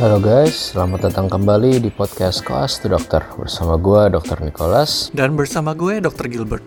Halo 0.00 0.16
guys, 0.16 0.72
selamat 0.72 1.12
datang 1.12 1.28
kembali 1.28 1.76
di 1.76 1.92
podcast 1.92 2.40
Koas 2.40 2.80
to 2.80 2.88
Dokter 2.88 3.20
bersama 3.36 3.76
gue 3.76 4.08
Dr. 4.08 4.40
Nicholas. 4.48 5.12
Dan 5.12 5.36
bersama 5.36 5.76
gue 5.76 6.00
Dr. 6.00 6.24
Gilbert. 6.24 6.64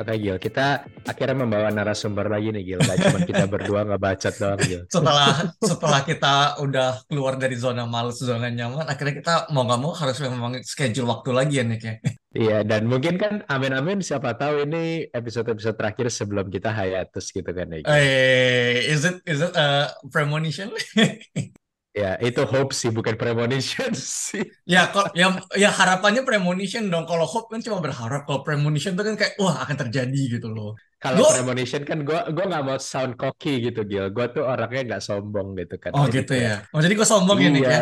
Oke 0.00 0.16
Gil, 0.16 0.40
kita 0.40 0.88
akhirnya 1.04 1.36
membawa 1.44 1.68
narasumber 1.68 2.32
lagi 2.32 2.48
nih 2.48 2.64
Gil. 2.64 2.80
Gak 2.80 2.96
cuma 2.96 3.20
kita 3.28 3.44
berdua 3.44 3.84
nggak 3.84 4.00
bacot 4.00 4.34
doang 4.40 4.60
Gil. 4.64 4.82
Setelah 4.88 5.52
setelah 5.60 6.00
kita 6.00 6.34
udah 6.64 7.04
keluar 7.12 7.36
dari 7.36 7.60
zona 7.60 7.84
males, 7.84 8.24
zona 8.24 8.48
nyaman, 8.48 8.88
akhirnya 8.88 9.20
kita 9.20 9.34
mau 9.52 9.68
nggak 9.68 9.80
mau 9.84 9.92
harus 9.92 10.16
memang 10.24 10.56
schedule 10.64 11.12
waktu 11.12 11.30
lagi 11.36 11.60
ya 11.60 11.64
Nick 11.68 11.84
ya. 11.84 11.94
Iya, 12.32 12.58
dan 12.64 12.88
mungkin 12.88 13.20
kan 13.20 13.44
amin-amin 13.52 14.00
siapa 14.00 14.32
tahu 14.32 14.64
ini 14.64 15.12
episode-episode 15.12 15.76
terakhir 15.76 16.08
sebelum 16.08 16.48
kita 16.48 16.72
hiatus 16.72 17.36
gitu 17.36 17.52
kan 17.52 17.68
ya 17.68 17.84
Gil. 17.84 17.92
Eh, 17.92 18.88
is 18.88 19.04
it 19.04 19.20
is 19.28 19.44
it 19.44 19.52
a 19.52 19.92
premonition? 20.08 20.72
Ya, 21.96 22.12
itu 22.20 22.44
hope 22.44 22.76
sih, 22.76 22.92
bukan 22.92 23.16
premonition 23.16 23.88
sih. 24.28 24.44
ya 24.68 24.92
kok 24.92 25.16
ya 25.16 25.32
ya 25.56 25.72
harapannya 25.72 26.28
premonition 26.28 26.92
dong. 26.92 27.08
Kalau 27.08 27.24
hope 27.24 27.48
kan 27.48 27.64
cuma 27.64 27.80
berharap. 27.80 28.28
Kalau 28.28 28.44
premonition 28.44 28.92
itu 28.92 29.00
kan 29.00 29.16
kayak 29.16 29.32
wah 29.40 29.64
akan 29.64 29.76
terjadi 29.88 30.22
gitu 30.36 30.52
loh. 30.52 30.76
Kalau 31.00 31.24
Gua- 31.24 31.32
premonition 31.32 31.88
kan 31.88 32.04
gue 32.04 32.20
gua 32.36 32.44
nggak 32.44 32.64
mau 32.64 32.76
sound 32.76 33.16
cocky 33.16 33.64
gitu 33.64 33.88
Gil. 33.88 34.12
Gue 34.12 34.28
tuh 34.28 34.44
orangnya 34.44 34.92
nggak 34.92 35.02
sombong 35.02 35.56
gitu 35.56 35.80
kan. 35.80 35.96
Oh 35.96 36.04
Jadi 36.04 36.16
gitu 36.20 36.32
ya. 36.36 36.54
Oh 36.68 36.84
jadi 36.84 36.92
gue 36.92 37.08
sombong 37.08 37.38
ya 37.40 37.48
Nick 37.48 37.64
ya. 37.64 37.70
Iya, 37.72 37.80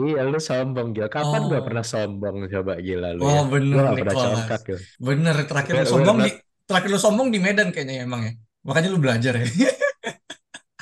iya 0.00 0.20
lu 0.24 0.40
sombong 0.40 0.88
Gil. 0.96 1.08
Kapan 1.12 1.40
gue 1.44 1.58
Oh. 1.60 1.64
pernah 1.68 1.84
sombong 1.84 2.36
coba 2.48 2.72
gila 2.80 3.12
lu 3.12 3.20
Oh 3.20 3.28
ya? 3.28 3.42
bener 3.44 3.76
Gue 3.76 3.84
gak 3.84 3.92
pernah 3.92 4.14
Nicholas. 4.16 4.32
congkak 4.40 4.60
Gil. 4.64 4.78
Bener 4.96 5.34
terakhir 5.44 5.72
lu 5.76 5.84
sombong 5.84 6.16
di 6.24 6.30
terakhir 6.64 6.88
lu 6.88 6.98
sombong 6.98 7.28
di 7.28 7.38
Medan 7.44 7.68
kayaknya 7.68 8.08
emang 8.08 8.20
ya. 8.24 8.32
Makanya 8.64 8.88
lu 8.88 8.96
belajar 8.96 9.36
ya. 9.36 9.44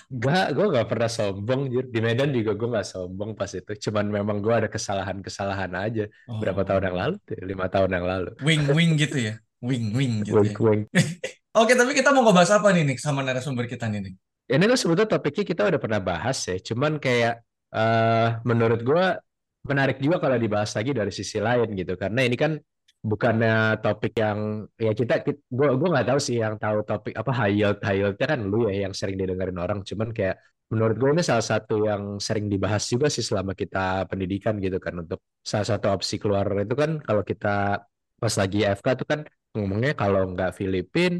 Gak, 0.08 0.56
gue 0.56 0.66
gak 0.72 0.88
pernah 0.88 1.10
sombong, 1.12 1.68
Jir. 1.68 1.84
Di 1.92 2.00
Medan 2.00 2.32
juga 2.32 2.56
gue 2.56 2.68
gak 2.80 2.88
sombong 2.88 3.36
pas 3.36 3.52
itu. 3.52 3.72
Cuman 3.76 4.08
memang 4.08 4.40
gue 4.40 4.54
ada 4.56 4.68
kesalahan-kesalahan 4.72 5.72
aja. 5.76 6.08
Berapa 6.24 6.64
tahun 6.64 6.88
yang 6.88 6.96
lalu? 6.96 7.14
tuh? 7.28 7.36
Lima 7.44 7.68
tahun 7.68 7.90
yang 7.92 8.06
lalu. 8.08 8.30
Wing 8.40 8.64
wing 8.72 8.96
gitu 8.96 9.20
ya. 9.20 9.34
Wing 9.60 9.92
wing 9.92 10.24
gitu 10.24 10.32
ya. 10.32 10.48
Wink, 10.48 10.56
wink. 10.56 10.82
Oke, 11.60 11.76
tapi 11.76 11.92
kita 11.92 12.14
mau 12.16 12.24
ngebahas 12.24 12.56
apa 12.56 12.72
nih, 12.72 12.88
Nick, 12.88 13.04
sama 13.04 13.20
narasumber 13.20 13.68
kita 13.68 13.84
nih, 13.90 14.00
Nick? 14.00 14.14
Ini 14.48 14.64
tuh 14.64 14.78
sebetulnya 14.80 15.10
topiknya 15.12 15.44
kita 15.44 15.62
udah 15.68 15.80
pernah 15.80 16.00
bahas 16.00 16.40
ya. 16.48 16.56
Cuman 16.56 16.96
kayak 16.96 17.44
eh 17.68 18.28
menurut 18.48 18.80
gue 18.80 19.04
menarik 19.68 20.00
juga 20.00 20.24
kalau 20.24 20.40
dibahas 20.40 20.72
lagi 20.72 20.96
dari 20.96 21.12
sisi 21.12 21.36
lain 21.36 21.68
gitu. 21.76 22.00
Karena 22.00 22.24
ini 22.24 22.32
kan 22.32 22.56
bukannya 23.10 23.52
topik 23.84 24.12
yang 24.22 24.38
ya 24.86 24.92
kita, 25.00 25.12
gue 25.58 25.68
gue 25.78 25.88
nggak 25.92 26.06
tahu 26.10 26.20
sih 26.26 26.36
yang 26.44 26.54
tahu 26.64 26.78
topik 26.88 27.12
apa 27.20 27.30
high 27.38 27.54
yield 27.58 27.78
high 27.86 27.98
yieldnya 28.00 28.26
kan 28.32 28.40
lu 28.50 28.56
ya 28.68 28.74
yang 28.84 28.94
sering 28.98 29.16
didengarin 29.20 29.58
orang. 29.64 29.78
Cuman 29.88 30.08
kayak 30.16 30.36
menurut 30.72 30.96
gue 31.00 31.10
ini 31.16 31.22
salah 31.24 31.46
satu 31.52 31.74
yang 31.88 32.02
sering 32.26 32.46
dibahas 32.52 32.84
juga 32.92 33.06
sih 33.14 33.24
selama 33.28 33.52
kita 33.56 34.04
pendidikan 34.10 34.54
gitu 34.64 34.78
kan. 34.84 34.94
Untuk 35.02 35.20
salah 35.50 35.66
satu 35.70 35.86
opsi 35.96 36.14
keluar 36.22 36.46
itu 36.64 36.74
kan 36.82 36.90
kalau 37.06 37.22
kita 37.30 37.48
pas 38.20 38.34
lagi 38.40 38.58
FK 38.66 38.86
tuh 39.00 39.06
kan 39.12 39.20
ngomongnya 39.56 39.92
kalau 39.96 40.20
nggak 40.34 40.50
Filipin 40.58 41.12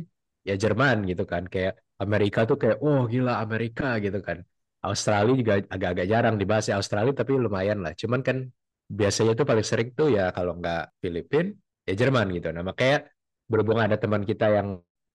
ya 0.49 0.55
Jerman 0.63 0.97
gitu 1.11 1.25
kan. 1.33 1.43
Kayak 1.53 1.81
Amerika 2.05 2.41
tuh 2.49 2.57
kayak 2.63 2.79
oh 2.85 3.09
gila 3.13 3.41
Amerika 3.45 3.97
gitu 4.05 4.21
kan. 4.21 4.39
Australia 4.79 5.35
juga 5.35 5.53
agak-agak 5.75 6.07
jarang 6.13 6.37
dibahas 6.39 6.65
ya 6.71 6.77
Australia 6.81 7.13
tapi 7.17 7.33
lumayan 7.35 7.79
lah. 7.85 7.93
Cuman 7.99 8.21
kan 8.23 8.47
biasanya 8.89 9.33
tuh 9.39 9.47
paling 9.51 9.67
sering 9.67 9.89
tuh 9.99 10.09
ya 10.17 10.33
kalau 10.37 10.57
nggak 10.61 10.97
Filipin 11.03 11.53
ya 11.89 11.95
Jerman 11.97 12.27
gitu. 12.37 12.53
Nah 12.53 12.61
makanya 12.61 13.09
berhubung 13.49 13.81
ada 13.81 13.97
teman 13.97 14.23
kita 14.29 14.53
yang 14.53 14.69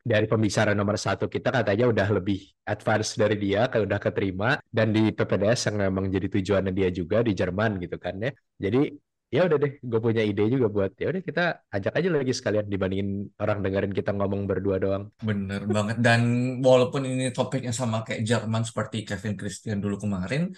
dari 0.03 0.27
pembicara 0.27 0.75
nomor 0.75 0.99
satu 0.99 1.31
kita 1.31 1.47
katanya 1.47 1.87
udah 1.87 2.07
lebih 2.11 2.43
advance 2.67 3.15
dari 3.15 3.39
dia 3.39 3.69
kalau 3.71 3.85
udah 3.85 4.01
keterima. 4.01 4.57
Dan 4.65 4.89
di 4.91 5.13
PPDS 5.13 5.69
yang 5.69 5.77
memang 5.87 6.09
jadi 6.09 6.27
tujuannya 6.27 6.73
dia 6.73 6.89
juga 6.89 7.21
di 7.21 7.31
Jerman 7.37 7.77
gitu 7.77 7.95
kan 8.01 8.17
ya. 8.17 8.33
Jadi 8.57 8.89
ya 9.33 9.49
udah 9.49 9.57
deh 9.57 9.81
gue 9.81 9.99
punya 10.01 10.21
ide 10.21 10.45
juga 10.45 10.69
buat 10.69 10.93
ya 10.93 11.09
udah 11.09 11.23
kita 11.25 11.65
ajak 11.73 11.93
aja 11.97 12.07
lagi 12.13 12.33
sekalian 12.37 12.69
dibandingin 12.69 13.33
orang 13.41 13.65
dengerin 13.65 13.93
kita 13.93 14.13
ngomong 14.13 14.45
berdua 14.45 14.77
doang. 14.77 15.03
Bener 15.25 15.65
banget. 15.65 15.97
Dan 15.97 16.21
walaupun 16.61 17.01
ini 17.09 17.33
topiknya 17.33 17.73
sama 17.73 18.05
kayak 18.05 18.21
Jerman 18.21 18.61
seperti 18.61 19.01
Kevin 19.01 19.33
Christian 19.33 19.81
dulu 19.81 20.05
kemarin, 20.05 20.53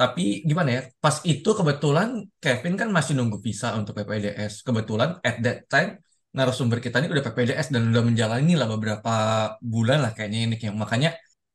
tapi 0.00 0.24
gimana 0.48 0.70
ya? 0.76 0.82
Pas 1.04 1.20
itu 1.28 1.50
kebetulan 1.58 2.08
Kevin 2.40 2.74
kan 2.80 2.88
masih 2.88 3.12
nunggu 3.20 3.36
visa 3.44 3.76
untuk 3.76 3.92
PPDS. 4.00 4.64
Kebetulan 4.64 5.20
at 5.20 5.36
that 5.44 5.58
time 5.68 6.00
narasumber 6.32 6.78
kita 6.80 7.04
ini 7.04 7.12
udah 7.12 7.24
PPDS 7.26 7.68
dan 7.74 7.92
udah 7.92 8.02
menjalani 8.08 8.54
lah 8.56 8.64
beberapa 8.70 9.14
bulan 9.60 9.98
lah 10.04 10.12
kayaknya 10.16 10.40
ini 10.46 10.56
kayak 10.56 10.74
makanya 10.78 11.10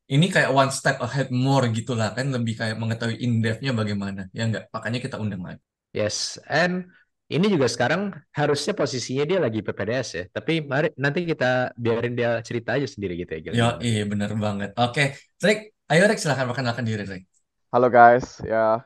ini 0.06 0.26
kayak 0.30 0.52
one 0.52 0.70
step 0.70 1.00
ahead 1.02 1.32
more 1.32 1.66
gitu 1.72 1.96
lah 1.98 2.12
kan 2.14 2.28
lebih 2.28 2.54
kayak 2.60 2.76
mengetahui 2.76 3.16
in 3.18 3.40
depth-nya 3.40 3.72
bagaimana 3.72 4.28
ya 4.36 4.46
enggak 4.46 4.68
makanya 4.70 5.00
kita 5.00 5.16
undang 5.16 5.42
lagi 5.42 5.64
Yes, 5.96 6.36
and 6.44 6.92
ini 7.32 7.48
juga 7.48 7.72
sekarang 7.72 8.12
harusnya 8.36 8.76
posisinya 8.76 9.24
dia 9.24 9.40
lagi 9.40 9.64
PPDS 9.64 10.08
ya. 10.12 10.24
Tapi 10.28 10.60
mari 10.60 10.92
nanti 11.00 11.24
kita 11.24 11.72
biarin 11.72 12.12
dia 12.12 12.36
cerita 12.44 12.76
aja 12.76 12.84
sendiri 12.84 13.16
gitu 13.16 13.32
ya. 13.32 13.40
Gil. 13.40 13.54
Yo, 13.56 13.68
iya 13.80 14.02
bener 14.04 14.30
banget. 14.36 14.76
Oke, 14.76 15.16
Rick, 15.40 15.72
ayo 15.88 16.04
Rick 16.04 16.20
silahkan 16.20 16.44
perkenalkan 16.52 16.84
diri 16.84 17.08
Rick. 17.08 17.24
Halo 17.66 17.90
guys, 17.90 18.38
ya 18.46 18.78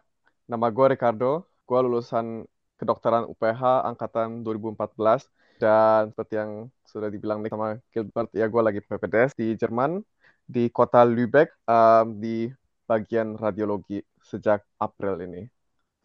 nama 0.49 0.73
gue 0.73 0.97
Ricardo, 0.97 1.45
gue 1.69 1.79
lulusan 1.85 2.49
kedokteran 2.81 3.29
UPH 3.29 3.85
angkatan 3.85 4.41
2014 4.41 5.29
dan 5.61 6.09
seperti 6.09 6.41
yang 6.41 6.73
sudah 6.89 7.13
dibilang 7.13 7.45
Nick 7.45 7.53
sama 7.53 7.77
Gilbert, 7.93 8.33
ya 8.33 8.49
gue 8.49 8.63
lagi 8.65 8.81
PPDS 8.81 9.37
di 9.37 9.53
Jerman 9.53 10.01
di 10.49 10.73
kota 10.73 11.05
Lübeck 11.05 11.53
um, 11.69 12.25
di 12.25 12.49
bagian 12.89 13.37
radiologi 13.37 14.01
sejak 14.25 14.65
April 14.81 15.29
ini. 15.29 15.45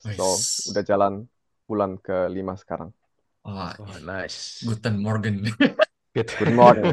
So 0.03 0.35
Wis. 0.35 0.67
udah 0.75 0.83
jalan 0.83 1.13
bulan 1.71 1.95
kelima 2.03 2.59
sekarang. 2.59 2.91
Wah, 3.47 3.71
Oh, 3.79 3.99
nice. 4.03 4.67
Guten 4.67 4.99
Morgen. 4.99 5.47
Good. 6.11 6.27
Good 6.27 6.51
morning. 6.51 6.91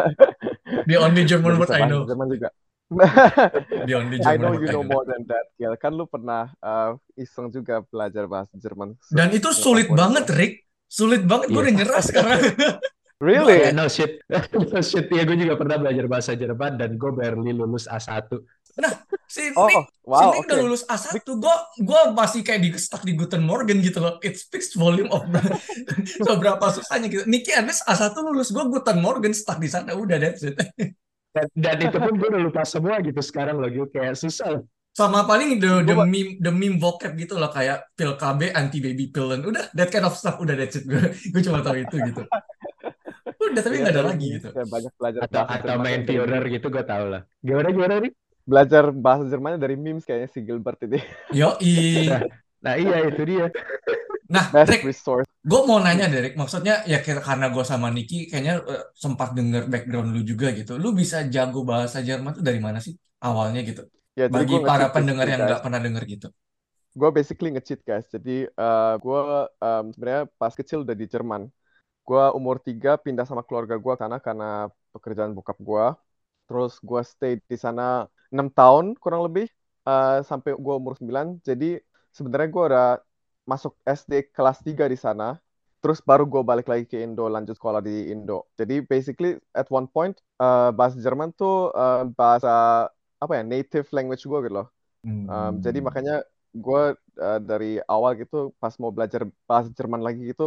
The 0.88 0.96
only 0.96 1.28
German 1.28 1.60
word 1.60 1.68
I 1.68 1.84
know. 1.84 2.08
Jerman 2.08 2.32
juga. 2.32 2.48
The 2.92 3.94
only 3.94 4.16
I 4.28 4.36
know 4.36 4.52
you 4.54 4.68
know 4.68 4.84
more 4.84 5.04
than 5.04 5.24
that, 5.26 5.50
Gil. 5.56 5.74
Kan 5.76 5.96
lu 5.96 6.04
pernah 6.04 6.52
uh, 6.58 6.94
iseng 7.14 7.48
juga 7.48 7.82
belajar 7.82 8.28
bahasa 8.28 8.54
Jerman. 8.54 8.94
Dan 9.08 9.32
itu 9.32 9.50
sulit 9.50 9.88
banget. 9.88 10.28
Rick. 10.30 10.68
Sulit 10.86 11.24
banget. 11.24 11.48
Gue 11.48 11.60
Iya. 11.60 11.64
udah 11.64 11.74
nyerah 11.74 12.02
sekarang. 12.04 12.40
Really? 13.22 13.70
Yeah, 13.70 13.70
no 13.70 13.86
shit. 13.86 14.18
no 14.74 14.82
shit. 14.82 15.06
Ya, 15.14 15.22
gue 15.22 15.38
juga 15.38 15.54
pernah 15.54 15.78
belajar 15.78 16.10
bahasa 16.10 16.34
Jerman 16.34 16.74
dan 16.74 16.98
gue 16.98 17.10
barely 17.14 17.54
lulus 17.54 17.86
A1. 17.86 18.26
Si 19.30 19.54
Oh, 19.54 19.70
Nick, 19.70 19.86
si 19.86 20.02
wow, 20.02 20.34
Nick 20.34 20.42
oke. 20.42 20.46
udah 20.50 20.58
lulus 20.58 20.82
A1. 20.90 21.22
Gue 21.22 21.56
gue 21.86 22.00
masih 22.18 22.42
kayak 22.42 22.66
di 22.66 22.74
stuck 22.74 23.06
di 23.06 23.14
Guten 23.14 23.46
Morgen 23.46 23.78
gitu 23.78 24.02
loh. 24.02 24.18
It 24.26 24.34
speaks 24.42 24.74
volume 24.74 25.06
of 25.14 25.22
seberapa 26.18 26.66
susahnya 26.74 27.06
gitu. 27.06 27.22
Nicky 27.30 27.54
Anes 27.54 27.86
A1 27.86 28.10
lulus. 28.18 28.50
Gue 28.50 28.66
Guten 28.66 28.98
Morgen 28.98 29.30
stuck 29.38 29.62
di 29.62 29.70
sana. 29.70 29.94
Udah, 29.94 30.18
that's 30.18 30.42
it. 30.42 30.58
Dan, 31.32 31.46
dan 31.56 31.76
itu 31.80 31.96
pun 31.96 32.12
gue 32.14 32.28
udah 32.28 32.42
lupa 32.44 32.62
semua 32.62 33.00
gitu 33.00 33.18
sekarang 33.18 33.56
lagi 33.56 33.80
kayak 33.88 34.14
susah. 34.14 34.60
Sama 34.92 35.24
paling 35.24 35.56
the, 35.56 35.80
the 35.88 35.96
Gua- 35.96 36.04
meme 36.04 36.36
the 36.36 36.52
meme 36.52 36.76
vocab 36.76 37.16
gitu 37.16 37.40
loh 37.40 37.48
kayak 37.48 37.88
pil 37.96 38.12
KB 38.12 38.52
anti 38.52 38.84
baby 38.84 39.08
pill 39.08 39.32
dan 39.32 39.40
udah 39.40 39.72
that 39.72 39.88
kind 39.88 40.04
of 40.04 40.12
stuff 40.12 40.36
udah 40.36 40.52
that's 40.52 40.76
it 40.76 40.84
gue 40.84 41.00
gue 41.32 41.40
cuma 41.40 41.64
tahu 41.64 41.80
itu 41.80 41.96
gitu 41.96 42.20
udah 43.40 43.62
tapi 43.64 43.80
Iya, 43.80 43.88
nggak 43.88 43.94
ada 43.96 43.96
dari 43.96 44.08
lagi 44.12 44.26
sini 44.28 44.36
gitu 44.36 44.48
banyak 44.68 44.92
belajar 45.00 45.20
Atau 45.24 45.42
atau 45.48 45.64
Jerman 45.64 45.80
main 45.80 46.00
Führer 46.04 46.44
gitu 46.52 46.66
gue 46.68 46.84
tau 46.84 47.04
lah. 47.08 47.22
Gimana 47.40 47.68
gimana 47.72 47.94
nih? 48.04 48.12
Belajar 48.44 48.84
bahasa 48.92 49.24
Jermannya 49.32 49.56
dari 49.56 49.74
memes 49.80 50.04
kayaknya 50.04 50.28
si 50.28 50.44
Gilbert 50.44 50.76
ini. 50.84 51.00
yo 51.32 51.56
Nah 52.60 52.74
iya 52.76 52.96
itu 53.08 53.22
dia. 53.24 53.48
nah 54.28 54.52
Best 54.52 54.84
resource. 54.84 55.31
Gue 55.50 55.60
mau 55.68 55.78
nanya 55.84 56.06
Derek 56.12 56.34
maksudnya 56.40 56.74
ya 56.92 56.98
karena 57.02 57.46
gue 57.54 57.64
sama 57.72 57.88
Niki 57.94 58.16
kayaknya 58.30 58.54
eh, 58.72 58.82
sempat 58.94 59.28
denger 59.36 59.62
background 59.72 60.08
lu 60.14 60.20
juga 60.30 60.46
gitu 60.58 60.72
lu 60.82 60.88
bisa 61.00 61.16
jago 61.34 61.58
bahasa 61.70 61.98
Jerman 62.08 62.30
tuh 62.38 62.44
dari 62.48 62.60
mana 62.66 62.78
sih 62.86 62.94
awalnya 63.26 63.60
gitu 63.68 63.82
Ya, 64.16 64.28
bagi 64.34 64.54
para 64.68 64.86
pendengar 64.94 65.26
yang 65.32 65.40
nggak 65.46 65.60
pernah 65.64 65.80
denger 65.84 66.02
gitu 66.14 66.26
Gue 67.00 67.08
basically 67.16 67.48
nge-cheat 67.54 67.80
guys. 67.88 68.06
Jadi 68.14 68.44
eh, 68.44 68.92
gue 69.04 69.18
em, 69.64 69.84
sebenarnya 69.94 70.22
pas 70.40 70.52
kecil 70.60 70.78
udah 70.84 70.96
di 71.00 71.06
Jerman. 71.08 71.42
Gue 72.08 72.24
umur 72.38 72.56
3 72.68 72.90
pindah 73.04 73.24
sama 73.28 73.42
keluarga 73.48 73.76
gue 73.84 73.94
karena 74.00 74.18
karena 74.26 74.46
pekerjaan 74.94 75.32
bokap 75.36 75.58
gue. 75.68 75.84
Terus 76.48 76.72
gue 76.88 77.00
stay 77.12 77.32
di 77.50 77.56
sana 77.64 77.82
6 78.32 78.48
tahun 78.58 78.86
kurang 79.02 79.22
lebih 79.28 79.46
eh, 79.88 80.20
sampai 80.30 80.50
gue 80.64 80.74
umur 80.80 80.94
9. 81.00 81.26
Jadi 81.48 81.66
sebenarnya 82.16 82.48
gue 82.54 82.62
udah 82.70 82.86
masuk 83.50 83.72
SD 83.86 84.12
kelas 84.36 84.58
3 84.66 84.86
di 84.92 84.98
sana. 84.98 85.38
Terus 85.82 85.98
baru 86.08 86.24
gue 86.30 86.42
balik 86.50 86.66
lagi 86.70 86.84
ke 86.86 87.02
Indo, 87.02 87.26
lanjut 87.26 87.54
sekolah 87.58 87.82
di 87.82 88.10
Indo. 88.14 88.46
Jadi 88.58 88.74
basically 88.86 89.30
at 89.54 89.66
one 89.70 89.86
point 89.90 90.14
eh, 90.38 90.70
bahasa 90.78 90.96
Jerman 91.04 91.34
tuh 91.34 91.74
eh, 91.74 92.06
bahasa 92.14 92.50
apa 93.22 93.32
ya 93.38 93.42
native 93.46 93.86
language 93.96 94.22
gue 94.30 94.38
gitu 94.46 94.54
loh. 94.58 94.68
Um, 95.30 95.52
jadi 95.64 95.78
makanya 95.86 96.12
gue 96.64 96.80
uh, 97.24 97.40
dari 97.50 97.80
awal 97.88 98.12
gitu 98.20 98.52
pas 98.60 98.74
mau 98.82 98.92
belajar 98.96 99.22
bahasa 99.48 99.68
Jerman 99.78 100.02
lagi 100.06 100.20
gitu 100.30 100.44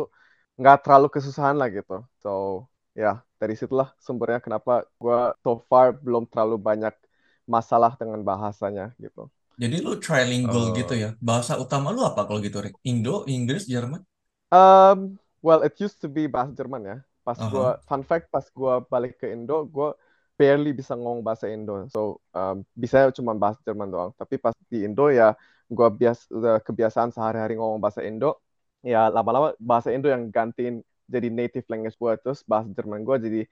nggak 0.60 0.78
terlalu 0.84 1.08
kesusahan 1.16 1.56
lah 1.60 1.68
gitu. 1.78 1.94
So 2.24 2.30
ya 2.96 3.24
dari 3.42 3.56
situlah 3.60 3.88
sumbernya 4.06 4.40
kenapa 4.46 4.72
gue 5.02 5.18
so 5.44 5.52
far 5.70 5.88
belum 6.06 6.24
terlalu 6.32 6.56
banyak 6.70 6.94
masalah 7.56 7.92
dengan 8.00 8.20
bahasanya 8.30 8.84
gitu. 9.04 9.32
Jadi 9.56 9.76
lu 9.80 9.96
trilingual 10.04 10.76
gitu 10.76 10.94
Oh. 10.94 11.00
ya. 11.00 11.10
Bahasa 11.24 11.56
utama 11.56 11.96
lu 11.96 12.04
apa 12.04 12.28
kalau 12.28 12.40
gitu, 12.44 12.60
Rick? 12.60 12.76
Indo, 12.84 13.24
Inggris, 13.26 13.66
Jerman? 13.68 14.04
Um, 14.52 15.18
well, 15.42 15.64
it 15.64 15.76
used 15.80 16.00
to 16.04 16.08
be 16.12 16.28
bahasa 16.28 16.54
Jerman 16.56 16.82
ya. 16.86 16.98
Pas 17.26 17.40
Aha. 17.40 17.50
gua, 17.50 17.70
fun 17.90 18.04
fact, 18.06 18.30
pas 18.30 18.46
gua 18.54 18.84
balik 18.86 19.18
ke 19.18 19.32
Indo, 19.34 19.66
gua 19.66 19.98
barely 20.38 20.76
bisa 20.76 20.94
ngomong 20.94 21.24
bahasa 21.26 21.50
Indo. 21.50 21.88
So, 21.90 22.22
um, 22.36 22.62
bisa 22.76 23.10
cuma 23.16 23.34
bahasa 23.34 23.60
Jerman 23.66 23.90
doang. 23.90 24.12
Tapi 24.20 24.38
pas 24.38 24.54
di 24.70 24.86
Indo 24.86 25.10
ya, 25.10 25.34
gua 25.72 25.90
bias, 25.90 26.28
udah 26.30 26.62
kebiasaan 26.62 27.10
sehari-hari 27.16 27.58
ngomong 27.58 27.82
bahasa 27.82 28.06
Indo. 28.06 28.38
Ya, 28.86 29.10
lama-lama 29.10 29.58
bahasa 29.58 29.90
Indo 29.90 30.12
yang 30.12 30.30
gantiin 30.30 30.86
jadi 31.10 31.28
native 31.34 31.66
language 31.72 31.98
gua. 31.98 32.14
Terus 32.20 32.46
bahasa 32.46 32.70
Jerman 32.76 33.02
gua 33.02 33.18
jadi 33.18 33.50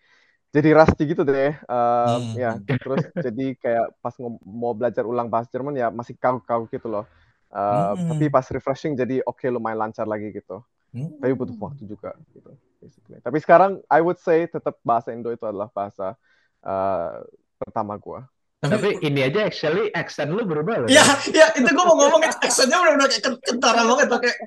jadi 0.54 0.70
rusty 0.78 1.04
gitu 1.10 1.26
deh. 1.26 1.58
Um, 1.66 2.22
Hmm. 2.22 2.38
ya, 2.38 2.52
terus 2.62 3.02
jadi 3.26 3.46
kayak 3.58 3.86
pas 4.00 4.14
mau 4.46 4.74
belajar 4.78 5.04
ulang 5.04 5.28
bahasa 5.28 5.50
Jerman 5.50 5.74
ya 5.74 5.90
masih 5.90 6.14
kagok-kagok 6.16 6.70
gitu 6.72 6.88
loh. 6.88 7.06
Uh, 7.54 7.98
Tapi 8.10 8.30
Hmm. 8.30 8.34
pas 8.34 8.46
refreshing 8.50 8.94
jadi 8.94 9.22
oke 9.26 9.46
lumayan 9.50 9.90
lancar 9.90 10.06
lagi 10.10 10.30
gitu 10.34 10.62
tapi 10.94 11.34
butuh 11.34 11.58
Hmm. 11.58 11.66
waktu 11.74 11.84
juga 11.90 12.14
gitu 12.38 12.54
basically. 12.78 13.18
Tapi 13.18 13.38
sekarang 13.42 13.82
I 13.90 14.00
would 14.06 14.22
say 14.22 14.46
tetap 14.46 14.78
bahasa 14.86 15.10
Indo 15.10 15.34
itu 15.34 15.42
adalah 15.42 15.74
bahasa 15.74 16.14
uh, 16.62 17.26
pertama 17.58 17.98
gua. 17.98 18.30
Tapi, 18.62 18.78
Tapi 18.78 18.90
ini 19.10 19.26
aja 19.26 19.44
actually 19.44 19.90
accent 19.92 20.32
lu 20.32 20.46
berubah 20.46 20.86
loh. 20.86 20.90
ya, 20.92 21.04
ya 21.34 21.52
itu 21.58 21.68
gue 21.68 21.84
mau 21.84 21.98
ngomong 22.00 22.24
accentnya 22.24 22.78
udah-udah 22.80 23.08
kayak 23.12 23.24
kentara 23.44 23.82
banget 23.84 24.08
kayak 24.08 24.38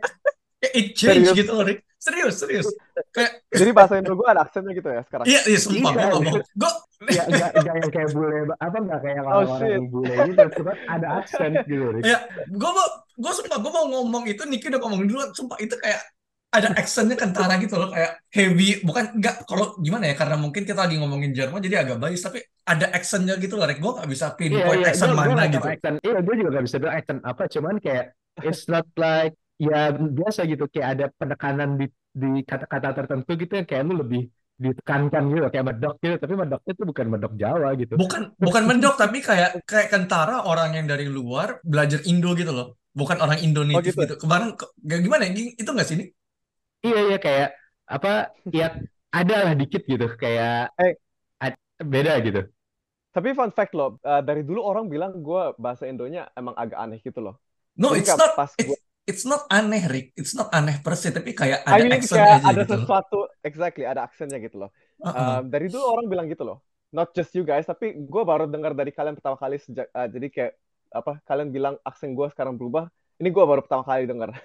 it 0.63 0.87
change 0.95 1.27
Serius? 1.27 1.37
gitu 1.37 1.53
loh, 1.53 1.65
Rick. 1.65 1.81
Serius, 1.97 2.35
serius. 2.39 2.67
Kayak 3.11 3.43
Jadi 3.61 3.71
bahasa 3.73 3.99
Indo 3.99 4.15
gua 4.15 4.31
ada 4.37 4.45
aksennya 4.47 4.73
gitu 4.73 4.89
ya 4.89 5.03
sekarang. 5.05 5.25
iya, 5.27 5.41
iya 5.45 5.59
sumpah 5.59 5.91
gue 5.93 6.01
Iya, 6.01 6.13
ngomong. 6.13 6.35
Gue 6.55 6.73
Ya, 7.13 7.29
nggak 7.29 7.51
nggak 7.61 7.75
yang 7.77 7.91
kayak 7.93 8.11
bule 8.17 8.37
apa 8.57 8.77
nggak 8.81 9.01
kayak 9.05 9.21
Oh, 9.21 9.29
orang-orang 9.37 9.69
yang 9.69 9.87
bule 9.93 10.15
gitu, 10.33 10.43
cuma 10.61 10.73
ada 10.89 11.09
aksen 11.21 11.51
gitu. 11.69 11.85
Rick. 11.93 12.03
ya, 12.09 12.19
gue 12.47 12.71
mau 12.73 12.87
gue 13.15 13.33
sumpah 13.37 13.59
gue 13.61 13.73
mau 13.73 13.85
ngomong 13.91 14.25
itu 14.27 14.43
Niki 14.49 14.67
udah 14.73 14.81
ngomong 14.81 15.03
dulu 15.05 15.23
sumpah 15.37 15.59
itu 15.61 15.77
kayak 15.77 16.01
ada 16.47 16.73
accentnya 16.73 17.17
kentara 17.21 17.61
gitu 17.61 17.77
loh 17.77 17.93
kayak 17.93 18.17
heavy 18.33 18.81
bukan 18.81 19.13
enggak 19.13 19.45
kalau 19.45 19.77
gimana 19.77 20.09
ya 20.09 20.15
karena 20.17 20.41
mungkin 20.41 20.65
kita 20.65 20.89
lagi 20.89 20.97
ngomongin 20.97 21.37
Jerman 21.37 21.61
jadi 21.61 21.85
agak 21.85 22.01
bias 22.01 22.23
tapi 22.25 22.41
ada 22.65 22.87
accentnya 22.97 23.37
gitu 23.37 23.61
loh 23.61 23.69
Rick 23.69 23.77
gue 23.77 23.93
gak 23.93 24.09
bisa 24.09 24.27
Iya 24.27 24.37
pinpoint 24.39 24.81
iya, 24.81 24.89
accent 24.89 25.11
gue 25.11 25.17
gue 25.21 25.27
mana 25.27 25.37
nggak 25.37 25.53
gitu. 25.53 25.67
Iya, 26.01 26.19
gue 26.25 26.35
juga 26.35 26.49
nggak 26.57 26.65
bisa 26.65 26.77
bilang 26.81 26.95
accent 26.97 27.21
apa, 27.29 27.43
cuman 27.45 27.75
kayak 27.77 28.05
it's 28.41 28.65
not 28.69 28.89
like 28.97 29.37
ya 29.57 29.91
biasa 29.93 30.41
gitu, 30.51 30.65
kayak 30.69 30.89
ada 30.99 31.05
penekanan 31.17 31.81
di 31.81 31.87
di 32.17 32.41
kata-kata 32.45 32.97
tertentu 32.97 33.31
gitu 33.37 33.53
yang 33.61 33.69
kayak 33.69 33.83
lu 33.85 33.95
lebih 34.01 34.29
ditekankan 34.57 35.23
gitu, 35.29 35.47
kayak 35.53 35.67
medok 35.69 35.95
gitu, 36.01 36.17
tapi 36.17 36.33
medoknya 36.33 36.73
itu 36.73 36.85
bukan 36.89 37.07
medok 37.13 37.33
Jawa 37.37 37.69
gitu. 37.77 37.93
bukan 38.01 38.23
bukan 38.41 38.63
mendok 38.65 38.95
tapi 38.97 39.19
kayak 39.21 39.61
kayak 39.69 39.89
kentara 39.93 40.49
orang 40.49 40.73
yang 40.81 40.87
dari 40.89 41.05
luar 41.13 41.61
belajar 41.61 42.01
Indo 42.09 42.33
gitu 42.33 42.53
loh. 42.57 42.81
Bukan 42.97 43.21
orang 43.21 43.37
Indo 43.45 43.61
Oh 43.61 43.85
gitu. 43.85 44.01
gitu. 44.01 44.17
Kemarin 44.17 44.57
ke- 44.57 44.73
gimana 44.81 45.29
ya? 45.29 45.37
Itu 45.61 45.69
nggak 45.77 45.85
sih 45.85 45.97
ini 46.01 46.05
Iya 46.81 47.01
iya. 47.13 47.19
Kayak 47.21 47.49
apa 47.85 48.33
ya 48.49 48.67
ada 49.13 49.37
lah 49.45 49.53
dikit 49.53 49.85
gitu. 49.85 50.07
Kayak 50.17 50.73
Eh. 50.81 50.97
ad- 51.37 51.61
beda 51.85 52.13
gitu. 52.25 52.41
Tapi 53.13 53.29
fun 53.37 53.53
fact 53.53 53.73
loh, 53.77 53.97
uh, 54.05 54.21
dari 54.25 54.45
dulu 54.45 54.61
orang 54.61 54.89
bilang 54.89 55.21
gua 55.21 55.53
bahasa 55.57 55.85
Indonya 55.89 56.33
emang 56.37 56.57
agak 56.57 56.81
aneh 56.81 57.01
gitu 57.05 57.21
loh. 57.21 57.37
no 57.77 57.93
Jadi 57.93 58.09
it's 58.09 58.13
not 58.17 58.33
pas 58.37 58.53
it's, 58.57 58.65
gua, 58.69 58.77
it's 59.07 59.25
not 59.25 59.47
aneh 59.49 59.87
Rick 59.87 60.13
it's 60.19 60.35
not 60.35 60.51
aneh 60.51 60.83
per 60.83 60.99
se 60.99 61.15
tapi 61.15 61.33
kayak 61.33 61.63
I 61.63 61.79
ada 61.79 61.83
mean 61.87 61.95
accent 61.95 62.19
kayak 62.19 62.31
aja 62.43 62.47
ada 62.51 62.63
gitu 62.63 62.75
loh 62.75 62.85
sesuatu, 62.85 63.19
exactly 63.47 63.85
ada 63.87 64.01
aksennya 64.03 64.39
gitu 64.43 64.57
loh. 64.67 64.71
Uh-uh. 65.01 65.41
Um, 65.41 65.43
dari 65.49 65.71
dulu 65.71 65.85
orang 65.87 66.07
bilang 66.11 66.27
gitu 66.27 66.43
loh. 66.43 66.59
Not 66.91 67.15
just 67.15 67.35
you 67.35 67.43
guys, 67.47 67.67
tapi 67.67 67.95
gue 67.95 68.23
baru 68.23 68.51
dengar 68.51 68.73
dari 68.75 68.91
kalian 68.91 69.15
pertama 69.19 69.39
kali 69.39 69.59
sejak 69.63 69.87
uh, 69.95 70.09
jadi 70.11 70.27
kayak 70.29 70.53
apa 70.95 71.19
kalian 71.27 71.51
bilang 71.55 71.75
aksen 71.87 72.19
gue 72.19 72.27
sekarang 72.35 72.59
berubah. 72.59 72.91
Ini 73.17 73.33
gue 73.33 73.45
baru 73.47 73.61
pertama 73.65 73.87
kali 73.87 74.05
dengar. 74.05 74.35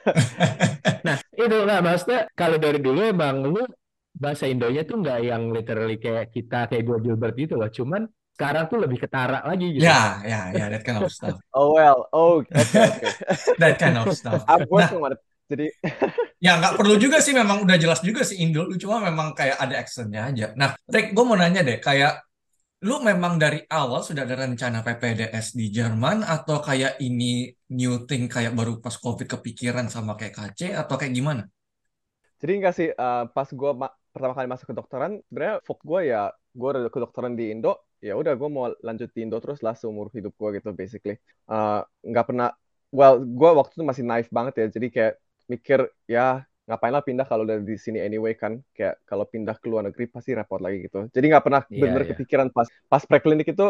Nah 1.01 1.17
itu 1.33 1.57
lah 1.65 1.81
maksudnya 1.81 2.29
kalau 2.37 2.61
dari 2.61 2.77
dulu 2.77 3.01
emang 3.01 3.41
lu 3.41 3.65
bahasa 4.13 4.45
Indonya 4.45 4.85
tuh 4.85 5.01
nggak 5.01 5.19
yang 5.25 5.49
literally 5.49 5.97
kayak 5.97 6.29
kita 6.29 6.69
kayak 6.69 6.85
gue 6.85 6.97
Gilbert 7.01 7.33
gitu 7.33 7.57
loh, 7.57 7.73
cuman 7.73 8.05
sekarang 8.35 8.63
tuh 8.71 8.79
lebih 8.81 8.97
ketara 8.97 9.45
lagi 9.45 9.77
gitu. 9.77 9.85
ya 9.85 10.23
ya 10.25 10.41
ya 10.55 10.65
that 10.71 10.83
kind 10.83 10.97
of 11.03 11.11
stuff 11.11 11.37
Oh 11.57 11.75
well, 11.77 12.09
oh 12.15 12.41
oke 12.41 12.49
oke. 12.51 13.07
that 13.61 13.75
kind 13.77 13.97
of 13.99 14.09
stuff 14.15 14.41
I'm 14.47 14.65
nah 14.65 14.71
working 14.71 15.01
on 15.03 15.13
it. 15.13 15.21
Jadi 15.51 15.67
Ya 16.41 16.57
nggak 16.57 16.79
perlu 16.79 16.97
juga 16.97 17.21
sih 17.21 17.37
memang 17.37 17.61
udah 17.61 17.77
jelas 17.77 18.01
juga 18.01 18.25
sih 18.25 18.41
Indo 18.41 18.65
lu 18.65 18.73
cuma 18.79 18.97
memang 18.97 19.37
kayak 19.37 19.61
ada 19.61 19.77
accentnya 19.77 20.25
aja. 20.33 20.47
Nah, 20.57 20.73
Rick, 20.89 21.13
gue 21.13 21.21
mau 21.21 21.37
nanya 21.37 21.61
deh, 21.61 21.77
kayak 21.77 22.17
lu 22.81 22.97
memang 23.05 23.37
dari 23.37 23.61
awal 23.69 24.01
sudah 24.01 24.25
ada 24.25 24.41
rencana 24.41 24.81
PPDS 24.81 25.53
di 25.53 25.69
Jerman 25.69 26.25
atau 26.25 26.57
kayak 26.65 26.97
ini 26.97 27.53
new 27.77 28.09
thing 28.09 28.25
kayak 28.25 28.57
baru 28.57 28.81
pas 28.81 28.97
COVID 28.97 29.37
kepikiran 29.37 29.85
sama 29.85 30.17
kayak 30.17 30.33
KC 30.33 30.73
atau 30.73 30.97
kayak 30.97 31.13
gimana? 31.13 31.45
Jadi 32.41 32.51
enggak 32.57 32.75
sih 32.75 32.89
uh, 32.89 33.29
pas 33.29 33.45
gue 33.45 33.71
pertama 34.11 34.33
kali 34.35 34.47
masuk 34.49 34.73
kedokteran, 34.73 35.23
sebenarnya 35.29 35.63
fokus 35.63 35.85
gue 35.87 36.01
ya 36.11 36.33
gue 36.51 36.67
udah 36.67 36.91
kedokteran 36.91 37.33
di 37.39 37.53
Indo, 37.53 37.79
ya 38.03 38.17
udah 38.17 38.33
gue 38.35 38.49
mau 38.51 38.73
lanjut 38.83 39.07
di 39.15 39.23
Indo 39.23 39.39
terus 39.39 39.63
lah 39.63 39.77
seumur 39.77 40.11
hidup 40.11 40.35
gue 40.35 40.59
gitu 40.59 40.73
basically. 40.75 41.15
Uh, 41.47 41.85
nggak 42.03 42.25
pernah, 42.27 42.51
well 42.91 43.21
gue 43.21 43.49
waktu 43.55 43.79
itu 43.79 43.85
masih 43.87 44.03
naif 44.03 44.27
banget 44.27 44.53
ya, 44.59 44.65
jadi 44.67 44.87
kayak 44.91 45.13
mikir 45.47 45.79
ya 46.09 46.43
ngapain 46.67 46.93
lah 46.93 47.03
pindah 47.03 47.25
kalau 47.27 47.43
udah 47.47 47.61
di 47.61 47.75
sini 47.79 48.03
anyway 48.03 48.35
kan, 48.35 48.59
kayak 48.75 48.99
kalau 49.07 49.23
pindah 49.23 49.55
ke 49.55 49.67
luar 49.71 49.87
negeri 49.87 50.09
pasti 50.11 50.35
repot 50.35 50.59
lagi 50.59 50.87
gitu. 50.87 51.07
Jadi 51.13 51.25
nggak 51.31 51.43
pernah 51.45 51.61
Iya, 51.67 51.77
bener-bener 51.77 52.03
iya. 52.03 52.11
kepikiran 52.15 52.47
pas 52.51 52.67
pas 52.89 53.03
preklinik 53.05 53.47
itu 53.53 53.67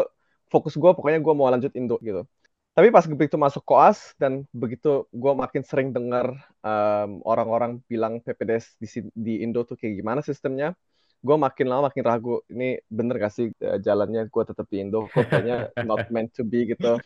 fokus 0.50 0.74
gue 0.76 0.90
pokoknya 0.92 1.20
gue 1.22 1.34
mau 1.36 1.48
lanjut 1.48 1.72
Indo 1.78 1.96
gitu. 2.02 2.26
Tapi 2.72 2.88
pas 2.88 3.04
begitu 3.04 3.36
masuk 3.36 3.68
koas 3.68 4.16
dan 4.16 4.48
begitu 4.48 5.04
gue 5.12 5.32
makin 5.36 5.60
sering 5.60 5.92
dengar 5.92 6.32
um, 6.64 7.20
orang-orang 7.28 7.84
bilang 7.84 8.24
PPDS 8.24 8.80
di, 8.80 8.88
di 9.12 9.34
Indo 9.44 9.60
tuh 9.68 9.76
kayak 9.76 10.00
gimana 10.00 10.24
sistemnya, 10.24 10.72
gue 11.20 11.36
makin 11.36 11.68
lama 11.68 11.92
makin 11.92 12.00
ragu. 12.00 12.40
Ini 12.48 12.80
bener 12.88 13.20
gak 13.20 13.32
sih 13.36 13.52
uh, 13.60 13.76
jalannya 13.76 14.24
gue 14.24 14.42
tetap 14.48 14.64
di 14.72 14.80
Indo? 14.80 15.04
Kayaknya 15.12 15.68
not 15.84 16.08
meant 16.08 16.32
to 16.32 16.48
be 16.48 16.64
gitu. 16.64 16.96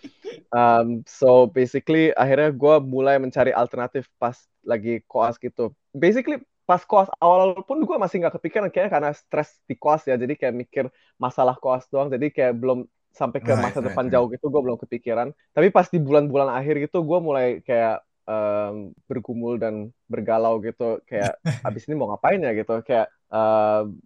Um, 0.55 1.03
so 1.03 1.51
basically 1.51 2.15
akhirnya 2.15 2.55
gue 2.55 2.75
mulai 2.87 3.19
mencari 3.19 3.51
alternatif 3.51 4.07
pas 4.23 4.39
lagi 4.63 5.03
koas 5.11 5.35
gitu. 5.37 5.75
Basically 5.91 6.39
pas 6.63 6.83
koas 6.83 7.11
awal-awal 7.19 7.63
pun 7.67 7.83
gue 7.83 7.97
masih 7.99 8.23
nggak 8.23 8.39
kepikiran 8.39 8.71
kayaknya 8.71 8.91
karena 8.91 9.11
stres 9.19 9.59
di 9.67 9.75
koas 9.75 10.07
ya. 10.07 10.15
Jadi 10.15 10.39
kayak 10.39 10.55
mikir 10.55 10.85
masalah 11.19 11.59
koas 11.59 11.91
doang. 11.91 12.07
Jadi 12.07 12.31
kayak 12.31 12.55
belum 12.55 12.87
sampai 13.17 13.41
ke 13.41 13.49
Right, 13.57 13.73
masa 13.73 13.81
right, 13.81 13.89
depan 13.89 14.05
right. 14.07 14.13
jauh 14.13 14.29
gitu 14.29 14.47
gue 14.53 14.61
belum 14.61 14.77
kepikiran. 14.77 15.29
Tapi 15.57 15.73
pas 15.73 15.89
di 15.89 15.97
bulan-bulan 15.97 16.53
akhir 16.53 16.85
gitu 16.85 17.01
gue 17.01 17.19
mulai 17.25 17.65
kayak 17.65 18.05
um, 18.29 18.93
bergumul 19.09 19.57
dan 19.57 19.89
bergalau 20.05 20.61
gitu. 20.61 21.01
Kayak 21.09 21.41
abis 21.69 21.89
ini 21.89 21.97
mau 21.97 22.13
ngapain 22.13 22.37
ya 22.45 22.53
gitu. 22.53 22.85
Kayak 22.85 23.09
um, 23.33 23.97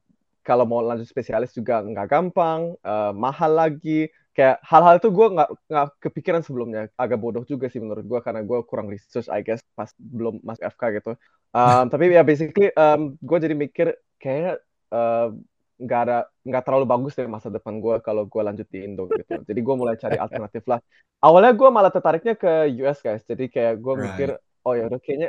kalau 0.46 0.64
mau 0.64 0.80
lanjut 0.80 1.10
spesialis 1.10 1.50
juga 1.50 1.82
nggak 1.82 2.06
gampang, 2.06 2.78
uh, 2.86 3.10
mahal 3.10 3.50
lagi. 3.58 4.06
Kayak 4.30 4.62
hal-hal 4.62 5.02
itu 5.02 5.10
gue 5.10 5.26
nggak 5.26 5.50
nggak 5.66 5.86
kepikiran 5.98 6.42
sebelumnya. 6.46 6.86
Agak 6.94 7.18
bodoh 7.18 7.42
juga 7.42 7.66
sih 7.66 7.82
menurut 7.82 8.06
gue 8.06 8.20
karena 8.22 8.46
gue 8.46 8.58
kurang 8.70 8.86
research, 8.86 9.26
I 9.26 9.42
guess, 9.42 9.60
pas 9.74 9.90
belum 9.98 10.38
masuk 10.46 10.70
FK 10.70 10.82
gitu. 11.02 11.12
Um, 11.50 11.90
tapi 11.90 12.14
ya 12.14 12.22
basically 12.22 12.70
um, 12.78 13.18
gue 13.18 13.38
jadi 13.42 13.58
mikir 13.58 13.86
kayaknya 14.22 14.62
uh, 14.94 15.34
nggak 15.80 16.00
ada 16.04 16.16
nggak 16.44 16.62
terlalu 16.66 16.84
bagus 16.92 17.12
deh 17.16 17.24
masa 17.24 17.48
depan 17.48 17.80
gue 17.80 17.94
kalau 18.04 18.22
gue 18.28 18.42
lanjut 18.44 18.68
di 18.68 18.78
Indo 18.84 19.08
gitu. 19.08 19.40
Jadi 19.48 19.60
gue 19.66 19.74
mulai 19.80 19.96
cari 19.96 20.16
alternatif 20.24 20.62
lah. 20.68 20.80
Awalnya 21.24 21.52
gue 21.56 21.68
malah 21.72 21.92
tertariknya 21.94 22.34
ke 22.36 22.52
US 22.84 22.98
guys. 23.00 23.22
Jadi 23.24 23.48
kayak 23.48 23.80
gue 23.80 23.94
mikir 23.96 24.28
oh 24.66 24.74
ya 24.76 24.84
udah 24.92 25.00
kayaknya 25.00 25.28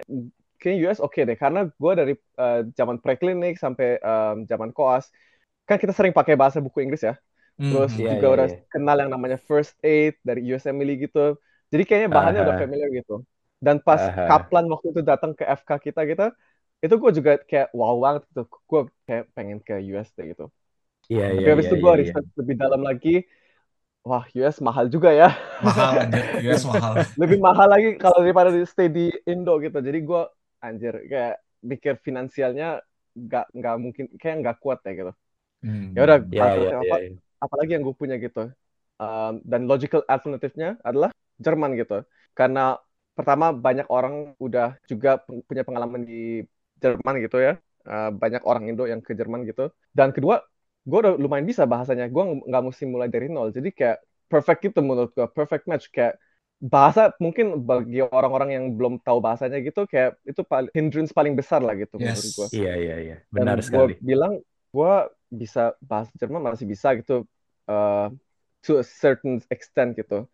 kayaknya 0.60 0.80
US 0.92 1.00
oke 1.00 1.20
deh 1.24 1.38
karena 1.40 1.60
gue 1.72 1.94
dari 1.96 2.14
uh, 2.38 2.62
zaman 2.76 2.98
preklinik 3.00 3.56
sampai 3.56 3.98
um, 4.04 4.44
zaman 4.46 4.70
koas 4.76 5.08
kan 5.68 5.78
kita 5.80 5.94
sering 5.96 6.12
pakai 6.12 6.36
bahasa 6.36 6.60
buku 6.60 6.84
Inggris 6.84 7.04
ya. 7.08 7.16
Terus 7.62 7.94
Mhm. 7.94 8.02
Iya, 8.02 8.10
juga 8.18 8.28
iya, 8.28 8.34
udah 8.36 8.48
iya. 8.50 8.58
kenal 8.74 8.98
yang 9.02 9.12
namanya 9.14 9.38
first 9.38 9.74
aid 9.86 10.18
dari 10.26 10.42
US 10.52 10.66
Emily 10.66 10.98
gitu. 10.98 11.38
Jadi 11.72 11.84
kayaknya 11.88 12.10
bahannya 12.12 12.42
udah 12.44 12.56
Aha. 12.58 12.62
familiar 12.66 12.90
gitu. 12.92 13.16
Dan 13.62 13.78
pas 13.86 14.02
Aha. 14.02 14.26
Kaplan 14.26 14.66
waktu 14.74 14.88
itu 14.92 15.02
datang 15.06 15.32
ke 15.38 15.46
FK 15.46 15.70
kita 15.78 16.02
gitu, 16.10 16.26
itu 16.84 16.94
gue 17.02 17.12
juga 17.18 17.32
kayak 17.50 17.68
wow 17.78 17.96
banget 18.06 18.22
gitu. 18.30 18.42
Gue 18.70 18.82
kayak 19.08 19.24
pengen 19.36 19.58
ke 19.68 19.74
US 19.92 20.10
deh 20.18 20.26
gitu. 20.34 20.44
Iya 21.12 21.26
Tapi 21.36 21.48
iya 21.48 21.50
habis 21.54 21.66
iya 21.66 21.72
itu 21.72 21.78
iya 21.82 21.84
gue 21.84 21.94
iya. 22.04 22.04
research 22.04 22.30
lebih 22.40 22.56
dalam 22.64 22.82
lagi, 22.90 23.10
wah 24.08 24.24
US 24.38 24.58
mahal 24.68 24.86
juga 24.96 25.10
ya. 25.22 25.28
Mahal 25.62 25.94
aja, 26.04 26.22
US 26.42 26.64
mahal. 26.66 26.94
Lebih 27.20 27.38
mahal 27.44 27.68
lagi 27.70 27.88
kalau 28.02 28.18
daripada 28.24 28.50
di 28.52 28.64
stay 28.68 28.88
di 28.92 29.12
Indo 29.30 29.60
gitu. 29.62 29.78
Jadi 29.80 30.00
gue 30.04 30.22
anjir 30.64 30.94
kayak 31.12 31.36
mikir 31.62 31.94
finansialnya 32.06 32.82
nggak 33.14 33.46
nggak 33.58 33.76
mungkin 33.84 34.06
kayak 34.22 34.36
nggak 34.42 34.58
kuat 34.64 34.80
ya 34.88 34.92
gitu. 34.98 35.12
Hmm. 35.62 35.86
Ya 35.96 36.00
udah 36.08 36.18
Iya 36.34 36.46
iya 36.60 36.72
iya. 36.82 36.82
apa 36.84 36.96
iya. 37.06 37.22
apalagi 37.44 37.72
yang 37.76 37.84
gue 37.88 37.96
punya 37.98 38.16
gitu. 38.22 38.52
Um, 39.02 39.42
dan 39.46 39.62
logical 39.72 40.02
alternatifnya 40.08 40.78
adalah 40.86 41.10
Jerman 41.42 41.72
gitu. 41.82 42.06
Karena 42.38 42.78
pertama 43.18 43.52
banyak 43.52 43.88
orang 43.92 44.34
udah 44.40 44.78
juga 44.92 45.20
pu- 45.26 45.44
punya 45.50 45.64
pengalaman 45.68 46.04
di 46.08 46.46
Jerman 46.82 47.16
gitu 47.26 47.38
ya. 47.42 47.54
Uh, 47.82 48.10
banyak 48.14 48.42
orang 48.46 48.70
Indo 48.70 48.86
yang 48.86 49.02
ke 49.02 49.14
Jerman 49.18 49.42
gitu. 49.50 49.70
Dan 49.94 50.14
kedua, 50.14 50.42
gue 50.86 50.98
udah 51.02 51.14
lumayan 51.18 51.46
bisa 51.46 51.64
bahasanya. 51.70 52.06
Gue 52.14 52.24
nggak 52.50 52.64
mesti 52.68 52.84
mulai 52.90 53.10
dari 53.10 53.30
nol. 53.30 53.50
Jadi 53.54 53.70
kayak 53.74 53.98
perfect 54.30 54.60
gitu 54.66 54.80
menurut 54.82 55.12
gue. 55.14 55.28
Perfect 55.32 55.66
match. 55.70 55.90
Kayak 55.94 56.18
bahasa 56.62 57.10
mungkin 57.18 57.66
bagi 57.66 58.06
orang-orang 58.06 58.50
yang 58.54 58.66
belum 58.78 59.02
tahu 59.02 59.18
bahasanya 59.18 59.58
gitu 59.66 59.90
kayak 59.90 60.14
itu 60.30 60.46
paling 60.46 60.70
hindrance 60.78 61.10
paling 61.10 61.34
besar 61.34 61.58
lah 61.66 61.74
gitu 61.74 61.98
menurut 61.98 62.22
Yes. 62.22 62.38
gue. 62.38 62.48
Iya, 62.54 62.74
iya, 62.78 62.96
iya. 63.02 63.16
Dan 63.34 63.46
Benar 63.46 63.58
gue 63.58 63.66
sekali. 63.66 63.94
bilang 63.98 64.34
gue 64.70 64.94
bisa 65.34 65.74
bahasa 65.82 66.12
Jerman 66.22 66.54
masih 66.54 66.68
bisa 66.70 66.94
gitu 67.02 67.26
uh, 67.66 68.14
to 68.62 68.78
a 68.78 68.86
certain 68.86 69.42
extent 69.50 69.98
gitu. 69.98 70.30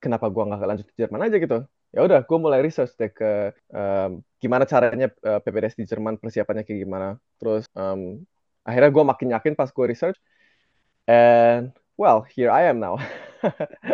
Kenapa 0.00 0.32
gue 0.32 0.42
nggak 0.48 0.64
lanjut 0.64 0.86
ke 0.88 0.94
Jerman 0.96 1.28
aja 1.28 1.36
gitu? 1.36 1.58
Ya 1.90 2.06
udah, 2.06 2.22
gue 2.22 2.38
mulai 2.38 2.62
research 2.62 2.94
deh 2.94 3.10
ke 3.10 3.50
um, 3.74 4.22
gimana 4.38 4.62
caranya 4.62 5.10
uh, 5.26 5.42
PPDS 5.42 5.74
di 5.74 5.84
Jerman 5.90 6.22
persiapannya 6.22 6.62
kayak 6.62 6.80
gimana. 6.86 7.18
Terus 7.42 7.66
um, 7.74 8.22
akhirnya 8.62 8.90
gue 8.94 9.04
makin 9.10 9.28
yakin 9.34 9.52
pas 9.58 9.70
gue 9.74 9.86
research. 9.90 10.18
And 11.10 11.74
well, 11.98 12.22
here 12.30 12.50
I 12.50 12.70
am 12.70 12.78
now. 12.78 13.02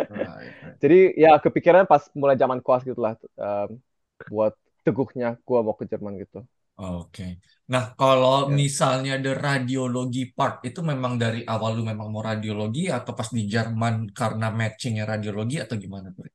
Right, 0.09 0.55
right. 0.61 0.77
Jadi 0.83 1.17
ya 1.17 1.41
kepikiran 1.41 1.89
pas 1.89 2.05
mulai 2.13 2.37
zaman 2.37 2.61
koas 2.61 2.85
gitu 2.85 3.01
lah 3.01 3.17
um, 3.41 3.81
buat 4.29 4.53
teguhnya 4.85 5.41
gue 5.41 5.59
mau 5.65 5.73
ke 5.73 5.89
Jerman 5.89 6.21
gitu. 6.21 6.45
Oke. 6.77 7.41
Nah, 7.73 7.83
kalau 7.99 8.37
Ya. 8.45 8.55
misalnya 8.61 9.13
the 9.23 9.33
radiologi 9.45 10.23
part 10.37 10.55
itu 10.69 10.79
memang 10.91 11.13
dari 11.23 11.41
awal 11.53 11.71
lu 11.77 11.83
memang 11.91 12.07
mau 12.13 12.21
radiologi 12.29 12.83
atau 12.97 13.11
pas 13.17 13.29
di 13.37 13.43
Jerman 13.53 13.95
karena 14.19 14.47
matchingnya 14.59 15.03
radiologi 15.11 15.57
atau 15.63 15.75
gimana, 15.83 16.07
Bro? 16.15 16.29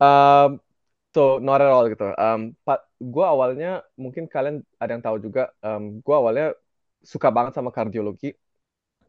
Um, 0.00 0.60
so 1.14 1.20
not 1.46 1.60
at 1.64 1.70
all 1.74 1.86
gitu. 1.92 2.04
Um, 2.22 2.40
Pak, 2.66 2.78
gue 3.14 3.24
awalnya 3.34 3.68
mungkin 4.02 4.24
kalian 4.34 4.56
ada 4.82 4.90
yang 4.94 5.04
tahu 5.06 5.16
juga. 5.26 5.40
Um, 5.66 5.82
gue 6.04 6.14
awalnya 6.20 6.44
suka 7.12 7.28
banget 7.36 7.52
sama 7.58 7.70
kardiologi. 7.76 8.26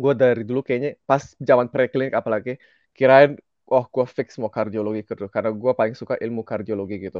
Gue 0.01 0.13
dari 0.21 0.41
dulu 0.49 0.59
kayaknya 0.67 0.89
pas 1.09 1.23
zaman 1.49 1.67
preklinik 1.73 2.13
apalagi 2.21 2.51
kirain, 2.97 3.31
oh 3.71 3.85
gue 3.93 4.05
fix 4.17 4.29
mau 4.41 4.51
kardiologi 4.57 4.99
gitu 5.09 5.25
karena 5.35 5.49
gue 5.63 5.71
paling 5.79 5.95
suka 6.01 6.15
ilmu 6.25 6.41
kardiologi 6.51 6.95
gitu. 7.07 7.19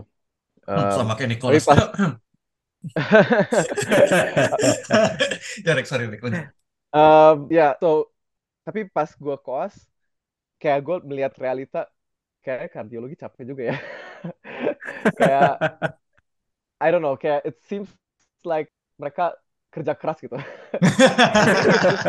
Hmm, 0.76 0.88
Um, 0.88 0.96
sama 0.96 1.16
kayak 1.18 1.30
Nicholas. 1.36 1.66
pas 1.68 1.80
Ya, 5.66 5.84
sorry, 5.86 6.08
lanjut. 6.08 6.52
um, 6.94 7.48
ya, 7.52 7.76
so 7.82 8.10
tapi 8.66 8.88
pas 8.90 9.10
gue 9.18 9.36
koas 9.46 9.76
kayak 10.62 10.80
gue 10.88 10.98
melihat 11.10 11.34
realita 11.44 11.80
kayak 12.46 12.72
kardiologi 12.76 13.16
capek 13.20 13.44
juga 13.52 13.64
ya. 13.74 13.78
kayak 15.18 15.62
I 16.82 16.90
don't 16.92 17.02
know, 17.02 17.16
kayak 17.18 17.46
it 17.46 17.62
seems 17.70 17.90
like 18.44 18.70
mereka 19.00 19.38
kerja 19.72 19.94
keras 19.96 20.18
gitu. 20.20 20.36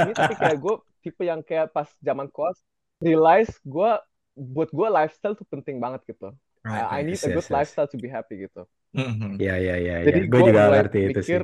Ini 0.03 0.13
tapi 0.17 0.33
kayak 0.39 0.57
gue 0.61 0.75
tipe 1.05 1.23
yang 1.27 1.41
kayak 1.45 1.71
pas 1.75 1.89
zaman 2.03 2.29
koas 2.33 2.59
realize 3.03 3.51
gue 3.67 3.91
buat 4.35 4.71
gue 4.73 4.89
lifestyle 4.89 5.37
tuh 5.37 5.47
penting 5.49 5.79
banget 5.83 6.01
gitu. 6.09 6.33
Right, 6.65 6.87
I 6.91 7.01
I 7.03 7.07
need 7.07 7.21
Yes, 7.21 7.27
a 7.27 7.31
yes, 7.31 7.33
good 7.33 7.49
yes. 7.51 7.69
lifestyle 7.69 7.91
to 7.91 7.99
be 8.01 8.09
happy 8.09 8.47
gitu. 8.49 8.65
Mhm. 9.01 9.29
Iya, 9.43 9.53
iya, 9.63 9.75
iya, 9.85 9.95
iya. 10.07 10.15
Jadi 10.15 10.19
Gue 10.31 10.41
gue 10.41 10.49
juga 10.49 10.61
ngerti 10.75 10.99
itu 11.09 11.21
sih. 11.31 11.41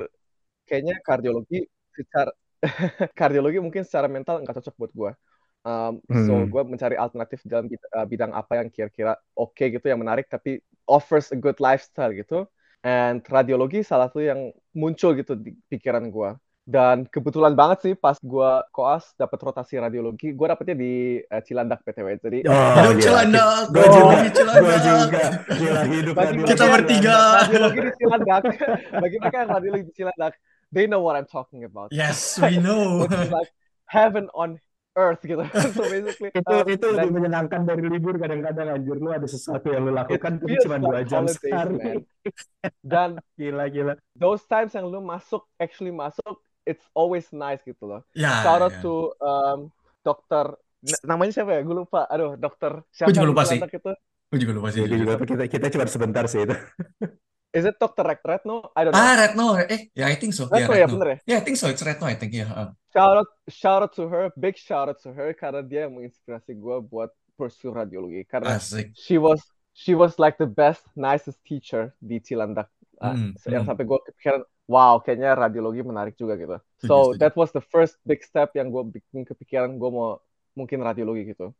kayaknya 0.67 0.95
kardiologi 1.07 1.57
secara 1.97 2.31
kardiologi 3.19 3.59
mungkin 3.65 3.83
secara 3.87 4.07
mental 4.11 4.43
nggak 4.43 4.55
cocok 4.59 4.75
buat 4.79 4.91
gue. 4.99 5.11
Um, 5.59 5.99
so 6.23 6.33
Hmm. 6.33 6.47
gue 6.47 6.61
mencari 6.65 6.95
alternatif 6.95 7.43
dalam 7.43 7.67
bid- 7.67 7.89
uh, 7.91 8.03
bidang 8.03 8.31
apa 8.31 8.63
yang 8.63 8.67
kira-kira 8.67 9.19
oke 9.33 9.59
gitu 9.59 9.85
yang 9.85 9.99
menarik 9.99 10.25
tapi 10.25 10.63
offers 10.87 11.29
a 11.29 11.37
good 11.37 11.59
lifestyle 11.59 12.11
gitu. 12.11 12.47
And 12.79 13.19
radiologi 13.21 13.83
salah 13.83 14.07
satu 14.07 14.23
yang 14.23 14.55
muncul 14.71 15.11
gitu 15.13 15.35
di 15.35 15.51
pikiran 15.67 16.07
gue. 16.07 16.31
Dan 16.63 17.09
kebetulan 17.09 17.57
banget 17.57 17.81
sih 17.81 17.93
pas 17.93 18.13
gue 18.15 18.49
koas 18.69 19.17
dapat 19.17 19.41
rotasi 19.41 19.81
radiologi, 19.81 20.31
gue 20.31 20.47
dapetnya 20.47 20.77
di 20.77 20.93
uh, 21.19 21.41
Cilandak 21.41 21.81
PTW. 21.81 22.07
Jadi 22.21 22.39
Oh, 22.45 22.53
Hidup 22.53 22.93
gila. 22.93 23.01
Cilandak, 23.03 23.63
Gue 23.67 23.85
juga, 23.89 24.15
gue 24.15 24.29
Cilandak. 24.31 24.79
juga. 24.85 25.23
Gila, 25.49 25.81
hidup 25.83 26.13
bagi 26.13 26.27
radiologi 26.29 26.51
Kita 26.53 26.65
bertiga. 26.69 27.15
radiologi 27.41 27.79
di 27.81 27.91
Cilandak, 27.97 28.43
bagi 29.03 29.15
mereka 29.17 29.37
yang 29.37 29.49
radiologi 29.51 29.83
di 29.83 29.93
Cilandak, 29.93 30.33
they 30.69 30.85
know 30.85 31.01
what 31.01 31.17
I'm 31.17 31.25
talking 31.25 31.65
about. 31.65 31.89
Yes, 31.89 32.37
we 32.37 32.61
know. 32.61 33.01
It's 33.09 33.33
like 33.33 33.49
heaven 33.89 34.29
on 34.31 34.61
earth 34.99 35.23
gitu. 35.23 35.39
so 35.75 35.87
basically, 35.87 36.29
itu 36.35 36.51
um, 36.51 36.67
itu 36.67 36.85
lebih 36.91 37.11
menyenangkan 37.15 37.63
dari 37.63 37.83
libur 37.87 38.19
kadang-kadang 38.19 38.75
anjir 38.75 38.99
lu 38.99 39.15
ada 39.15 39.23
sesuatu 39.23 39.71
yang 39.71 39.87
lu 39.87 39.95
it 39.95 39.99
lakukan 40.03 40.43
tapi 40.43 40.59
cuma 40.59 40.77
dua 40.83 40.99
jam 41.07 41.23
sehari. 41.25 42.03
Dan 42.91 43.23
gila 43.39 43.71
gila 43.71 43.93
those 44.19 44.43
times 44.51 44.75
yang 44.75 44.91
lu 44.91 44.99
masuk, 44.99 45.47
actually 45.57 45.95
masuk, 45.95 46.43
it's 46.67 46.83
always 46.91 47.31
nice 47.31 47.63
gitu 47.63 47.87
loh. 47.87 48.01
Ya, 48.11 48.43
Shout 48.43 48.59
out 48.59 48.75
ya. 48.75 48.83
to 48.83 48.95
um, 49.23 49.59
dokter, 50.03 50.59
namanya 51.07 51.31
siapa 51.39 51.55
ya? 51.55 51.61
Gue 51.63 51.87
lupa. 51.87 52.03
Aduh, 52.11 52.35
dokter 52.35 52.83
Gue 52.83 52.91
siapa 52.91 53.15
juga 53.15 53.23
di 53.23 53.31
lupa 53.31 53.43
sih. 53.47 53.59
Itu? 53.63 53.93
Gue 54.29 54.39
juga 54.43 54.51
lupa 54.59 54.69
sih. 54.75 54.83
gue 54.83 54.99
juga 54.99 55.13
kita 55.23 55.43
kita 55.47 55.65
cuma 55.71 55.85
sebentar 55.87 56.27
sih 56.27 56.43
itu 56.43 56.53
Is 57.53 57.65
it 57.65 57.75
Dr. 57.81 58.03
Retno? 58.05 58.69
I 58.75 58.83
don't 58.85 58.93
know. 58.93 59.01
Ah, 59.01 59.15
Retno. 59.17 59.45
Eh, 59.65 59.89
ya, 59.95 60.05
I 60.07 60.15
think 60.15 60.33
so. 60.33 60.45
Ya, 60.53 60.69
Retno 60.69 60.73
ya, 60.77 60.85
Retno. 60.85 60.93
bener 60.97 61.07
ya? 61.09 61.17
Ya, 61.25 61.35
I 61.37 61.43
think 61.45 61.57
so. 61.57 61.65
It's 61.69 61.81
Retno, 61.81 62.05
I 62.05 62.15
think. 62.15 62.33
Ya. 62.33 62.45
heeh. 62.45 62.69
Shout 62.93 63.17
out, 63.17 63.29
shout 63.49 63.81
out 63.85 63.93
to 63.97 64.05
her, 64.09 64.29
big 64.37 64.57
shout 64.57 64.89
out 64.89 64.97
to 65.01 65.13
her 65.13 65.33
karena 65.33 65.61
dia 65.65 65.85
yang 65.89 65.93
menginspirasi 65.97 66.57
gue 66.57 66.77
buat 66.85 67.09
pursue 67.37 67.73
radiologi. 67.73 68.25
Karena 68.29 68.57
Asik. 68.57 68.93
she 68.93 69.17
was 69.17 69.41
she 69.73 69.93
was 69.93 70.17
like 70.21 70.37
the 70.37 70.49
best, 70.49 70.85
nicest 70.97 71.41
teacher 71.45 71.93
di 72.01 72.21
Cilandak. 72.21 72.69
Uh, 72.99 73.15
Hmm, 73.15 73.31
yang 73.47 73.63
hmm. 73.63 73.69
sampai 73.71 73.87
gue 73.87 73.99
kepikiran, 74.11 74.41
wow, 74.67 74.99
kayaknya 74.99 75.31
radiologi 75.31 75.81
menarik 75.85 76.19
juga 76.19 76.35
gitu. 76.35 76.57
So 76.83 77.15
that 77.15 77.33
was 77.39 77.49
the 77.55 77.63
first 77.63 77.95
big 78.03 78.21
step 78.27 78.51
yang 78.59 78.69
gue 78.69 78.83
bikin 79.01 79.23
kepikiran 79.23 79.79
gue 79.79 79.89
mau 79.89 80.19
mungkin 80.53 80.83
radiologi 80.83 81.31
gitu. 81.33 81.55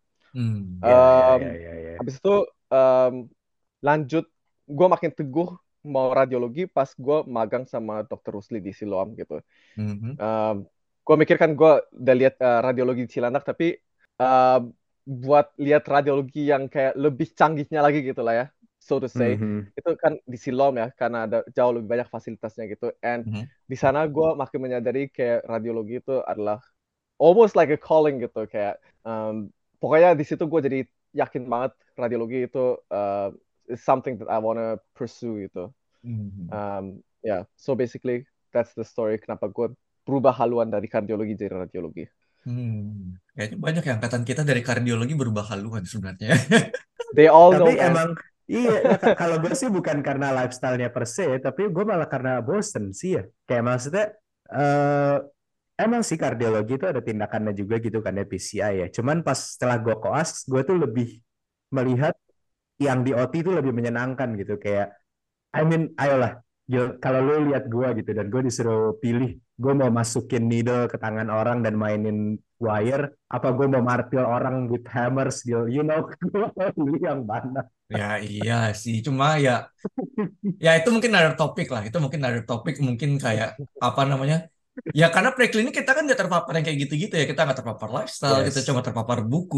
Ya 0.84 0.94
ya 0.94 1.38
Um, 1.38 1.42
ya 1.42 1.54
ya 1.58 1.74
ya 1.82 1.92
habis 1.98 2.16
itu 2.22 2.36
um, 2.70 3.14
lanjut, 3.82 4.26
gue 4.68 4.88
makin 4.92 5.12
teguh 5.16 5.50
mau 5.86 6.12
radiologi 6.12 6.68
pas 6.68 6.90
gue 7.06 7.18
magang 7.28 7.64
sama 7.74 8.04
dokter 8.10 8.32
Rusli 8.38 8.60
di 8.60 8.72
Siloam 8.76 9.16
gitu. 9.20 9.40
Mhm. 9.78 10.20
Um, 10.20 10.68
gue 11.08 11.16
mikir 11.22 11.38
kan 11.42 11.52
gue 11.56 11.72
udah 11.96 12.16
lihat 12.20 12.36
uh, 12.44 12.60
radiologi 12.66 13.08
di 13.08 13.12
Cilandak 13.16 13.44
tapi 13.48 13.80
um, 14.20 14.70
buat 15.08 15.56
lihat 15.58 15.84
radiologi 15.90 16.52
yang 16.52 16.68
kayak 16.70 16.94
lebih 17.00 17.32
canggihnya 17.34 17.80
lagi 17.82 18.04
gitu 18.06 18.22
lah 18.22 18.34
ya 18.36 18.46
so 18.78 19.00
to 19.02 19.08
say 19.10 19.42
Mhm. 19.42 19.72
itu 19.80 19.90
kan 19.98 20.20
di 20.28 20.38
Silom 20.38 20.76
ya 20.78 20.92
karena 21.00 21.26
ada 21.26 21.38
jauh 21.56 21.72
lebih 21.74 21.88
banyak 21.90 22.08
fasilitasnya 22.14 22.68
gitu 22.70 22.92
and 23.02 23.26
Mhm. 23.26 23.50
di 23.72 23.78
sana 23.80 24.06
gue 24.12 24.28
makin 24.38 24.60
menyadari 24.60 25.08
kayak 25.10 25.48
radiologi 25.48 26.04
itu 26.04 26.20
adalah 26.28 26.60
almost 27.20 27.56
like 27.58 27.72
a 27.72 27.80
calling 27.80 28.20
gitu 28.24 28.46
kayak 28.48 28.80
um, 29.08 29.50
pokoknya 29.82 30.16
di 30.20 30.24
situ 30.28 30.44
gue 30.52 30.62
jadi 30.68 30.80
yakin 31.16 31.44
banget 31.52 31.72
radiologi 31.98 32.38
itu 32.48 32.60
uh, 32.94 33.30
is 33.70 33.86
something 33.86 34.18
that 34.18 34.28
I 34.28 34.42
wanna 34.42 34.82
pursue 34.98 35.46
gitu. 35.46 35.70
Mhm. 36.04 36.50
um, 36.50 36.86
yeah. 37.22 37.46
So 37.60 37.76
basically 37.76 38.26
that's 38.50 38.74
the 38.74 38.88
story 38.88 39.22
kenapa 39.22 39.52
gue 39.52 39.72
berubah 40.08 40.34
haluan 40.34 40.74
dari 40.74 40.90
kardiologi 40.90 41.38
jadi 41.38 41.70
radiologi. 41.70 42.10
Hmm. 42.48 43.20
Kayaknya 43.36 43.58
banyak 43.60 43.84
yang 43.84 43.96
angkatan 44.00 44.24
kita 44.26 44.42
dari 44.48 44.62
kardiologi 44.64 45.14
berubah 45.14 45.46
haluan 45.54 45.86
sebenarnya. 45.86 46.34
they 47.18 47.30
all 47.30 47.52
know 47.54 47.68
tapi 47.68 47.78
man 47.78 47.86
emang 47.92 48.10
iya 48.50 48.98
ka- 48.98 49.14
kalau 49.14 49.38
gue 49.44 49.54
sih 49.54 49.70
bukan 49.70 50.02
karena 50.02 50.34
lifestyle-nya 50.34 50.90
per 50.90 51.06
se 51.06 51.28
tapi 51.44 51.70
gue 51.70 51.84
malah 51.86 52.10
karena 52.10 52.42
bosen 52.42 52.96
sih 52.96 53.20
ya. 53.20 53.24
Kayak 53.46 53.64
maksudnya 53.68 54.06
eh 54.50 55.18
emang 55.78 56.02
sih 56.02 56.18
kardiologi 56.18 56.80
itu 56.80 56.86
ada 56.90 57.04
tindakannya 57.04 57.54
juga 57.54 57.78
gitu 57.84 58.00
kan 58.02 58.18
ya 58.18 58.26
PCI 58.26 58.74
ya. 58.82 58.88
Cuman 58.90 59.22
pas 59.22 59.38
setelah 59.38 59.78
gue 59.78 59.96
koas 60.00 60.48
gue 60.48 60.62
tuh 60.64 60.80
lebih 60.80 61.22
melihat 61.70 62.18
yang 62.86 63.00
di 63.06 63.12
OT 63.16 63.34
itu 63.44 63.52
lebih 63.58 63.74
menyenangkan 63.78 64.30
gitu 64.40 64.54
kayak 64.64 64.88
I 65.56 65.62
mean 65.70 65.84
ayolah 66.02 66.42
kalau 67.04 67.20
lu 67.26 67.34
lihat 67.50 67.64
gue 67.74 67.88
gitu 68.00 68.12
dan 68.18 68.26
gue 68.34 68.42
disuruh 68.48 68.94
pilih 69.04 69.30
gue 69.64 69.74
mau 69.80 69.90
masukin 70.00 70.44
needle 70.52 70.86
ke 70.92 70.98
tangan 71.04 71.28
orang 71.34 71.58
dan 71.66 71.74
mainin 71.84 72.38
wire 72.62 73.04
apa 73.36 73.48
gue 73.58 73.68
mau 73.74 73.84
martil 73.84 74.24
orang 74.36 74.56
with 74.72 74.86
hammers 74.96 75.42
Gil, 75.48 75.66
you 75.72 75.82
know 75.88 76.00
gue 76.34 76.68
pilih 76.78 77.00
yang 77.10 77.22
mana 77.26 77.62
Ya 77.98 78.06
iya 78.28 78.54
sih, 78.82 78.96
cuma 79.06 79.26
ya 79.46 79.52
ya 80.66 80.70
itu 80.80 80.90
mungkin 80.96 81.14
ada 81.20 81.32
topik 81.40 81.68
lah. 81.74 81.82
Itu 81.88 81.98
mungkin 82.04 82.22
ada 82.28 82.40
topik 82.50 82.76
mungkin 82.88 83.10
kayak 83.24 83.48
apa 83.86 84.02
namanya? 84.12 84.36
Ya 85.00 85.06
karena 85.14 85.30
preklinik 85.36 85.74
kita 85.80 85.92
kan 85.96 86.02
nggak 86.08 86.20
terpapar 86.22 86.52
yang 86.58 86.66
kayak 86.68 86.80
gitu-gitu 86.84 87.14
ya. 87.20 87.26
Kita 87.32 87.40
nggak 87.46 87.58
terpapar 87.62 87.90
lifestyle, 87.98 88.42
kita 88.48 88.60
Yes. 88.60 88.68
cuma 88.68 88.82
terpapar 88.86 89.18
buku. 89.32 89.58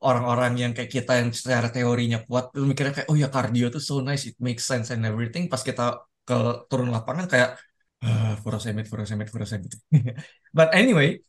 Orang-orang 0.00 0.52
yang 0.62 0.72
kayak 0.76 0.90
kita 0.96 1.12
yang 1.20 1.30
secara 1.40 1.68
teorinya 1.74 2.18
kuat, 2.26 2.44
lu 2.56 2.64
mikirnya 2.70 2.92
kayak 2.96 3.08
oh 3.12 3.16
ya 3.22 3.28
kardio 3.34 3.66
tuh 3.74 3.82
so 3.88 3.94
nice, 4.00 4.24
it 4.30 4.36
makes 4.40 4.64
sense 4.70 4.88
and 4.94 5.02
everything. 5.04 5.44
Pas 5.52 5.60
kita 5.68 5.82
ke 6.28 6.36
turun 6.70 6.88
lapangan 6.94 7.26
kayak 7.32 7.50
ah, 8.04 8.32
furosemid, 8.42 8.86
furosemid, 8.90 9.28
furosemid. 9.34 9.72
But 10.56 10.68
anyway, 10.72 11.20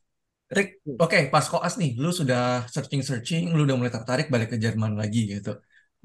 Rick, 0.56 0.84
oke 1.04 1.18
pas 1.34 1.46
koas 1.52 1.74
nih, 1.82 1.96
lu 2.04 2.12
sudah 2.12 2.68
searching-searching, 2.74 3.56
lu 3.56 3.64
udah 3.68 3.76
mulai 3.80 3.94
tertarik 3.98 4.28
balik 4.34 4.50
ke 4.54 4.58
Jerman 4.64 4.94
lagi 5.00 5.20
gitu. 5.32 5.50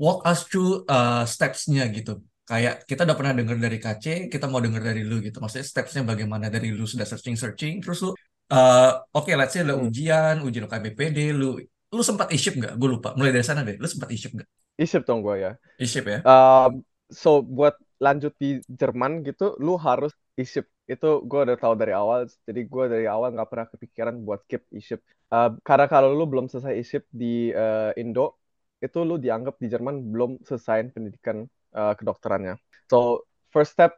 Walk 0.02 0.22
us 0.30 0.40
through 0.46 0.86
uh, 0.86 1.22
steps-nya 1.26 1.82
gitu. 1.90 2.22
Kayak 2.46 2.86
kita 2.86 3.02
udah 3.06 3.16
pernah 3.18 3.34
denger 3.38 3.56
dari 3.58 3.78
KC, 3.82 4.04
kita 4.30 4.46
mau 4.46 4.62
denger 4.62 4.82
dari 4.88 5.02
lu 5.02 5.18
gitu. 5.26 5.42
Maksudnya 5.42 5.66
steps-nya 5.66 6.02
bagaimana 6.06 6.46
dari 6.46 6.70
lu 6.70 6.86
sudah 6.86 7.06
searching-searching, 7.10 7.82
terus 7.82 7.98
lu 8.06 8.10
uh, 8.54 8.90
oke 9.18 9.30
let's 9.34 9.52
say 9.54 9.62
udah 9.66 9.76
Hmm. 9.76 9.86
ujian, 9.90 10.34
ujian 10.46 10.64
UKBPD, 10.70 11.18
lu 11.34 11.58
lu 11.92 12.02
sempat 12.02 12.30
e-ship 12.34 12.54
nggak? 12.58 12.74
Gue 12.78 12.88
lupa. 12.98 13.14
Mulai 13.14 13.34
dari 13.34 13.46
sana 13.46 13.62
deh. 13.62 13.78
Lu 13.78 13.86
sempat 13.86 14.10
e-ship 14.10 14.34
nggak? 14.34 14.48
E-ship 14.76 15.02
dong 15.06 15.22
gue 15.22 15.36
ya. 15.40 15.52
E-ship 15.78 16.04
ya? 16.04 16.20
Um, 16.26 16.82
so 17.08 17.40
buat 17.40 17.78
lanjut 17.96 18.36
di 18.36 18.60
Jerman 18.68 19.24
gitu, 19.24 19.56
lu 19.56 19.80
harus 19.80 20.12
e-ship. 20.36 20.68
Itu 20.84 21.24
gue 21.24 21.40
udah 21.48 21.56
tahu 21.56 21.74
dari 21.78 21.96
awal. 21.96 22.28
Jadi 22.28 22.60
gue 22.68 22.84
dari 22.90 23.06
awal 23.08 23.32
nggak 23.32 23.48
pernah 23.48 23.66
kepikiran 23.70 24.14
buat 24.20 24.44
skip 24.44 24.68
e-ship. 24.74 25.00
Uh, 25.32 25.56
karena 25.64 25.86
kalau 25.88 26.12
lu 26.12 26.28
belum 26.28 26.46
selesai 26.46 26.74
e-ship 26.76 27.04
di 27.10 27.50
uh, 27.50 27.90
Indo, 27.96 28.36
itu 28.78 29.00
lu 29.02 29.16
dianggap 29.16 29.56
di 29.56 29.66
Jerman 29.72 30.12
belum 30.12 30.44
selesai 30.44 30.92
pendidikan 30.92 31.48
uh, 31.72 31.96
kedokterannya. 31.96 32.60
So 32.92 33.24
first 33.50 33.74
step, 33.74 33.96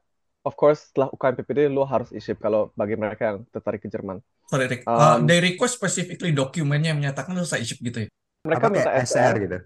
of 0.48 0.56
course, 0.56 0.88
setelah 0.88 1.12
UKM 1.12 1.34
PPD 1.36 1.68
lu 1.68 1.84
harus 1.84 2.08
e-ship 2.10 2.40
kalau 2.40 2.72
bagi 2.72 2.96
mereka 2.96 3.36
yang 3.36 3.38
tertarik 3.52 3.84
ke 3.84 3.92
Jerman. 3.92 4.24
Sorry, 4.48 4.64
Rick. 4.64 4.88
Uh, 4.88 5.20
Um, 5.20 5.28
they 5.28 5.44
request 5.44 5.76
specifically 5.76 6.32
dokumennya 6.32 6.96
yang 6.96 7.00
menyatakan 7.04 7.36
lu 7.36 7.44
selesai 7.44 7.60
e-ship 7.60 7.80
gitu 7.80 7.98
ya? 8.04 8.08
mereka 8.40 8.64
Apa 8.64 8.72
minta 8.72 8.90
STR, 8.96 9.04
SR 9.04 9.34
gitu? 9.44 9.58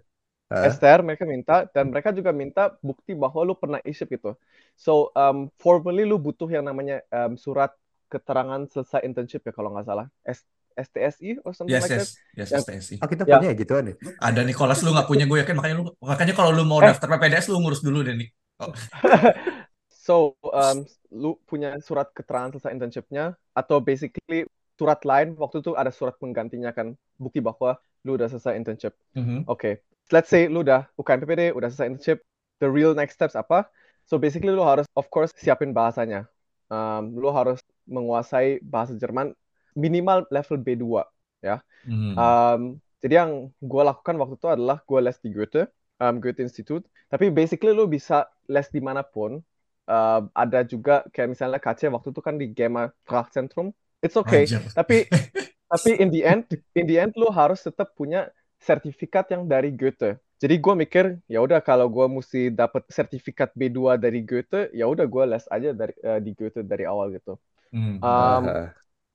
Hah? 0.50 0.64
STR 0.68 1.00
mereka 1.00 1.22
minta 1.24 1.56
dan 1.70 1.84
mereka 1.88 2.10
juga 2.10 2.34
minta 2.34 2.74
bukti 2.82 3.14
bahwa 3.14 3.40
lu 3.40 3.54
pernah 3.54 3.78
e-ship 3.86 4.10
gitu. 4.10 4.34
So 4.74 5.08
um, 5.14 5.46
formally 5.56 6.02
lu 6.02 6.18
butuh 6.18 6.50
yang 6.50 6.66
namanya 6.66 7.00
um, 7.08 7.38
surat 7.38 7.70
keterangan 8.10 8.66
selesai 8.68 9.06
internship 9.06 9.40
ya 9.40 9.52
kalau 9.54 9.70
nggak 9.72 9.86
salah. 9.86 10.10
S 10.26 10.42
STSI 10.72 11.36
or 11.44 11.52
something 11.52 11.72
Yes, 11.72 11.84
like 11.84 11.92
that. 11.94 12.00
yes. 12.00 12.10
Yes, 12.32 12.48
Yang- 12.48 12.64
STSI. 12.64 12.96
Oh 13.00 13.08
kita 13.08 13.22
Ya. 13.24 13.36
punya 13.38 13.48
ya 13.52 13.56
gituan 13.56 13.82
nih. 13.92 13.96
Ada 14.18 14.40
Nicholas 14.42 14.80
lu 14.80 14.90
nggak 14.90 15.04
punya 15.04 15.24
gue 15.24 15.38
yakin 15.40 15.52
makanya 15.54 15.74
lu 15.78 15.84
makanya 16.00 16.32
kalau 16.32 16.50
lu 16.50 16.64
mau 16.64 16.80
Eh. 16.80 16.88
daftar 16.88 17.08
PPDS 17.12 17.52
lu 17.52 17.60
ngurus 17.60 17.80
dulu 17.80 18.00
deh 18.00 18.16
nih. 18.16 18.28
Oh, 18.60 18.72
So 20.02 20.34
um, 20.42 20.82
lu 21.14 21.38
punya 21.46 21.78
surat 21.78 22.10
keterangan 22.10 22.58
selesai 22.58 22.74
internshipnya 22.74 23.38
atau 23.54 23.78
basically 23.78 24.50
surat 24.74 24.98
lain 25.06 25.38
waktu 25.38 25.62
itu 25.62 25.78
ada 25.78 25.94
surat 25.94 26.18
penggantinya 26.18 26.74
kan 26.74 26.98
bukti 27.22 27.38
bahwa 27.38 27.78
lu 28.02 28.18
udah 28.18 28.26
selesai 28.26 28.58
internship. 28.58 28.98
mhm. 29.14 29.46
Oke, 29.46 29.78
let's 30.10 30.26
say 30.26 30.50
lu 30.50 30.66
udah 30.66 30.90
UKM 30.98 31.22
PPD, 31.22 31.54
udah 31.54 31.70
selesai 31.70 31.86
internship, 31.94 32.18
the 32.58 32.66
real 32.66 32.98
next 32.98 33.14
steps 33.14 33.38
apa? 33.38 33.70
So 34.10 34.18
basically 34.18 34.50
lu 34.50 34.66
harus 34.66 34.90
of 34.98 35.06
course 35.06 35.30
siapin 35.38 35.70
bahasanya. 35.70 36.26
Um, 36.66 37.14
lu 37.14 37.30
harus 37.30 37.62
menguasai 37.86 38.58
bahasa 38.58 38.98
Jerman 38.98 39.38
minimal 39.78 40.26
level 40.34 40.58
B2 40.58 41.06
ya. 41.46 41.62
Mhm. 41.86 42.18
Um, 42.18 42.60
jadi 42.98 43.22
yang 43.22 43.54
gue 43.62 43.82
lakukan 43.86 44.18
waktu 44.18 44.34
itu 44.34 44.48
adalah 44.50 44.82
gue 44.82 44.98
les 44.98 45.18
di 45.22 45.30
Goethe, 45.30 45.70
um, 46.02 46.18
Goethe 46.18 46.42
Institute. 46.42 46.82
Tapi 47.06 47.30
basically 47.30 47.70
lu 47.70 47.86
bisa 47.86 48.26
les 48.50 48.66
di 48.66 48.82
mana 48.82 49.06
pun. 49.06 49.38
Um, 49.82 50.30
ada 50.30 50.62
juga 50.62 51.02
kayak 51.10 51.34
misalnya 51.34 51.58
KC 51.58 51.90
waktu 51.90 52.14
itu 52.14 52.20
kan 52.22 52.38
di 52.38 52.46
Gemma 52.54 52.94
Sprachzentrum. 53.02 53.74
It's 53.98 54.14
okay. 54.14 54.46
Anjir. 54.46 54.62
Tapi 54.70 55.10
tapi 55.72 55.90
in 55.98 56.08
the 56.14 56.22
end, 56.22 56.46
in 56.78 56.86
the 56.86 57.00
end 57.02 57.12
lu 57.18 57.30
harus 57.32 57.62
tetap 57.64 57.94
punya 57.98 58.30
sertifikat 58.62 59.30
yang 59.34 59.50
dari 59.50 59.74
Goethe. 59.74 60.22
Jadi 60.42 60.58
gue 60.58 60.74
mikir 60.74 61.04
ya 61.30 61.38
udah 61.38 61.62
kalau 61.62 61.86
gue 61.86 62.06
mesti 62.10 62.50
dapat 62.50 62.82
sertifikat 62.90 63.54
B2 63.54 63.98
dari 63.98 64.26
Goethe, 64.26 64.74
ya 64.74 64.90
udah 64.90 65.06
gue 65.06 65.24
les 65.30 65.46
aja 65.50 65.70
dari 65.70 65.94
eh, 66.02 66.18
di 66.18 66.30
Goethe 66.34 66.66
dari 66.66 66.82
awal 66.82 67.14
gitu. 67.14 67.38
Mhm. 67.70 68.02
Um, 68.02 68.44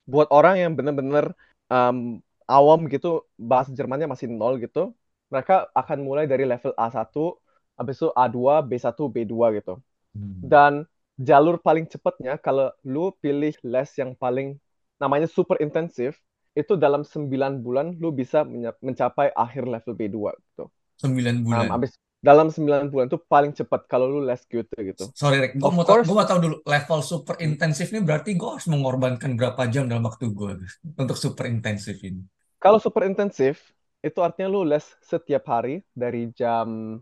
buat 0.07 0.31
orang 0.31 0.55
yang 0.55 0.71
bener-bener 0.75 1.35
um, 1.67 2.23
awam 2.47 2.87
gitu 2.87 3.27
bahasa 3.35 3.75
Jermannya 3.75 4.07
masih 4.07 4.31
nol 4.31 4.55
gitu, 4.63 4.95
mereka 5.27 5.67
akan 5.75 5.99
mulai 5.99 6.25
dari 6.31 6.47
level 6.47 6.71
A1, 6.79 7.11
habis 7.75 7.95
itu 7.99 8.07
A2, 8.15 8.63
B1, 8.63 8.87
B2 9.11 9.35
gitu. 9.59 9.73
Mhm. 10.17 10.49
Dan 10.49 10.73
jalur 11.17 11.57
paling 11.61 11.85
cepatnya 11.89 12.37
kalau 12.41 12.69
lu 12.85 13.13
pilih 13.21 13.53
les 13.65 13.89
yang 13.97 14.13
paling 14.17 14.57
namanya 14.97 15.29
super 15.29 15.57
intensif, 15.61 16.17
itu 16.57 16.73
dalam 16.73 17.05
9 17.05 17.61
bulan 17.61 17.93
lu 18.01 18.09
bisa 18.09 18.41
mencapai 18.81 19.29
akhir 19.37 19.69
level 19.69 19.93
B2 19.93 20.33
gitu. 20.33 20.65
9 20.97 21.37
Um, 21.37 21.45
bulan. 21.45 21.69
habis 21.69 21.91
dalam 22.17 22.49
9 22.49 22.89
bulan 22.89 23.05
itu 23.05 23.21
paling 23.29 23.53
cepat 23.53 23.85
kalau 23.85 24.09
lu 24.09 24.25
les 24.25 24.41
Goethe 24.49 24.73
gitu. 24.73 25.05
Sorry, 25.13 25.37
Rick. 25.37 25.61
Gue 25.61 25.69
mau 25.69 25.85
tau, 25.85 26.01
mau 26.01 26.25
tahu 26.25 26.39
dulu 26.41 26.55
level 26.65 26.99
super 27.05 27.37
intensif 27.37 27.93
ini 27.93 28.01
berarti 28.01 28.33
gue 28.33 28.49
harus 28.57 28.65
mengorbankan 28.65 29.37
berapa 29.37 29.69
jam 29.69 29.85
dalam 29.85 30.01
waktu 30.01 30.33
gue 30.33 30.51
untuk 30.97 31.13
super 31.13 31.45
intensif 31.45 32.01
ini. 32.01 32.25
Kalau 32.57 32.81
super 32.81 33.05
intensif, 33.05 33.61
itu 34.01 34.17
artinya 34.25 34.49
lu 34.49 34.65
les 34.65 34.81
setiap 35.05 35.45
hari 35.45 35.85
dari 35.93 36.33
jam 36.33 36.97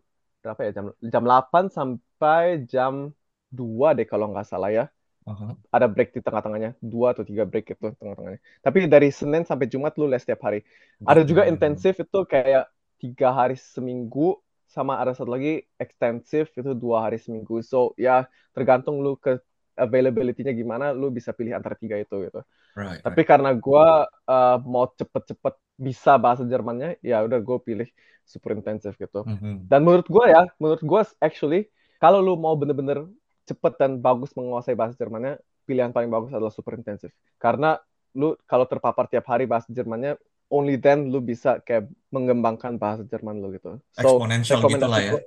berapa 0.45 0.61
ya? 0.69 0.71
Jam 0.77 0.85
jam 1.01 1.23
8 1.25 1.73
sampai 1.73 2.69
jam 2.69 3.09
2 3.49 3.97
deh 3.97 4.05
kalau 4.05 4.29
nggak 4.29 4.45
salah 4.45 4.69
ya. 4.69 4.85
Aha. 5.25 5.57
Ada 5.73 5.89
break 5.89 6.13
di 6.13 6.21
tengah-tengahnya, 6.21 6.77
dua 6.77 7.17
atau 7.17 7.25
tiga 7.25 7.49
break 7.49 7.73
itu 7.73 7.89
tengah-tengahnya. 7.97 8.37
Tapi 8.61 8.85
dari 8.85 9.09
Senin 9.09 9.41
sampai 9.41 9.65
Jumat 9.65 9.97
lu 9.97 10.05
les 10.05 10.21
setiap 10.21 10.45
hari. 10.45 10.61
Ada 11.01 11.25
juga 11.25 11.49
intensif 11.49 11.97
itu 11.97 12.19
kayak 12.29 12.69
tiga 13.01 13.33
hari 13.33 13.57
seminggu, 13.57 14.37
sama 14.69 15.01
ada 15.01 15.17
satu 15.17 15.33
lagi 15.33 15.65
ekstensif 15.81 16.53
itu 16.53 16.77
dua 16.77 17.09
hari 17.09 17.17
seminggu. 17.17 17.65
So 17.65 17.97
ya 17.97 18.29
tergantung 18.53 19.01
lu 19.01 19.17
ke 19.17 19.41
availability-nya 19.73 20.53
gimana, 20.53 20.93
lu 20.93 21.09
bisa 21.09 21.33
pilih 21.33 21.57
antara 21.57 21.73
tiga 21.73 21.97
itu 21.97 22.21
gitu. 22.21 22.45
Right, 22.75 22.99
Tapi 22.99 23.23
right. 23.23 23.29
karena 23.29 23.51
gua 23.55 24.03
uh, 24.27 24.59
mau 24.67 24.91
cepet-cepet 24.91 25.55
bisa 25.79 26.19
bahasa 26.19 26.43
Jermannya, 26.43 26.99
ya 26.99 27.23
udah 27.23 27.39
gue 27.39 27.57
pilih 27.63 27.87
super 28.27 28.55
intensif 28.55 28.99
gitu. 28.99 29.23
Mhm. 29.23 29.67
Dan 29.67 29.87
menurut 29.87 30.07
gua 30.11 30.25
ya, 30.27 30.43
menurut 30.59 30.83
gua 30.83 31.01
actually 31.23 31.71
kalau 31.99 32.19
lu 32.19 32.35
mau 32.35 32.55
bener-bener 32.59 33.07
cepet 33.47 33.73
dan 33.79 34.03
bagus 34.03 34.35
menguasai 34.35 34.75
bahasa 34.75 34.99
Jermannya, 34.99 35.39
pilihan 35.63 35.95
paling 35.95 36.11
bagus 36.11 36.35
adalah 36.35 36.51
super 36.51 36.75
intensif. 36.75 37.15
Karena 37.39 37.79
lu 38.11 38.35
kalau 38.43 38.67
terpapar 38.67 39.07
tiap 39.07 39.27
hari 39.31 39.47
bahasa 39.47 39.71
Jermannya, 39.71 40.19
only 40.51 40.75
then 40.75 41.07
lu 41.11 41.23
bisa 41.23 41.63
kayak 41.63 41.87
mengembangkan 42.11 42.75
bahasa 42.75 43.07
Jerman 43.07 43.39
lu 43.39 43.55
gitu. 43.55 43.79
So 43.95 44.19
Exponential 44.19 44.59
gitu 44.67 44.87
lah 44.87 44.99
ya. 44.99 45.11
gua, 45.15 45.21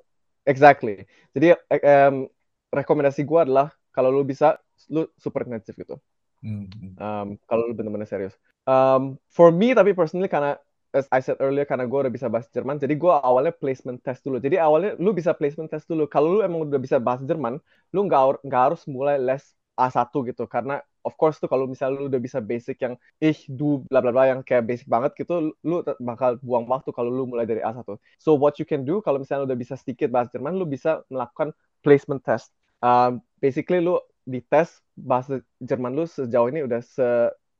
exactly. 0.45 1.09
Jadi 1.33 1.57
em, 1.81 2.29
rekomendasi 2.69 3.25
gua 3.25 3.49
adalah 3.49 3.69
kalau 3.95 4.13
lu 4.13 4.23
bisa, 4.25 4.61
lu 4.93 5.09
super 5.17 5.49
intensif 5.49 5.73
gitu. 5.77 5.97
Mhm. 6.43 6.95
Um, 6.99 7.29
kalau 7.51 7.67
lu 7.67 7.75
bener-bener 7.75 8.07
serius. 8.07 8.35
Um, 8.69 9.17
for 9.33 9.51
me 9.51 9.73
tapi 9.73 9.97
personally 9.97 10.29
karena 10.29 10.61
as 10.95 11.09
I 11.13 11.21
said 11.21 11.37
earlier 11.41 11.69
karena 11.69 11.85
gue 11.85 11.99
udah 12.09 12.13
bisa 12.13 12.33
bahasa 12.33 12.49
Jerman, 12.53 12.81
jadi 12.81 12.97
gue 12.97 13.13
awalnya 13.13 13.53
placement 13.53 14.01
test 14.01 14.25
dulu. 14.25 14.41
Jadi 14.41 14.57
awalnya 14.57 14.97
lu 14.97 15.13
bisa 15.13 15.37
placement 15.37 15.69
test 15.69 15.85
dulu. 15.85 16.09
Kalau 16.09 16.41
lu 16.41 16.41
emang 16.41 16.65
udah 16.65 16.81
bisa 16.81 16.97
bahasa 16.97 17.29
Jerman, 17.29 17.61
lu 17.93 18.01
nggak 18.09 18.41
nggak 18.45 18.63
harus 18.73 18.83
mulai 18.89 19.21
les 19.21 19.45
A1 19.77 20.25
gitu. 20.33 20.49
Karena 20.49 20.81
of 21.05 21.15
course 21.21 21.37
tuh 21.41 21.49
kalau 21.49 21.69
misalnya 21.69 22.01
lu 22.01 22.07
udah 22.09 22.21
bisa 22.21 22.41
basic 22.41 22.81
yang 22.81 22.97
ich, 23.21 23.45
du, 23.53 23.85
bla 23.89 24.01
bla 24.01 24.13
bla 24.13 24.33
yang 24.33 24.41
kayak 24.41 24.65
basic 24.65 24.89
banget 24.89 25.13
gitu, 25.21 25.53
lu 25.61 25.85
bakal 26.01 26.41
buang 26.41 26.65
waktu 26.65 26.91
kalau 26.93 27.13
lu 27.13 27.29
mulai 27.29 27.45
dari 27.45 27.61
A1. 27.61 28.01
So 28.17 28.33
what 28.35 28.57
you 28.57 28.65
can 28.65 28.89
do 28.89 29.05
kalau 29.05 29.21
misalnya 29.21 29.45
lu 29.45 29.49
udah 29.53 29.61
bisa 29.61 29.77
sedikit 29.77 30.09
bahasa 30.09 30.41
Jerman, 30.41 30.57
lu 30.57 30.65
bisa 30.65 31.05
melakukan 31.13 31.53
placement 31.85 32.25
test. 32.25 32.49
Um, 32.81 33.21
basically 33.43 33.83
lu 33.85 34.01
dites 34.29 34.71
bahasa 34.95 35.41
Jerman 35.69 35.93
lu 35.97 36.05
sejauh 36.05 36.49
ini 36.53 36.61
udah 36.69 36.81
se 36.85 37.07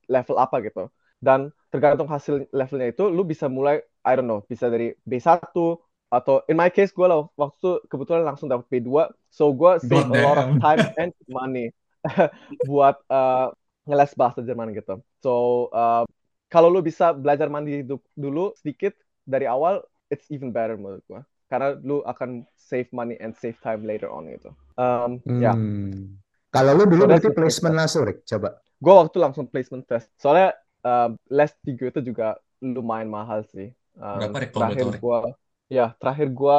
level 0.09 0.37
apa 0.41 0.57
gitu. 0.65 0.89
Dan 1.19 1.51
tergantung 1.73 2.07
hasil 2.09 2.47
levelnya 2.55 2.89
itu, 2.95 3.05
lu 3.11 3.23
bisa 3.27 3.51
mulai, 3.51 3.83
I 4.07 4.13
don't 4.17 4.29
know, 4.31 4.41
bisa 4.47 4.71
dari 4.71 4.95
B1 5.03 5.77
atau 6.09 6.41
in 6.49 6.57
my 6.57 6.73
case 6.73 6.89
gue 6.97 7.05
lah 7.05 7.29
waktu 7.37 7.57
itu 7.61 7.71
kebetulan 7.93 8.25
langsung 8.25 8.49
dapat 8.49 8.65
B2, 8.73 9.13
so 9.29 9.53
gue 9.53 9.77
save 9.77 10.09
a 10.09 10.17
lot 10.17 10.41
of 10.41 10.49
time 10.57 10.81
and 10.97 11.13
money 11.29 11.69
buat 12.69 12.97
uh, 13.13 13.53
ngeles 13.85 14.13
bahasa 14.17 14.41
Jerman 14.41 14.73
gitu. 14.77 15.01
So 15.21 15.69
uh, 15.75 16.05
kalau 16.49 16.73
lu 16.73 16.81
bisa 16.81 17.13
belajar 17.13 17.53
mandiri 17.53 17.85
du- 17.85 18.05
dulu 18.17 18.57
sedikit 18.57 18.97
dari 19.29 19.45
awal, 19.45 19.85
it's 20.09 20.29
even 20.33 20.49
better 20.55 20.79
menurut 20.81 21.05
gue. 21.11 21.21
Karena 21.49 21.77
lu 21.81 22.01
akan 22.05 22.45
save 22.57 22.89
money 22.93 23.17
and 23.21 23.33
save 23.37 23.57
time 23.61 23.85
later 23.85 24.09
on 24.09 24.29
gitu. 24.33 24.53
Um, 24.81 25.21
ya, 25.37 25.57
Hmm. 25.57 26.19
Kalau 26.49 26.73
lu 26.73 26.85
dulu 26.89 27.05
So 27.05 27.09
berarti 27.09 27.29
placement 27.33 27.77
langsung, 27.77 28.03
Rick. 28.09 28.25
Coba. 28.25 28.57
gue 28.79 28.95
waktu 28.95 29.17
langsung 29.19 29.45
placement 29.51 29.85
test. 29.91 30.07
Soalnya 30.23 30.55
uh, 30.87 31.11
les 31.35 31.51
di 31.67 31.75
Goethe 31.75 31.99
juga 32.01 32.39
lumayan 32.63 33.11
mahal 33.11 33.43
sih. 33.51 33.75
Um, 33.99 34.19
Berapa, 34.23 34.39
Rick, 34.39 34.53
terakhir 34.55 34.87
gue, 35.03 35.19
ya 35.67 35.87
terakhir 35.99 36.29
gue 36.31 36.59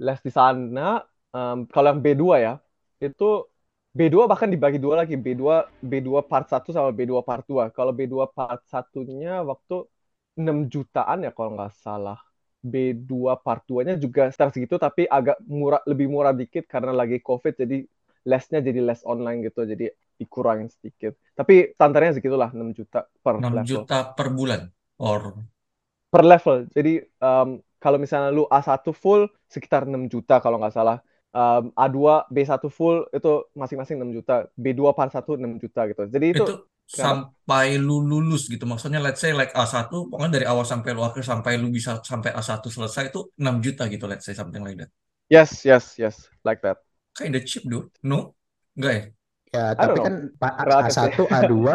les 0.00 0.20
di 0.24 0.32
sana. 0.32 1.04
um, 1.28 1.68
kalau 1.68 1.92
yang 1.92 2.00
B2 2.00 2.24
ya, 2.40 2.54
itu 3.04 3.44
B2 3.92 4.24
bahkan 4.24 4.48
dibagi 4.48 4.80
dua 4.80 5.04
lagi. 5.04 5.14
B2 5.14 5.44
B2 5.84 6.24
part 6.24 6.48
1 6.48 6.72
sama 6.72 6.88
B2 6.88 7.20
part 7.20 7.44
2. 7.44 7.68
Kalau 7.76 7.92
B2 7.92 8.32
part 8.32 8.64
1-nya 8.64 9.44
waktu 9.44 9.84
6 10.40 10.72
jutaan 10.72 11.26
ya 11.26 11.30
kalau 11.36 11.52
nggak 11.52 11.72
salah. 11.76 12.18
B2 12.58 13.38
part 13.38 13.62
2-nya 13.70 13.94
juga 14.02 14.32
sekitar 14.34 14.50
segitu 14.50 14.74
tapi 14.82 15.06
agak 15.06 15.38
murah 15.46 15.78
lebih 15.86 16.10
murah 16.10 16.34
dikit 16.34 16.66
karena 16.66 16.90
lagi 16.90 17.22
COVID 17.22 17.54
jadi 17.54 17.86
lesnya 18.28 18.60
jadi 18.60 18.84
les 18.84 19.00
online 19.08 19.48
gitu. 19.48 19.64
Jadi 19.64 19.88
dikurangin 20.20 20.68
sedikit. 20.68 21.16
Tapi 21.32 21.72
standarnya 21.72 22.20
segitulah 22.20 22.52
6 22.52 22.76
juta 22.76 23.08
per 23.24 23.40
6 23.40 23.48
level. 23.48 23.64
juta 23.64 23.98
per 24.12 24.28
bulan. 24.34 24.68
Or 25.00 25.40
Per 26.08 26.24
level. 26.24 26.66
Jadi 26.74 27.00
um, 27.22 27.62
kalau 27.78 27.96
misalnya 27.96 28.34
lu 28.34 28.44
A1 28.50 28.82
full 28.92 29.30
sekitar 29.46 29.86
6 29.86 30.10
juta 30.10 30.42
kalau 30.42 30.58
nggak 30.60 30.74
salah. 30.74 30.98
Um, 31.28 31.70
A2, 31.76 32.24
B1 32.32 32.66
full 32.72 33.04
itu 33.14 33.32
masing-masing 33.54 34.00
6 34.00 34.16
juta. 34.16 34.48
B2 34.58 34.80
part 34.96 35.12
1 35.12 35.22
6 35.38 35.62
juta 35.62 35.80
gitu. 35.86 36.02
Jadi 36.10 36.26
itu 36.34 36.44
itu 36.44 36.54
sam- 36.88 37.30
sampai 37.30 37.78
lu 37.78 38.02
lulus 38.02 38.48
gitu. 38.48 38.64
Maksudnya 38.64 38.98
let's 38.98 39.20
say 39.22 39.30
like 39.36 39.54
A1 39.54 39.92
pokoknya 39.92 40.40
dari 40.40 40.46
awal 40.48 40.64
sampai 40.64 40.96
lu 40.96 41.04
akhir 41.04 41.22
sampai 41.22 41.60
lu 41.60 41.68
bisa 41.70 42.00
sampai 42.02 42.34
A1 42.34 42.64
selesai 42.64 43.12
itu 43.12 43.28
6 43.38 43.60
juta 43.62 43.86
gitu 43.86 44.08
let's 44.08 44.24
say 44.26 44.34
something 44.34 44.64
like 44.64 44.80
that. 44.80 44.90
Yes, 45.28 45.62
yes, 45.68 46.00
yes, 46.00 46.16
like 46.40 46.64
that. 46.64 46.80
Kinda 47.18 47.40
cheap 47.48 47.64
dude. 47.70 47.90
No? 48.10 48.16
Enggak 48.76 48.92
ya? 48.96 49.02
Ya, 49.54 49.64
I 49.78 49.82
tapi 49.82 49.96
know. 49.96 50.04
kan 50.06 50.14
pa- 50.40 50.56
Relatif 50.68 50.96
A1, 50.96 51.08
sih. 51.08 51.12
A2, 51.32 51.74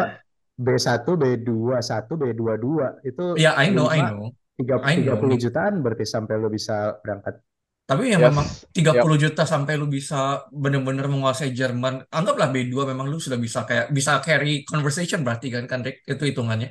B1, 0.64 1.10
B2, 1.22 1.74
1, 1.82 2.12
B2, 2.20 2.54
2 2.64 2.86
itu 3.08 3.24
Ya, 3.34 3.50
I 3.58 3.66
know, 3.74 3.86
I 3.90 3.98
5, 3.98 4.06
know. 4.06 4.30
tiga- 4.58 4.82
I 4.82 4.94
know. 5.02 5.18
30 5.18 5.36
jutaan 5.42 5.74
berarti 5.82 6.04
sampai 6.06 6.34
lo 6.38 6.48
bisa 6.56 6.94
berangkat. 7.02 7.34
Tapi 7.90 8.16
ya 8.16 8.18
Yes, 8.18 8.32
memang 8.32 8.46
yep. 8.76 8.76
30 8.76 9.16
juta 9.20 9.42
sampai 9.44 9.72
lu 9.80 9.86
bisa 9.96 10.48
bener-bener 10.62 11.04
menguasai 11.12 11.50
Jerman. 11.52 11.94
Anggaplah 12.08 12.48
B2 12.54 12.82
memang 12.90 13.06
lu 13.12 13.18
sudah 13.20 13.36
bisa 13.36 13.60
kayak 13.68 13.86
bisa 13.96 14.12
carry 14.24 14.64
conversation 14.64 15.20
berarti 15.26 15.46
kan 15.54 15.64
kan 15.70 15.80
Rick? 15.84 15.96
itu 16.08 16.22
hitungannya. 16.30 16.68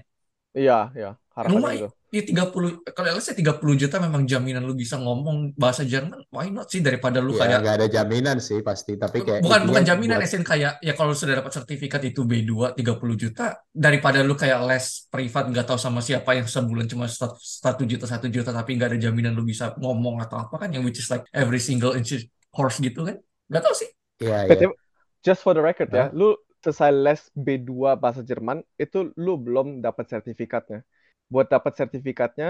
Iya, 0.60 0.74
iya, 0.98 1.08
harapannya 1.36 1.70
Lumayan. 1.70 1.78
gitu. 1.78 1.88
Ya 2.14 2.22
30 2.22 2.86
kalau 2.94 3.18
say 3.18 3.34
30 3.34 3.74
juta 3.74 3.98
memang 3.98 4.30
jaminan 4.30 4.62
lu 4.62 4.78
bisa 4.78 5.02
ngomong 5.02 5.58
bahasa 5.58 5.82
Jerman. 5.82 6.22
Why 6.30 6.54
not 6.54 6.70
sih 6.70 6.86
daripada 6.86 7.18
lu 7.18 7.34
Ya 7.34 7.50
kayak 7.50 7.60
nggak 7.66 7.76
ada 7.82 7.88
jaminan 7.90 8.38
sih 8.38 8.62
pasti, 8.62 9.02
tapi 9.02 9.26
kayak 9.26 9.42
bukan 9.42 9.66
bukan 9.66 9.82
jaminan 9.82 10.22
buat 10.22 10.30
esin 10.30 10.46
kayak 10.46 10.78
ya 10.86 10.94
kalau 10.94 11.18
sudah 11.18 11.42
dapat 11.42 11.50
sertifikat 11.58 12.06
itu 12.06 12.22
B2 12.22 12.78
30 12.78 13.18
juta 13.18 13.58
daripada 13.74 14.22
lu 14.22 14.38
kayak 14.38 14.62
les 14.70 15.10
privat 15.10 15.50
nggak 15.50 15.66
tahu 15.66 15.80
sama 15.82 16.06
siapa 16.06 16.38
yang 16.38 16.46
sebulan 16.46 16.86
cuma 16.86 17.10
satu 17.10 17.34
satu 17.42 17.82
juta 17.90 18.06
satu 18.06 18.30
juta 18.30 18.54
tapi 18.54 18.78
nggak 18.78 18.94
ada 18.94 19.00
jaminan 19.10 19.34
lu 19.34 19.42
bisa 19.42 19.74
ngomong 19.82 20.22
atau 20.22 20.38
apa 20.38 20.54
kan 20.62 20.70
yang 20.70 20.86
which 20.86 21.02
is 21.02 21.10
like 21.10 21.26
every 21.34 21.58
single 21.58 21.98
inch 21.98 22.14
course 22.54 22.78
gitu 22.78 23.10
kan 23.10 23.18
nggak 23.50 23.64
tahu 23.66 23.74
sih 23.74 23.90
ya 24.22 24.46
But 24.46 24.62
ya. 24.62 24.70
if- 24.70 24.78
just 25.26 25.42
for 25.42 25.58
the 25.58 25.64
record 25.64 25.90
Hah? 25.90 26.12
ya, 26.12 26.14
lu 26.14 26.38
selesai 26.64 26.92
les 26.96 27.22
B2 27.36 28.00
bahasa 28.00 28.24
Jerman, 28.24 28.64
itu 28.80 29.12
lu 29.20 29.36
belum 29.36 29.84
dapat 29.84 30.08
sertifikatnya. 30.08 30.84
Buat 31.34 31.48
dapat 31.56 31.74
sertifikatnya, 31.80 32.50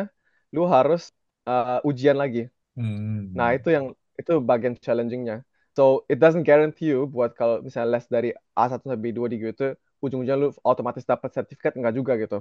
lu 0.55 0.63
harus 0.75 1.01
uh, 1.49 1.79
ujian 1.89 2.17
lagi. 2.23 2.41
Hmm. 2.75 3.33
Nah, 3.37 3.47
itu 3.57 3.69
yang 3.73 3.85
itu 4.19 4.31
bagian 4.43 4.75
challenging-nya. 4.77 5.41
So, 5.73 6.05
it 6.05 6.21
doesn't 6.21 6.45
guarantee 6.45 6.93
you 6.93 7.09
buat 7.09 7.33
kalau 7.33 7.65
misalnya 7.65 7.97
les 7.97 8.05
dari 8.05 8.29
A1 8.53 8.85
sampai 8.85 8.99
B2 9.01 9.25
di 9.25 9.37
gitu, 9.41 9.73
ujung-ujungnya 10.05 10.37
lu 10.37 10.47
otomatis 10.61 11.01
dapat 11.07 11.33
sertifikat 11.33 11.73
enggak 11.79 11.95
juga 11.97 12.13
gitu. 12.21 12.37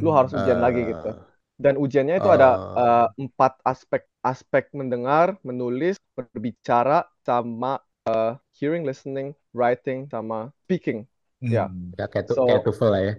Lu 0.00 0.08
Hmm. 0.08 0.16
harus 0.16 0.32
ujian 0.32 0.56
lagi 0.64 0.88
gitu. 0.88 1.12
Eh, 1.12 1.40
Dan 1.60 1.76
ujiannya 1.76 2.16
itu 2.24 2.30
ada 2.32 2.56
oh. 2.56 2.72
uh, 2.72 3.08
empat 3.20 3.60
aspek 3.68 4.08
aspek 4.24 4.72
mendengar, 4.72 5.36
menulis, 5.44 6.00
berbicara, 6.16 7.04
sama 7.20 7.84
uh, 8.08 8.40
hearing, 8.56 8.88
listening, 8.88 9.36
writing, 9.52 10.08
sama 10.08 10.48
speaking. 10.64 11.04
Ya, 11.44 11.68
Hmm. 11.68 11.96
ya 11.96 12.04
kayak 12.12 12.24
tu, 12.28 12.34
so 12.36 12.44
kayak 12.44 12.60
TOEFL 12.64 12.88
lah 12.92 13.00
ya. 13.08 13.12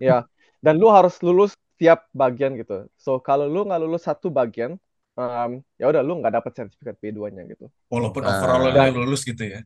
ya. 0.00 0.24
Dan 0.64 0.74
lu 0.80 0.88
harus 0.92 1.16
lulus 1.24 1.52
tiap 1.80 1.98
bagian 2.22 2.52
gitu. 2.60 2.74
So 3.04 3.10
kalau 3.26 3.44
lu 3.52 3.58
nggak 3.66 3.80
lulus 3.84 4.02
satu 4.08 4.28
bagian, 4.38 4.72
um, 5.20 5.50
ya 5.80 5.84
udah 5.90 6.02
lu 6.06 6.12
nggak 6.20 6.34
dapat 6.38 6.52
sertifikat 6.58 6.96
B2-nya 7.02 7.42
gitu. 7.52 7.64
walaupun 7.92 8.22
overall 8.30 8.60
lu 8.66 8.70
Eh, 8.70 8.74
Dan 8.76 8.94
lulus 8.94 9.22
gitu 9.28 9.42
ya 9.54 9.60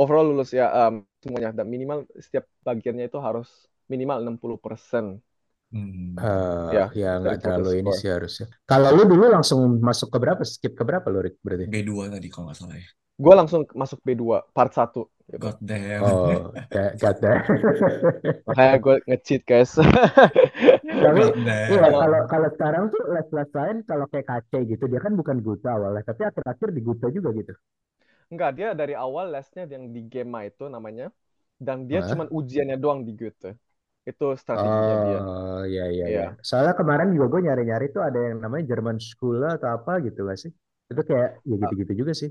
overall 0.00 0.26
lulus 0.30 0.50
ya 0.58 0.66
um, 0.88 0.94
semuanya. 1.22 1.50
Dan 1.58 1.66
minimal 1.74 1.98
setiap 2.24 2.44
bagiannya 2.66 3.04
itu 3.10 3.18
harus 3.26 3.48
minimal 3.90 4.16
60%. 4.22 5.04
Hmm. 5.74 6.14
eh, 6.14 6.72
Ya, 6.76 6.86
ya 7.00 7.08
nggak 7.20 7.36
terlalu 7.42 7.70
ini 7.82 7.90
sih 8.00 8.08
harusnya. 8.14 8.46
Kalau 8.70 8.88
lu 8.96 9.02
dulu 9.12 9.24
langsung 9.34 9.60
masuk 9.82 10.08
ke 10.14 10.18
berapa? 10.22 10.42
Skip 10.46 10.72
ke 10.78 10.84
berapa 10.86 11.06
lu, 11.10 11.18
Rick, 11.26 11.36
berarti? 11.42 11.66
B2 11.66 12.06
tadi 12.14 12.28
kalau 12.32 12.44
nggak 12.48 12.58
salah 12.62 12.76
ya 12.78 12.86
Gue 13.16 13.34
langsung 13.40 13.62
masuk 13.80 13.98
B2 14.06 14.44
part 14.56 14.72
1 14.76 15.08
gitu. 15.32 15.38
God 15.42 15.58
damn 15.60 16.02
Oh, 16.06 16.54
kayak 16.72 16.92
kata. 17.02 17.32
Makanya 18.46 18.76
gue 18.78 18.94
nge-cheat 19.10 19.42
guys. 19.42 19.72
Tapi 20.86 21.22
iya 21.70 21.86
damn 21.90 21.96
Kalau 22.00 22.20
kalau 22.30 22.48
sekarang 22.54 22.84
tuh 22.94 23.02
les-les 23.14 23.50
lain 23.58 23.76
kalau 23.90 24.06
kayak 24.10 24.26
KC 24.30 24.52
gitu 24.70 24.84
dia 24.92 25.00
kan 25.04 25.12
bukan 25.20 25.38
Guta 25.46 25.68
awalnya, 25.76 26.02
tapi 26.06 26.22
akhir-akhir 26.30 26.68
di 26.76 26.80
Guta 26.86 27.06
juga 27.16 27.30
gitu. 27.34 27.52
enggak 28.32 28.50
dia 28.58 28.68
dari 28.80 28.94
awal 29.04 29.26
lesnya 29.34 29.62
yang 29.74 29.84
di 29.94 30.00
Gema 30.12 30.40
itu 30.50 30.64
namanya 30.74 31.06
dan 31.66 31.78
dia 31.88 32.00
Hah? 32.02 32.10
cuman 32.10 32.26
ujiannya 32.38 32.76
doang 32.82 33.00
di 33.06 33.12
Goethe. 33.18 33.50
Itu 34.10 34.24
strateginya 34.42 34.94
dia. 35.06 35.20
Oh, 35.22 35.60
iya 35.70 35.84
iya 35.94 36.06
Iya. 36.08 36.22
iya. 36.22 36.26
Soalnya 36.48 36.74
kemarin 36.80 37.08
juga 37.14 37.26
gue 37.32 37.40
nyari-nyari 37.46 37.86
tuh 37.94 38.02
ada 38.08 38.18
yang 38.28 38.38
namanya 38.44 38.64
German 38.70 38.98
School 39.08 39.38
atau 39.56 39.68
apa 39.76 39.92
gitu 40.06 40.18
gak 40.28 40.38
sih? 40.42 40.52
Itu 40.90 41.00
kayak 41.08 41.28
ya 41.44 41.56
gitu-gitu 41.62 41.92
juga 42.00 42.12
sih. 42.20 42.30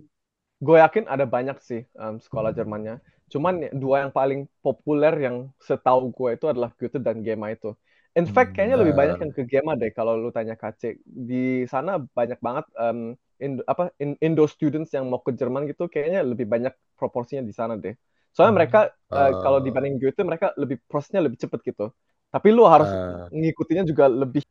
Gue 0.65 0.77
yakin 0.83 1.05
ada 1.13 1.25
banyak 1.35 1.57
sih 1.69 1.81
um, 1.99 2.15
sekolah 2.25 2.51
Jermannya. 2.57 2.93
Cuman 3.31 3.53
ya, 3.65 3.69
dua 3.81 3.95
yang 4.07 4.13
paling 4.19 4.39
populer 4.63 5.13
yang 5.25 5.35
setahu 5.67 5.99
gue 6.15 6.29
itu 6.39 6.45
adalah 6.51 6.69
Goethe 6.77 6.99
dan 7.03 7.17
Gema 7.25 7.47
itu. 7.55 7.67
In 8.15 8.27
fact, 8.27 8.49
Hmm. 8.49 8.55
kayaknya 8.55 8.79
lebih 8.79 8.95
banyak 8.95 9.17
Eh, 9.17 9.23
yang 9.23 9.33
ke 9.35 9.43
Gema 9.43 9.75
deh 9.75 9.91
kalau 9.91 10.15
lu 10.15 10.31
tanya 10.31 10.55
KC. 10.55 10.95
Di 11.03 11.67
sana 11.67 11.99
banyak 11.99 12.39
banget 12.39 12.65
um, 12.79 13.11
Indo, 13.43 13.61
apa 13.67 13.91
in- 13.99 14.15
Indo 14.23 14.47
students 14.47 14.95
yang 14.95 15.11
mau 15.11 15.19
ke 15.19 15.35
Jerman 15.35 15.67
gitu, 15.67 15.91
kayaknya 15.91 16.23
lebih 16.23 16.47
banyak 16.47 16.71
proporsinya 16.95 17.43
di 17.43 17.51
sana 17.51 17.75
deh. 17.75 17.91
Soalnya 18.31 18.55
Hmm. 18.55 18.63
mereka 18.63 18.79
uh, 19.11 19.31
kalau 19.43 19.59
oh, 19.59 19.65
dibanding 19.65 19.99
Goethe 19.99 20.23
mereka 20.23 20.55
lebih 20.55 20.79
prosesnya 20.87 21.19
lebih 21.27 21.39
cepet 21.43 21.59
gitu. 21.67 21.91
Tapi 22.31 22.47
lu 22.55 22.63
harus 22.67 22.87
eh, 22.87 23.29
ngikutinya 23.31 23.83
juga 23.83 24.07
lebih 24.07 24.43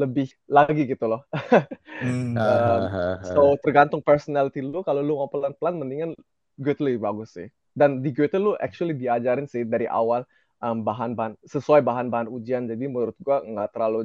lebih 0.00 0.26
lagi 0.48 0.82
gitu 0.88 1.04
loh. 1.10 1.20
Hmm. 2.00 2.36
Um, 2.40 2.96
so 3.20 3.58
tergantung 3.60 4.00
personality 4.00 4.62
lu 4.64 4.80
kalau 4.86 5.02
lu 5.04 5.18
mau 5.20 5.28
pelan-pelan 5.28 5.76
mendingan 5.76 6.10
Goethe 6.56 6.80
lebih 6.80 7.00
bagus 7.04 7.36
sih 7.36 7.48
dan 7.76 8.00
di 8.00 8.10
Goethe 8.16 8.38
lu 8.40 8.54
actually 8.58 8.94
diajarin 8.96 9.46
sih 9.50 9.62
dari 9.66 9.84
awal 9.90 10.24
um, 10.64 10.78
bahan-bahan 10.88 11.34
sesuai 11.54 11.80
bahan-bahan 11.88 12.28
ujian 12.36 12.64
jadi 12.70 12.84
menurut 12.92 13.16
gua 13.24 13.42
nggak 13.44 13.68
terlalu 13.74 13.98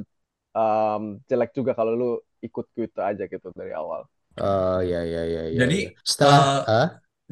um, 0.56 1.02
jelek 1.30 1.50
juga 1.58 1.72
kalau 1.78 1.92
lu 2.00 2.08
ikut 2.46 2.66
Goethe 2.76 3.00
aja 3.02 3.24
gitu 3.28 3.48
dari 3.56 3.72
awal 3.76 4.02
Oh, 4.40 4.76
iya 4.86 4.98
iya 5.08 5.20
iya 5.30 5.42
iya 5.54 5.62
Jadi 5.62 5.76
iya. 5.76 5.88
Setelah 6.10 6.40
eh, 6.42 6.46
ah, 6.68 6.86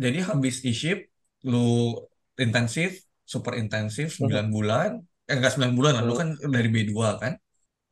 jadi 0.04 0.18
habis 0.30 0.54
e-ship 0.68 0.98
lu 1.50 1.58
intensif, 2.44 2.90
super 3.32 3.52
intensif 3.62 4.06
Mhm. 4.18 4.38
9 4.38 4.46
bulan. 4.56 4.90
Eh 5.28 5.34
enggak 5.36 5.52
9 5.54 5.74
bulan 5.78 5.92
lah, 5.96 6.04
lu 6.08 6.12
Mhm. 6.12 6.20
kan 6.20 6.28
dari 6.56 6.68
B2 6.74 7.08
kan. 7.22 7.32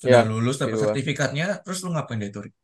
Sudah 0.02 0.20
ya 0.20 0.30
lulus 0.30 0.56
dapat 0.62 0.78
B2 0.78 0.84
sertifikatnya, 0.84 1.44
terus 1.64 1.78
lu 1.84 1.90
ngapain 1.94 2.18
deh 2.22 2.30
tuh? 2.34 2.42
Rik? 2.46 2.54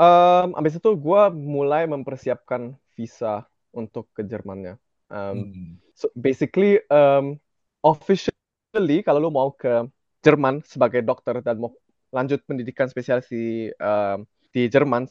um, 0.00 0.48
abis 0.58 0.78
itu 0.78 0.90
gua 0.98 1.30
mulai 1.32 1.86
mempersiapkan 1.90 2.74
visa 2.96 3.46
untuk 3.74 4.06
ke 4.14 4.22
Jermannya 4.26 4.78
um, 5.10 5.50
Hmm. 5.52 5.76
so 5.94 6.10
basically 6.18 6.78
um, 6.90 7.38
officially 7.84 9.04
kalau 9.04 9.28
lu 9.28 9.30
mau 9.30 9.52
ke 9.52 9.84
Jerman 10.24 10.64
sebagai 10.64 11.04
dokter 11.04 11.44
dan 11.44 11.60
mau 11.60 11.76
lanjut 12.08 12.40
pendidikan 12.48 12.88
spesialis 12.88 13.28
di 13.28 13.68
um, 13.76 14.24
di 14.56 14.72
Jerman 14.72 15.04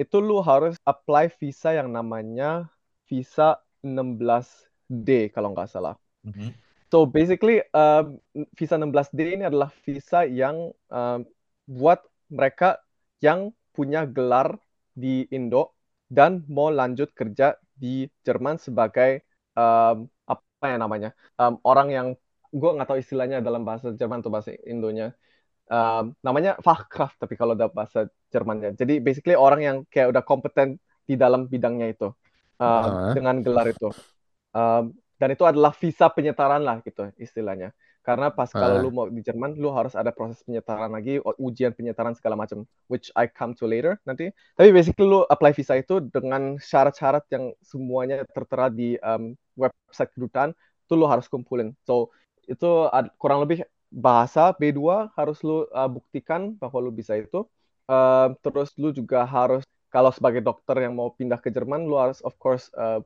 itu 0.00 0.16
lu 0.18 0.40
harus 0.40 0.80
apply 0.88 1.28
visa 1.36 1.76
yang 1.76 1.92
namanya 1.92 2.72
visa 3.04 3.60
16D 3.84 5.30
kalau 5.36 5.52
nggak 5.52 5.68
salah. 5.68 5.94
Mhm. 6.24 6.56
So 6.88 7.04
basically 7.04 7.60
um, 7.76 8.22
visa 8.56 8.80
16D 8.80 9.20
ini 9.36 9.44
adalah 9.44 9.68
visa 9.84 10.24
yang 10.24 10.72
um, 10.88 11.28
buat 11.68 12.00
mereka 12.32 12.80
yang 13.20 13.52
punya 13.74 14.08
gelar 14.08 14.56
di 14.94 15.26
Indo 15.34 15.74
dan 16.06 16.46
mau 16.46 16.70
lanjut 16.70 17.10
kerja 17.12 17.58
di 17.74 18.06
Jerman 18.22 18.62
sebagai 18.62 19.26
um, 19.58 20.06
apa 20.64 20.72
ya 20.72 20.78
namanya 20.80 21.12
Um, 21.34 21.58
orang 21.66 21.90
yang 21.90 22.06
gue 22.54 22.70
nggak 22.78 22.86
tahu 22.86 23.02
istilahnya 23.02 23.42
dalam 23.42 23.66
bahasa 23.66 23.90
Jerman 23.90 24.22
atau 24.22 24.30
bahasa 24.30 24.54
Indonya 24.64 25.10
um, 25.66 26.14
namanya 26.22 26.54
Fachkraft 26.62 27.18
tapi 27.18 27.34
kalau 27.34 27.58
dalam 27.58 27.74
bahasa 27.74 28.06
Jermannya. 28.30 28.78
Jadi 28.78 29.02
basically 29.02 29.34
orang 29.34 29.60
yang 29.66 29.76
kayak 29.90 30.14
udah 30.14 30.22
kompeten 30.22 30.78
di 31.02 31.18
dalam 31.18 31.50
bidangnya 31.50 31.90
itu 31.90 32.08
um, 32.62 32.64
ah, 32.64 33.10
dengan 33.10 33.42
gelar 33.42 33.66
itu. 33.66 33.90
Um, 34.54 34.94
dan 35.18 35.28
itu 35.34 35.42
adalah 35.42 35.74
visa 35.74 36.06
penyetaraan 36.06 36.62
lah 36.62 36.78
gitu 36.86 37.10
istilahnya 37.18 37.74
karena 38.04 38.28
pas 38.28 38.52
kalau 38.52 38.84
lu 38.84 38.92
mau 38.92 39.08
di 39.08 39.24
Jerman 39.24 39.56
lu 39.56 39.72
harus 39.72 39.96
ada 39.96 40.12
proses 40.12 40.44
penyetaraan 40.44 40.92
lagi 40.92 41.16
ujian 41.40 41.72
penyetaraan 41.72 42.12
segala 42.12 42.36
macam 42.36 42.68
which 42.92 43.08
I 43.16 43.24
come 43.24 43.56
to 43.56 43.64
later 43.64 43.96
nanti. 44.04 44.28
Tapi 44.60 44.70
basically 44.76 45.08
lu 45.08 45.24
apply 45.24 45.56
visa 45.56 45.80
itu 45.80 46.04
dengan 46.12 46.60
syarat-syarat 46.60 47.24
yang 47.32 47.56
semuanya 47.64 48.28
tertera 48.28 48.68
di 48.68 49.00
um, 49.00 49.32
website 49.56 50.12
kedutaan 50.12 50.52
itu 50.84 50.92
lu 51.00 51.08
harus 51.08 51.24
kumpulin. 51.32 51.72
So 51.88 52.12
itu 52.44 52.92
ad- 52.92 53.16
kurang 53.16 53.40
lebih 53.40 53.64
bahasa 53.88 54.52
B2 54.52 55.08
harus 55.16 55.40
lu 55.40 55.64
uh, 55.72 55.88
buktikan 55.88 56.60
bahwa 56.60 56.84
lu 56.84 56.92
bisa 56.92 57.16
itu. 57.16 57.48
Uh, 57.88 58.36
terus 58.44 58.72
lu 58.76 58.92
juga 58.92 59.24
harus 59.24 59.64
kalau 59.88 60.12
sebagai 60.12 60.44
dokter 60.44 60.84
yang 60.84 60.92
mau 60.92 61.12
pindah 61.12 61.40
ke 61.40 61.48
Jerman 61.48 61.88
lu 61.88 61.96
harus 61.96 62.20
of 62.20 62.36
course 62.36 62.68
uh, 62.76 63.00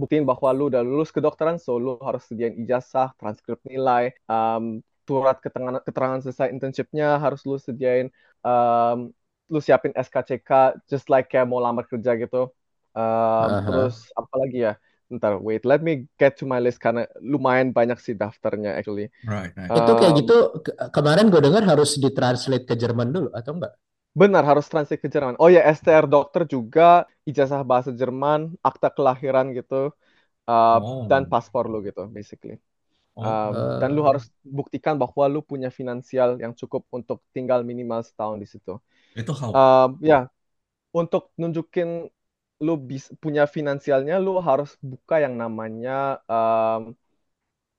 buktiin 0.00 0.24
bahwa 0.26 0.48
lu 0.56 0.70
udah 0.70 0.82
lulus 0.82 1.10
kedokteran, 1.14 1.56
so 1.60 1.78
lu 1.78 1.96
harus 2.02 2.22
sediain 2.26 2.54
ijazah, 2.62 3.14
transkrip 3.18 3.60
nilai, 3.66 4.10
um, 4.26 4.82
surat 5.06 5.36
keterangan, 5.38 5.80
keterangan 5.84 6.20
selesai 6.24 6.48
internshipnya 6.50 7.20
harus 7.20 7.44
lu 7.46 7.56
sediain, 7.60 8.08
um, 8.42 9.12
lu 9.52 9.58
siapin 9.60 9.92
SKCK, 9.94 10.74
just 10.90 11.06
like 11.12 11.28
kayak 11.30 11.46
mau 11.46 11.60
lamar 11.62 11.84
kerja 11.86 12.16
gitu. 12.18 12.50
Um, 12.94 13.58
aha. 13.58 13.66
terus 13.66 14.08
apa 14.18 14.34
lagi 14.38 14.58
ya? 14.66 14.72
Ntar, 15.12 15.38
wait, 15.44 15.62
let 15.68 15.84
me 15.84 16.08
get 16.16 16.34
to 16.40 16.48
my 16.48 16.58
list 16.58 16.80
karena 16.80 17.04
lumayan 17.20 17.70
banyak 17.70 18.00
sih 18.00 18.16
daftarnya 18.16 18.74
actually. 18.74 19.12
Right, 19.24 19.52
right. 19.56 19.72
Itu 19.72 19.92
kayak 19.96 20.12
Um, 20.12 20.20
gitu 20.20 20.36
ke- 20.60 20.76
kemarin 20.92 21.32
gue 21.32 21.40
dengar 21.40 21.64
harus 21.64 21.96
ditranslate 21.96 22.68
ke 22.68 22.74
Jerman 22.76 23.08
dulu 23.08 23.28
atau 23.32 23.56
enggak? 23.56 23.72
Benar, 24.14 24.42
harus 24.46 24.66
translate 24.70 25.02
ke 25.02 25.10
Jerman. 25.10 25.34
Oh 25.42 25.50
ya, 25.50 25.60
STR 25.66 26.06
dokter 26.06 26.46
juga, 26.46 27.02
ijazah 27.26 27.66
bahasa 27.66 27.90
Jerman, 27.90 28.54
akta 28.62 28.86
kelahiran 28.94 29.50
gitu, 29.58 29.90
uh, 30.50 30.78
dan 31.10 31.22
Oh, 31.22 31.32
paspor 31.32 31.66
lu 31.72 31.78
gitu, 31.88 32.06
basically. 32.10 32.58
oh, 33.16 33.24
Um, 33.24 33.74
dan 33.80 33.90
lu 33.96 34.02
harus 34.06 34.28
buktikan 34.44 34.96
bahwa 35.02 35.24
lu 35.32 35.40
punya 35.42 35.70
finansial 35.72 36.38
yang 36.42 36.52
cukup 36.54 36.84
untuk 36.92 37.22
tinggal 37.36 37.62
minimal 37.66 38.00
setahun 38.06 38.38
di 38.42 38.48
situ. 38.50 38.78
itu 39.14 39.32
how? 39.32 39.54
Um, 39.54 39.98
ya, 40.02 40.28
untuk 40.94 41.30
nunjukin 41.40 42.10
lu 42.64 42.74
bis, 42.80 43.10
punya 43.22 43.44
finansialnya, 43.50 44.18
lu 44.22 44.38
harus 44.42 44.74
buka 44.82 45.20
yang 45.24 45.34
namanya 45.38 46.20
um, 46.30 46.94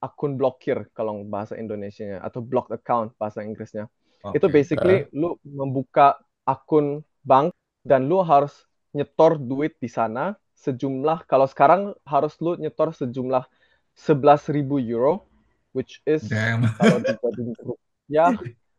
akun 0.06 0.32
blokir 0.40 0.88
kalau 0.98 1.24
bahasa 1.28 1.56
Indonesianya 1.60 2.20
atau 2.28 2.40
blocked 2.44 2.74
account 2.78 3.10
bahasa 3.20 3.42
Inggrisnya. 3.48 3.90
Itu 4.34 4.48
Oke. 4.48 4.56
basically 4.56 5.06
eh, 5.06 5.12
lu 5.14 5.38
membuka 5.46 6.18
akun 6.48 7.04
bank 7.22 7.54
dan 7.86 8.10
lu 8.10 8.24
harus 8.26 8.66
nyetor 8.96 9.38
duit 9.38 9.76
di 9.78 9.92
sana 9.92 10.40
sejumlah 10.56 11.28
kalau 11.28 11.46
sekarang 11.46 11.94
harus 12.08 12.34
lu 12.40 12.56
nyetor 12.56 12.96
sejumlah 12.96 13.44
11.000 13.94 14.66
euro 14.82 15.28
which 15.76 16.00
is 16.08 16.26
Damn. 16.26 16.66
kalau 16.80 17.04
rupiah 17.62 18.34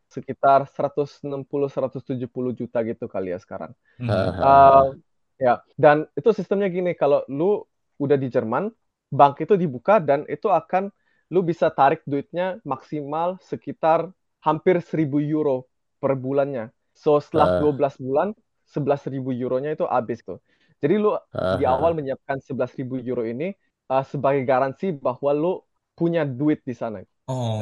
sekitar 0.09 0.64
160-170 0.72 2.56
juta 2.56 2.78
gitu 2.80 3.04
kali 3.06 3.37
ya 3.37 3.38
sekarang. 3.38 3.76
Eh, 4.00 4.09
eh, 4.09 4.32
Uh, 4.40 4.96
ya, 5.37 5.61
dan 5.76 6.09
itu 6.16 6.32
sistemnya 6.32 6.72
gini, 6.72 6.96
kalau 6.96 7.20
lu 7.28 7.61
udah 8.00 8.16
di 8.16 8.32
Jerman, 8.32 8.72
bank 9.12 9.44
itu 9.44 9.54
dibuka 9.61 10.00
dan 10.00 10.24
itu 10.26 10.48
akan 10.48 10.88
lu 11.28 11.42
bisa 11.42 11.68
tarik 11.68 12.00
duitnya 12.06 12.62
maksimal 12.62 13.37
sekitar 13.42 14.09
hampir 14.46 14.76
1000 14.90 15.18
euro 15.35 15.54
per 16.00 16.12
bulannya. 16.24 16.64
So 17.02 17.11
setelah 17.24 17.48
eh, 17.48 17.61
12 17.61 17.94
bulan, 18.04 18.28
11.000 18.74 19.30
euronya 19.42 19.70
itu 19.76 19.85
habis 19.96 20.18
tuh. 20.28 20.38
Jadi 20.82 20.94
lu 21.02 21.09
eh, 21.35 21.59
di 21.59 21.64
awal 21.74 21.90
menyiapkan 21.98 22.38
11.000 22.48 22.94
euro 23.11 23.22
ini 23.32 23.46
uh, 23.92 24.04
sebagai 24.12 24.42
garansi 24.50 24.87
bahwa 25.06 25.30
lu 25.42 25.52
punya 25.98 26.22
duit 26.38 26.61
di 26.68 26.74
sana. 26.76 26.98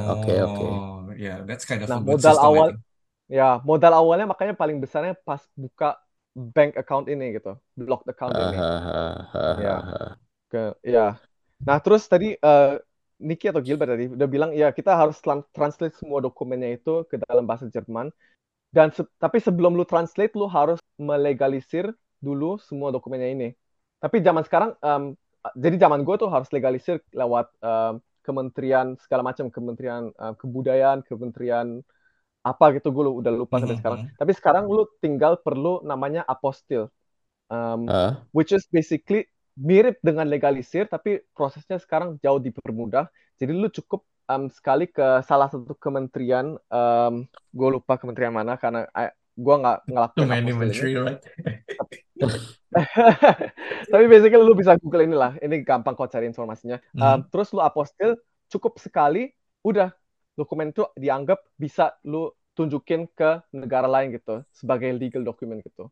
Oke, 0.06 0.32
oke. 0.46 0.64
Oh, 0.66 1.10
yeah, 1.16 1.40
that's 1.42 1.64
kind 1.64 1.82
of 1.82 1.90
Nah, 1.90 1.96
a 1.96 2.00
good 2.00 2.20
modal 2.20 2.36
system, 2.38 2.48
awal. 2.48 2.68
Ya, 3.28 3.60
modal 3.68 3.92
awalnya 3.96 4.26
makanya 4.32 4.54
paling 4.56 4.78
besarnya 4.84 5.14
pas 5.26 5.42
buka 5.56 5.98
bank 6.36 6.76
account 6.80 7.06
ini 7.12 7.24
gitu, 7.36 7.56
blocked 7.78 8.08
account 8.12 8.36
Eh, 8.36 8.40
ini. 8.40 8.64
eh, 8.64 9.18
eh, 9.34 9.54
Ya, 9.54 9.84
ke 10.50 10.58
ya. 10.86 11.20
Nah, 11.68 11.78
terus 11.84 12.02
tadi 12.12 12.26
eh 12.38 12.68
Nicky 13.20 13.46
atau 13.50 13.62
Gilbert 13.64 13.90
tadi 13.94 14.06
udah 14.10 14.28
bilang 14.30 14.50
ya 14.54 14.70
kita 14.74 14.94
harus 14.94 15.16
tran- 15.22 15.46
translate 15.54 15.94
semua 16.00 16.18
dokumennya 16.24 16.74
itu 16.78 17.06
ke 17.10 17.16
dalam 17.28 17.44
bahasa 17.46 17.66
Jerman. 17.70 18.10
Dan 18.74 18.90
se- 18.94 19.08
tapi 19.22 19.38
sebelum 19.38 19.74
lu 19.78 19.86
translate 19.86 20.34
lu 20.34 20.46
harus 20.50 20.80
melegalisir 20.98 21.94
dulu 22.22 22.58
semua 22.62 22.90
dokumennya 22.90 23.30
ini. 23.34 23.48
Tapi 24.02 24.16
zaman 24.24 24.42
sekarang 24.46 24.70
em, 24.82 25.04
jadi 25.56 25.76
zaman 25.88 26.02
gue 26.06 26.16
tuh 26.18 26.30
harus 26.32 26.48
legalisir 26.54 26.98
lewat 27.14 27.46
em, 27.62 27.94
kementerian 28.26 28.96
segala 29.04 29.22
macam, 29.26 29.46
kementerian 29.52 30.10
eh, 30.14 30.34
kebudayaan, 30.40 31.04
kementerian 31.06 31.80
apa 32.44 32.64
gitu 32.76 32.92
gue 32.92 33.04
udah 33.24 33.32
lupa 33.32 33.56
sampai 33.62 33.76
sekarang. 33.80 34.00
Mhm. 34.04 34.16
Tapi 34.20 34.32
sekarang 34.36 34.64
lu 34.68 34.84
tinggal 35.00 35.40
perlu 35.40 35.80
namanya 35.86 36.22
apostil, 36.28 36.90
Um, 37.52 37.86
Eh, 37.88 38.12
which 38.32 38.50
is 38.56 38.64
basically 38.72 39.28
mirip 39.54 40.02
dengan 40.02 40.26
legalisir, 40.26 40.90
tapi 40.90 41.22
prosesnya 41.30 41.78
sekarang 41.78 42.18
jauh 42.18 42.42
dipermudah. 42.42 43.06
Jadi 43.38 43.52
lu 43.54 43.70
cukup 43.70 44.02
um, 44.26 44.50
sekali 44.50 44.90
ke 44.90 45.22
salah 45.26 45.50
satu 45.50 45.74
kementerian, 45.78 46.58
um, 46.70 47.14
gue 47.54 47.68
lupa 47.70 47.98
kementerian 47.98 48.34
mana 48.34 48.58
karena 48.58 48.86
I, 48.94 49.14
gue 49.34 49.54
nggak 49.54 49.78
ngelakuin 49.90 50.30
mentry, 50.54 50.92
right? 50.94 51.18
Tapi 53.92 54.04
basically 54.10 54.42
lu 54.42 54.54
bisa 54.54 54.78
Google 54.78 55.06
inilah, 55.06 55.38
ini 55.42 55.62
gampang 55.62 55.94
kok 55.94 56.10
cari 56.10 56.26
informasinya. 56.30 56.78
Um, 56.94 57.22
Mhm. 57.22 57.30
terus 57.30 57.50
lu 57.54 57.62
apostil 57.62 58.18
cukup 58.50 58.78
sekali, 58.78 59.30
udah 59.66 59.90
dokumen 60.34 60.70
itu 60.74 60.86
dianggap 60.98 61.42
bisa 61.54 61.94
lu 62.06 62.30
tunjukin 62.54 63.10
ke 63.10 63.42
negara 63.50 63.90
lain 63.90 64.14
gitu 64.14 64.42
sebagai 64.54 64.90
legal 64.94 65.26
document 65.26 65.62
gitu. 65.62 65.90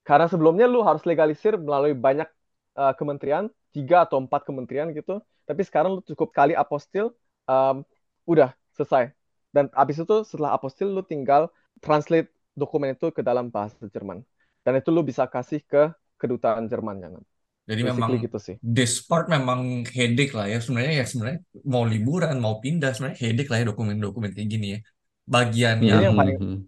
Karena 0.00 0.28
sebelumnya 0.28 0.64
lu 0.64 0.80
harus 0.80 1.04
legalisir 1.04 1.60
melalui 1.60 1.92
banyak 1.92 2.28
uh, 2.76 2.94
kementerian, 2.94 3.48
tiga 3.74 4.06
atau 4.06 4.18
empat 4.20 4.46
kementerian 4.46 4.90
gitu. 4.94 5.22
Tapi 5.46 5.62
sekarang 5.66 5.98
lu 5.98 6.02
cukup 6.06 6.30
kali 6.30 6.54
apostil, 6.54 7.10
um, 7.50 7.82
udah 8.26 8.54
selesai. 8.78 9.10
Dan 9.50 9.66
abis 9.74 10.02
itu 10.02 10.16
setelah 10.22 10.54
apostil 10.54 10.90
lu 10.94 11.02
tinggal 11.02 11.50
translate 11.82 12.30
dokumen 12.54 12.94
itu 12.94 13.10
ke 13.10 13.22
dalam 13.24 13.50
bahasa 13.50 13.74
Jerman. 13.90 14.22
Dan 14.62 14.78
itu 14.78 14.94
lu 14.94 15.02
bisa 15.02 15.26
kasih 15.26 15.64
ke 15.66 15.90
kedutaan 16.20 16.68
Jermannya. 16.70 17.18
Jadi 17.66 17.80
Basically 17.82 18.18
memang 18.18 18.26
gitu 18.26 18.38
sih. 18.38 18.56
this 18.60 19.00
part 19.00 19.30
memang 19.30 19.86
headache 19.88 20.34
lah 20.34 20.46
ya 20.50 20.58
sebenarnya 20.58 21.00
ya 21.00 21.04
sebenarnya 21.06 21.40
mau 21.64 21.86
liburan 21.86 22.36
mau 22.42 22.58
pindah 22.60 22.90
sebenarnya 22.92 23.18
headache 23.22 23.50
lah 23.50 23.58
ya 23.62 23.66
dokumen-dokumen 23.70 24.30
kayak 24.36 24.48
gini 24.50 24.66
ya. 24.76 24.78
Bagian 25.24 25.78
Ini 25.78 25.86
yang 25.86 26.02
yang 26.10 26.16
paling 26.18 26.36
mhm. 26.36 26.58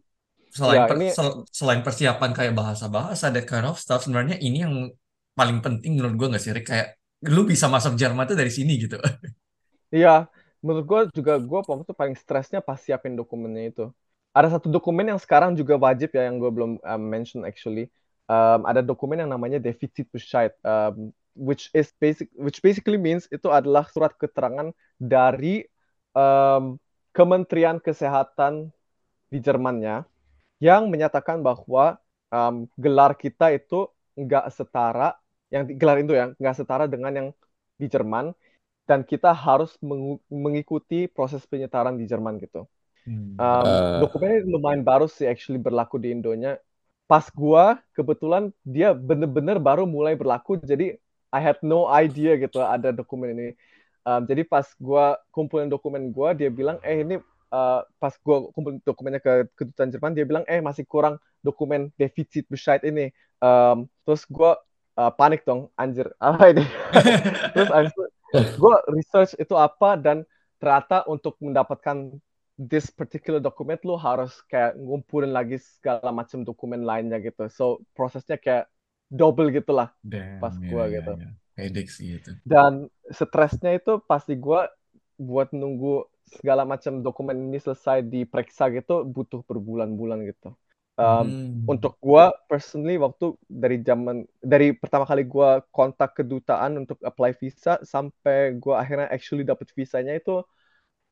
selain 0.53 0.81
ya 0.85 0.89
per- 0.89 0.99
ini 1.01 1.09
sel- 1.11 1.43
selain 1.51 1.81
persiapan 1.83 2.31
kayak 2.33 2.55
bahasa-bahasa 2.55 3.35
that 3.35 3.47
kind 3.49 3.67
of 3.67 3.77
stuff 3.77 4.05
sebenarnya 4.05 4.37
ini 4.39 4.59
yang 4.65 4.75
paling 5.33 5.59
penting 5.65 5.97
menurut 5.97 6.15
gue 6.17 6.29
nggak 6.33 6.43
sih 6.43 6.53
Rick? 6.53 6.69
kayak 6.69 6.89
lu 7.29 7.47
bisa 7.47 7.71
masuk 7.71 7.95
Jerman 7.95 8.27
tuh 8.27 8.37
dari 8.39 8.51
sini 8.51 8.77
gitu. 8.81 8.99
Iya, 9.93 10.25
menurut 10.65 10.89
gue 10.89 11.01
juga 11.21 11.37
gue 11.37 11.59
waktu 11.61 11.85
itu 11.85 11.93
paling 11.93 12.17
stresnya 12.17 12.65
pas 12.65 12.81
siapin 12.81 13.13
dokumennya 13.13 13.77
itu. 13.77 13.85
Ada 14.33 14.57
satu 14.57 14.73
dokumen 14.73 15.05
yang 15.05 15.21
sekarang 15.21 15.53
juga 15.53 15.77
wajib 15.77 16.17
ya 16.17 16.33
yang 16.33 16.41
gue 16.41 16.49
belum 16.49 16.81
um, 16.81 17.03
mention 17.05 17.45
actually. 17.45 17.93
Um, 18.25 18.65
ada 18.65 18.81
dokumen 18.81 19.21
yang 19.21 19.29
namanya 19.29 19.61
deficit 19.61 20.09
Bescheid, 20.09 20.57
um, 20.65 21.13
which 21.37 21.69
is 21.77 21.93
basic, 22.01 22.33
which 22.41 22.65
basically 22.65 22.97
means 22.97 23.29
itu 23.29 23.53
adalah 23.53 23.85
surat 23.93 24.17
keterangan 24.17 24.73
dari 24.97 25.69
um, 26.17 26.81
Kementerian 27.13 27.77
Kesehatan 27.77 28.73
di 29.29 29.45
Jermannya 29.45 30.09
yang 30.65 30.89
menyatakan 30.89 31.45
bahwa 31.45 32.01
um, 32.33 32.65
gelar 32.81 33.13
kita 33.13 33.53
itu 33.53 33.93
nggak 34.17 34.49
setara, 34.49 35.17
yang 35.55 35.65
gelar 35.81 35.97
itu 36.03 36.13
ya 36.21 36.25
nggak 36.41 36.55
setara 36.59 36.85
dengan 36.95 37.13
yang 37.19 37.29
di 37.81 37.87
Jerman 37.93 38.27
dan 38.89 39.01
kita 39.11 39.31
harus 39.47 39.71
mengu- 39.83 40.23
mengikuti 40.31 41.09
proses 41.17 41.43
penyetaran 41.51 41.95
di 42.01 42.05
Jerman 42.11 42.37
gitu. 42.45 42.69
Hmm. 43.07 43.43
Um, 43.43 43.67
Eh, 43.67 44.03
dokumennya 44.03 44.45
lumayan 44.47 44.85
baru 44.87 45.09
sih 45.11 45.27
actually 45.27 45.59
berlaku 45.59 45.97
di 45.99 46.13
Indonya. 46.15 46.61
Pas 47.11 47.27
gua 47.33 47.81
kebetulan 47.97 48.53
dia 48.65 48.95
bener-bener 48.97 49.59
baru 49.61 49.85
mulai 49.89 50.15
berlaku 50.17 50.61
jadi 50.63 50.97
I 51.33 51.41
had 51.41 51.59
no 51.65 51.89
idea 51.91 52.37
gitu 52.41 52.61
ada 52.63 52.93
dokumen 52.95 53.35
ini. 53.37 53.49
Um, 54.03 54.27
jadi 54.27 54.43
pas 54.47 54.67
gua 54.83 55.17
kumpulin 55.35 55.71
dokumen 55.71 56.11
gua 56.11 56.35
dia 56.35 56.51
bilang 56.51 56.79
eh 56.83 57.03
ini 57.07 57.19
uh, 57.55 57.81
pas 58.03 58.15
gua 58.21 58.51
kumpulin 58.55 58.79
dokumennya 58.85 59.21
ke 59.23 59.33
kedutaan 59.59 59.91
Jerman 59.95 60.13
dia 60.17 60.27
bilang 60.29 60.45
eh 60.51 60.61
masih 60.63 60.85
kurang 60.87 61.17
dokumen 61.43 61.91
defisit 61.99 62.47
Bescheid 62.53 62.83
ini. 62.85 63.11
Um, 63.43 63.87
terus 64.07 64.23
gua 64.29 64.59
uh, 64.97 65.13
panik 65.13 65.45
dong 65.45 65.69
anjir 65.77 66.13
apa 66.21 66.53
ini? 66.53 66.65
terus 67.55 67.71
abis 67.71 67.93
itu 67.93 68.05
gue 68.57 68.77
research 68.93 69.33
itu 69.37 69.55
apa 69.57 69.97
dan 70.01 70.25
ternyata 70.57 71.05
untuk 71.11 71.37
mendapatkan 71.43 72.17
this 72.57 72.89
particular 72.93 73.43
document 73.43 73.81
lu 73.83 73.99
harus 73.99 74.39
kayak 74.47 74.79
ngumpulin 74.79 75.33
lagi 75.35 75.59
segala 75.59 76.15
macam 76.15 76.47
dokumen 76.47 76.85
lainnya 76.87 77.19
gitu. 77.19 77.49
So 77.51 77.83
prosesnya 77.97 78.39
kayak 78.39 78.71
double 79.13 79.53
gitulah 79.53 79.93
pas 80.41 80.55
Damn, 80.57 80.65
ya, 80.65 80.71
gua 80.73 80.85
ya, 80.89 81.01
gitu. 81.01 81.13
ya. 81.19 81.31
Headache 81.53 81.93
sih 81.93 82.17
itu. 82.17 82.33
Dan 82.47 82.89
stresnya 83.13 83.77
itu 83.77 84.01
pasti 84.09 84.39
gua 84.39 84.73
buat 85.21 85.53
nunggu 85.53 86.09
segala 86.41 86.65
macam 86.65 87.05
dokumen 87.05 87.37
ini 87.53 87.61
selesai 87.61 88.01
diperiksa 88.09 88.73
gitu 88.73 89.05
butuh 89.05 89.45
berbulan-bulan 89.45 90.25
gitu. 90.25 90.57
Um, 91.01 91.33
Hmm. 91.33 91.73
untuk 91.73 91.97
gua 92.05 92.35
personally 92.51 92.99
waktu 93.01 93.33
dari 93.49 93.81
zaman 93.87 94.29
dari 94.45 94.75
pertama 94.77 95.07
kali 95.09 95.23
gua 95.25 95.63
kontak 95.73 96.19
kedutaan 96.19 96.85
untuk 96.85 96.99
apply 97.07 97.33
visa 97.39 97.79
sampai 97.87 98.59
gua 98.61 98.83
akhirnya 98.85 99.09
actually 99.09 99.47
dapet 99.47 99.71
visanya 99.79 100.13
itu 100.19 100.43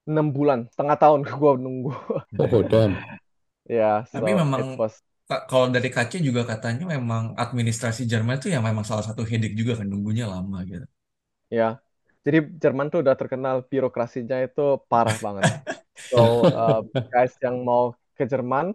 enam 0.09 0.27
bulan 0.37 0.67
setengah 0.73 0.97
tahun 1.03 1.21
gua 1.41 1.53
nunggu 1.61 1.93
oh 2.39 2.63
damn. 2.63 3.21
ya 3.69 4.05
Tapi 4.15 4.31
so 4.35 4.51
it 4.57 4.67
memang 4.67 4.79
was 4.79 5.03
Ka- 5.31 5.45
kalau 5.51 5.67
dari 5.77 5.89
KC 5.95 6.13
juga 6.29 6.43
katanya 6.53 6.85
memang 6.95 7.25
administrasi 7.45 8.03
Jerman 8.13 8.37
itu 8.43 8.49
ya 8.55 8.61
memang 8.69 8.85
salah 8.91 9.07
satu 9.09 9.23
headache 9.31 9.57
juga 9.61 9.73
kan 9.81 9.87
nunggunya 9.93 10.27
lama 10.35 10.59
gitu. 10.71 10.87
ya 11.57 11.65
jadi 12.25 12.39
Jerman 12.63 12.87
tuh 12.93 12.99
udah 13.03 13.15
terkenal 13.21 13.57
birokrasinya 13.71 14.37
itu 14.47 14.61
parah 14.91 15.17
banget 15.25 15.47
so 16.11 16.17
uh, 16.59 16.77
guys 17.13 17.33
yang 17.45 17.57
mau 17.69 17.83
ke 18.17 18.23
Jerman 18.33 18.67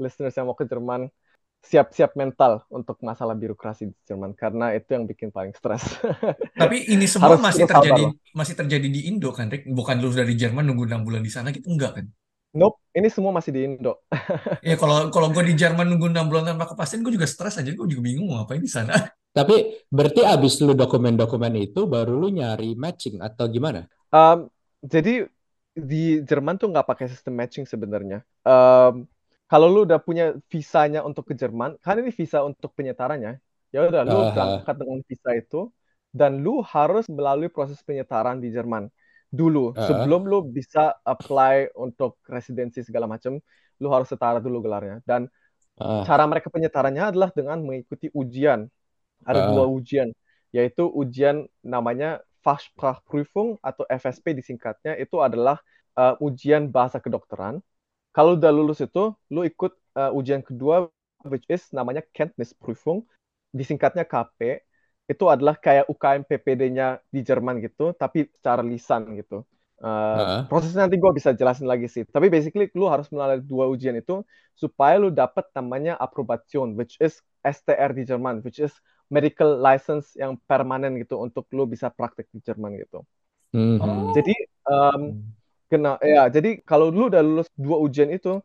listeners 0.00 0.34
yang 0.34 0.46
mau 0.46 0.56
ke 0.56 0.64
Jerman 0.64 1.10
siap-siap 1.58 2.14
mental 2.14 2.62
untuk 2.70 3.02
masalah 3.02 3.34
birokrasi 3.34 3.90
di 3.90 3.96
Jerman 4.06 4.32
karena 4.38 4.70
itu 4.78 4.94
yang 4.94 5.04
bikin 5.10 5.34
paling 5.34 5.50
stres. 5.58 5.98
Tapi 6.62 6.86
ini 6.86 7.04
semua 7.10 7.34
Harus 7.34 7.42
masih 7.42 7.66
sabar 7.66 7.82
terjadi 7.82 8.02
masih 8.30 8.54
terjadi 8.54 8.88
di 8.88 9.00
Indo 9.10 9.34
kan, 9.34 9.50
Rick? 9.50 9.66
Bukan 9.66 9.98
lu 9.98 10.14
dari 10.14 10.38
Jerman 10.38 10.62
nunggu 10.64 10.86
enam 10.86 11.02
bulan 11.02 11.20
di 11.20 11.32
sana 11.32 11.50
gitu 11.50 11.66
enggak 11.68 11.98
kan? 11.98 12.06
Nope, 12.56 12.80
ini 12.96 13.12
semua 13.12 13.34
masih 13.34 13.52
di 13.52 13.60
Indo. 13.66 14.00
Ya 14.64 14.74
kalau 14.74 15.12
kalau 15.12 15.28
gue 15.30 15.44
di 15.44 15.54
Jerman 15.54 15.86
nunggu 15.86 16.08
enam 16.08 16.26
bulan 16.30 16.54
tanpa 16.54 16.70
kepastian, 16.72 17.04
gue 17.04 17.14
juga 17.14 17.28
stres 17.28 17.60
aja. 17.60 17.70
Gue 17.74 17.86
juga 17.90 18.02
bingung 18.06 18.30
mau 18.30 18.42
ngapain 18.42 18.62
di 18.62 18.70
sana. 18.70 18.94
Tapi 19.36 19.86
berarti 19.92 20.24
abis 20.24 20.58
lu 20.64 20.72
dokumen-dokumen 20.72 21.52
itu 21.60 21.84
baru 21.84 22.16
lu 22.16 22.32
nyari 22.32 22.74
matching 22.74 23.20
atau 23.20 23.46
gimana? 23.46 23.86
Um, 24.08 24.48
jadi 24.80 25.28
di 25.76 26.24
Jerman 26.24 26.58
tuh 26.58 26.72
nggak 26.72 26.88
pakai 26.88 27.06
sistem 27.12 27.38
matching 27.38 27.68
sebenarnya. 27.68 28.24
Um, 28.42 29.06
kalau 29.50 29.66
lu 29.72 29.80
udah 29.88 30.00
punya 30.00 30.24
visanya 30.52 31.00
untuk 31.08 31.24
ke 31.28 31.34
Jerman, 31.40 31.80
kan 31.84 31.96
ini 32.00 32.10
visa 32.12 32.44
untuk 32.44 32.70
penyetarannya, 32.76 33.40
ya 33.74 33.78
udah 33.88 34.02
lu 34.04 34.18
berangkat 34.32 34.74
dengan 34.80 34.98
visa 35.08 35.30
itu 35.36 35.60
dan 36.12 36.40
lu 36.44 36.60
harus 36.64 37.04
melalui 37.08 37.48
proses 37.52 37.80
penyetaran 37.84 38.40
di 38.40 38.48
Jerman 38.52 38.88
dulu 39.28 39.76
Aha. 39.76 39.84
sebelum 39.84 40.24
lu 40.24 40.40
bisa 40.48 40.96
apply 41.04 41.76
untuk 41.76 42.16
residensi 42.24 42.80
segala 42.80 43.04
macam, 43.04 43.36
lu 43.80 43.88
harus 43.92 44.08
setara 44.08 44.40
dulu 44.40 44.64
gelarnya. 44.64 45.04
Dan 45.04 45.28
Ah, 45.78 46.02
cara 46.02 46.26
mereka 46.26 46.50
penyetarannya 46.50 47.14
adalah 47.14 47.30
dengan 47.30 47.62
mengikuti 47.62 48.10
ujian. 48.10 48.66
Ada 49.22 49.40
Ah. 49.40 49.48
dua 49.54 49.64
ujian, 49.70 50.10
yaitu 50.50 50.90
ujian 50.90 51.46
namanya 51.62 52.18
Fachsprachprüfung 52.42 53.58
atau 53.62 53.84
FSP 53.86 54.34
disingkatnya. 54.34 54.98
Itu 54.98 55.22
adalah 55.22 55.60
uh, 55.94 56.14
ujian 56.18 56.70
bahasa 56.72 56.98
kedokteran. 56.98 57.62
Kalau 58.18 58.34
udah 58.34 58.50
lulus 58.50 58.82
itu, 58.82 59.14
lu 59.30 59.46
ikut 59.46 59.78
uh, 59.94 60.10
ujian 60.10 60.42
kedua, 60.42 60.90
which 61.30 61.46
is 61.46 61.62
namanya 61.70 62.02
Kenntnisprüfung, 62.10 63.06
disingkatnya 63.54 64.02
KP. 64.02 64.66
Itu 65.06 65.30
adalah 65.30 65.54
kayak 65.54 65.86
UKM 65.86 66.26
PPD-nya 66.26 66.98
di 67.14 67.22
Jerman 67.22 67.62
gitu, 67.62 67.94
tapi 67.94 68.26
secara 68.34 68.66
lisan 68.66 69.14
gitu. 69.14 69.46
Uh, 69.78 70.26
Ah. 70.26 70.42
prosesnya 70.50 70.90
nanti 70.90 70.98
gue 70.98 71.12
bisa 71.14 71.30
jelasin 71.30 71.70
lagi 71.70 71.86
sih. 71.86 72.02
Tapi 72.02 72.26
basically 72.26 72.66
lu 72.74 72.90
harus 72.90 73.06
melalui 73.14 73.38
dua 73.46 73.70
ujian 73.70 73.94
itu 73.94 74.26
supaya 74.58 74.98
lu 74.98 75.14
dapat 75.14 75.46
namanya 75.54 75.94
Approbation, 76.02 76.74
which 76.74 76.98
is 76.98 77.22
STR 77.46 77.94
di 77.94 78.02
Jerman, 78.02 78.42
which 78.42 78.58
is 78.58 78.74
medical 79.06 79.54
license 79.62 80.18
yang 80.18 80.34
permanen 80.50 80.98
gitu 80.98 81.22
untuk 81.22 81.46
lu 81.54 81.70
bisa 81.70 81.94
praktek 81.94 82.26
di 82.34 82.42
Jerman 82.42 82.82
gitu. 82.82 83.06
mhm. 83.54 84.10
Jadi 84.18 84.34
um, 84.66 85.14
kena 85.70 86.00
ya, 86.02 86.28
jadi 86.32 86.60
kalau 86.64 86.88
lu 86.88 87.12
udah 87.12 87.22
lulus 87.22 87.48
dua 87.54 87.76
ujian 87.78 88.08
itu, 88.10 88.40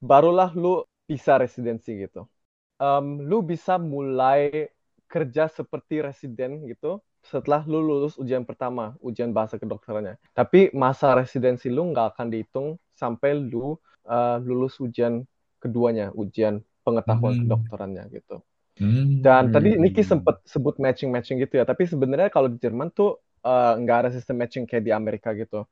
barulah 0.00 0.52
lu 0.52 0.84
bisa 1.08 1.40
residensi 1.40 1.96
gitu. 2.04 2.28
Um, 2.76 3.24
lu 3.24 3.40
bisa 3.40 3.80
mulai 3.80 4.68
kerja 5.08 5.48
seperti 5.48 6.04
residen 6.04 6.68
gitu 6.68 7.00
setelah 7.24 7.64
lu 7.66 7.82
lulus 7.82 8.14
ujian 8.20 8.44
pertama, 8.46 8.94
ujian 9.02 9.32
bahasa 9.34 9.56
kedokterannya. 9.58 10.14
Tapi 10.36 10.70
masa 10.76 11.16
residensi 11.16 11.66
lu 11.72 11.90
nggak 11.90 12.14
akan 12.14 12.26
dihitung 12.30 12.68
sampai 12.94 13.34
lu 13.34 13.74
uh, 14.06 14.38
lulus 14.44 14.78
ujian 14.78 15.24
keduanya, 15.58 16.12
ujian 16.14 16.62
pengetahuan 16.86 17.34
Hmm. 17.34 17.42
kedokterannya 17.42 18.04
gitu. 18.14 18.44
Hmm. 18.78 19.24
Dan 19.24 19.50
tadi. 19.50 19.74
Niki 19.74 20.04
sempat 20.04 20.44
sebut 20.46 20.76
matching-matching 20.78 21.40
gitu 21.40 21.58
ya, 21.58 21.64
tapi 21.64 21.88
sebenarnya 21.88 22.28
kalau 22.28 22.52
di 22.52 22.60
Jerman 22.60 22.92
tuh 22.92 23.18
uh, 23.42 23.74
nggak 23.80 23.96
ada 24.06 24.10
sistem 24.12 24.36
matching 24.44 24.68
kayak 24.68 24.84
di 24.84 24.92
Amerika 24.92 25.32
gitu. 25.34 25.64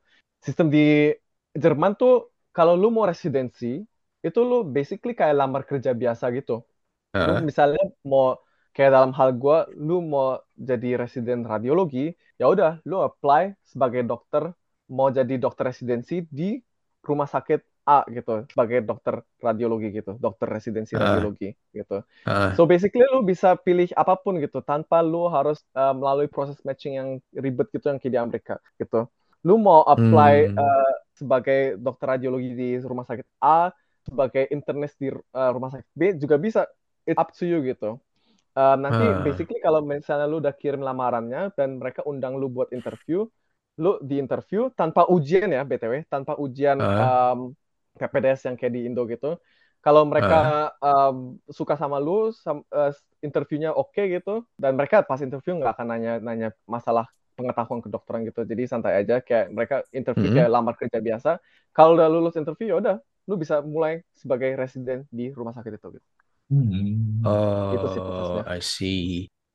Sistem 0.45 0.67
di 0.75 0.81
Jerman 1.63 1.91
tuh 2.01 2.13
kalau 2.55 2.73
lu 2.81 2.87
mau 2.95 3.05
residensi, 3.11 3.81
itu 4.27 4.39
lu 4.49 4.55
basically 4.75 5.13
kayak 5.19 5.35
lamar 5.41 5.61
kerja 5.69 5.91
biasa 6.01 6.25
gitu. 6.37 6.63
Lu 7.25 7.31
Ah. 7.37 7.41
misalnya 7.49 7.81
mau 8.11 8.25
kayak 8.75 8.91
dalam 8.95 9.11
hal 9.17 9.29
gua, 9.41 9.57
lu 9.87 9.93
mau 10.13 10.27
jadi 10.69 10.87
residen 11.01 11.39
radiologi, 11.51 12.13
ya 12.39 12.45
udah 12.53 12.71
lu 12.89 12.97
apply 13.07 13.43
sebagai 13.71 14.01
dokter, 14.11 14.43
mau 14.97 15.07
jadi 15.17 15.33
dokter 15.43 15.65
residensi 15.71 16.15
di 16.39 16.59
rumah 17.07 17.29
sakit 17.35 17.61
A 17.85 18.01
gitu, 18.09 18.31
sebagai 18.49 18.81
dokter 18.89 19.21
radiologi 19.47 19.87
gitu, 19.93 20.11
dokter 20.17 20.47
residensi 20.57 20.93
Ah. 20.97 21.01
radiologi 21.05 21.53
gitu. 21.77 22.01
Ah. 22.25 22.51
So 22.57 22.65
basically 22.65 23.05
lu 23.13 23.21
bisa 23.31 23.53
pilih 23.65 23.87
apa 23.93 24.13
pun 24.23 24.33
gitu 24.41 24.57
tanpa 24.65 25.05
lu 25.05 25.29
harus 25.29 25.61
uh, 25.77 25.93
melalui 25.93 26.25
proses 26.25 26.57
matching 26.67 26.93
yang 26.99 27.09
ribet 27.45 27.67
gitu 27.75 27.85
yang 27.91 27.99
kayak 28.01 28.13
di 28.15 28.19
Amerika 28.25 28.55
gitu. 28.81 29.05
Lu 29.45 29.61
mau 29.61 29.85
apply 29.85 30.35
Hmm. 30.49 30.57
uh, 30.57 30.93
sebagai 31.13 31.77
dokter 31.77 32.17
radiologi 32.17 32.51
di 32.51 32.69
rumah 32.81 33.05
sakit 33.05 33.23
A, 33.39 33.69
sebagai 34.01 34.49
internis 34.49 34.97
di 34.97 35.13
uh, 35.13 35.49
rumah 35.53 35.69
sakit 35.69 35.87
B 35.93 36.01
juga 36.17 36.35
bisa. 36.35 36.65
It's 37.05 37.15
up 37.15 37.29
to 37.37 37.45
you 37.45 37.61
gitu. 37.61 38.01
Uh, 38.55 38.75
nanti 38.79 39.03
Ah. 39.03 39.21
basically 39.21 39.59
kalau 39.61 39.83
misalnya 39.85 40.25
lu 40.25 40.39
udah 40.41 40.55
kirim 40.55 40.81
lamarannya 40.81 41.53
dan 41.53 41.77
mereka 41.77 42.01
undang 42.07 42.39
lu 42.39 42.47
buat 42.49 42.71
interview, 42.71 43.27
lu 43.77 43.99
di 44.01 44.17
interview 44.17 44.71
tanpa 44.73 45.05
ujian 45.05 45.51
ya 45.51 45.61
BTW, 45.61 46.07
tanpa 46.09 46.33
ujian 46.39 46.79
Ah. 46.81 47.35
um, 47.35 47.51
PPDS 47.99 48.47
yang 48.49 48.55
kayak 48.57 48.73
di 48.73 48.81
Indo 48.89 49.05
gitu. 49.05 49.37
Kalau 49.85 50.01
mereka 50.09 50.73
um, 50.81 51.37
suka 51.45 51.77
sama 51.77 52.01
lu, 52.01 52.33
sam- 52.33 52.65
uh, 52.73 52.89
interviewnya 53.21 53.69
oke 53.69 54.01
gitu, 54.01 54.41
dan 54.57 54.73
mereka 54.73 55.05
pas 55.05 55.21
interview 55.21 55.53
nggak 55.61 55.77
akan 55.77 55.87
nanya-nanya 55.93 56.49
masalah 56.65 57.05
pengetahuan 57.35 57.79
kedokteran 57.79 58.23
gitu. 58.23 58.39
Jadi 58.41 58.61
santai 58.65 59.03
aja, 59.03 59.19
kayak 59.19 59.51
mereka 59.51 59.75
interview 59.91 60.31
Mhm. 60.31 60.35
kayak 60.39 60.49
lamar 60.49 60.73
kerja 60.73 60.97
biasa. 60.99 61.29
Kalau 61.69 61.93
udah 61.93 62.07
lulus 62.07 62.33
interview, 62.35 62.71
ya 62.71 62.75
udah, 62.79 62.95
lu 63.27 63.35
bisa 63.35 63.59
mulai 63.59 63.99
sebagai 64.11 64.55
residen 64.55 65.03
di 65.11 65.29
rumah 65.29 65.51
sakit 65.51 65.71
itu. 65.75 65.87
Gitu. 65.93 66.07
Hmm. 66.45 67.25
Gitu 67.73 67.85
sih 67.91 67.99
Oh, 67.99 68.05
prosesnya. 68.05 68.43
I 68.47 68.59
see. 68.61 69.03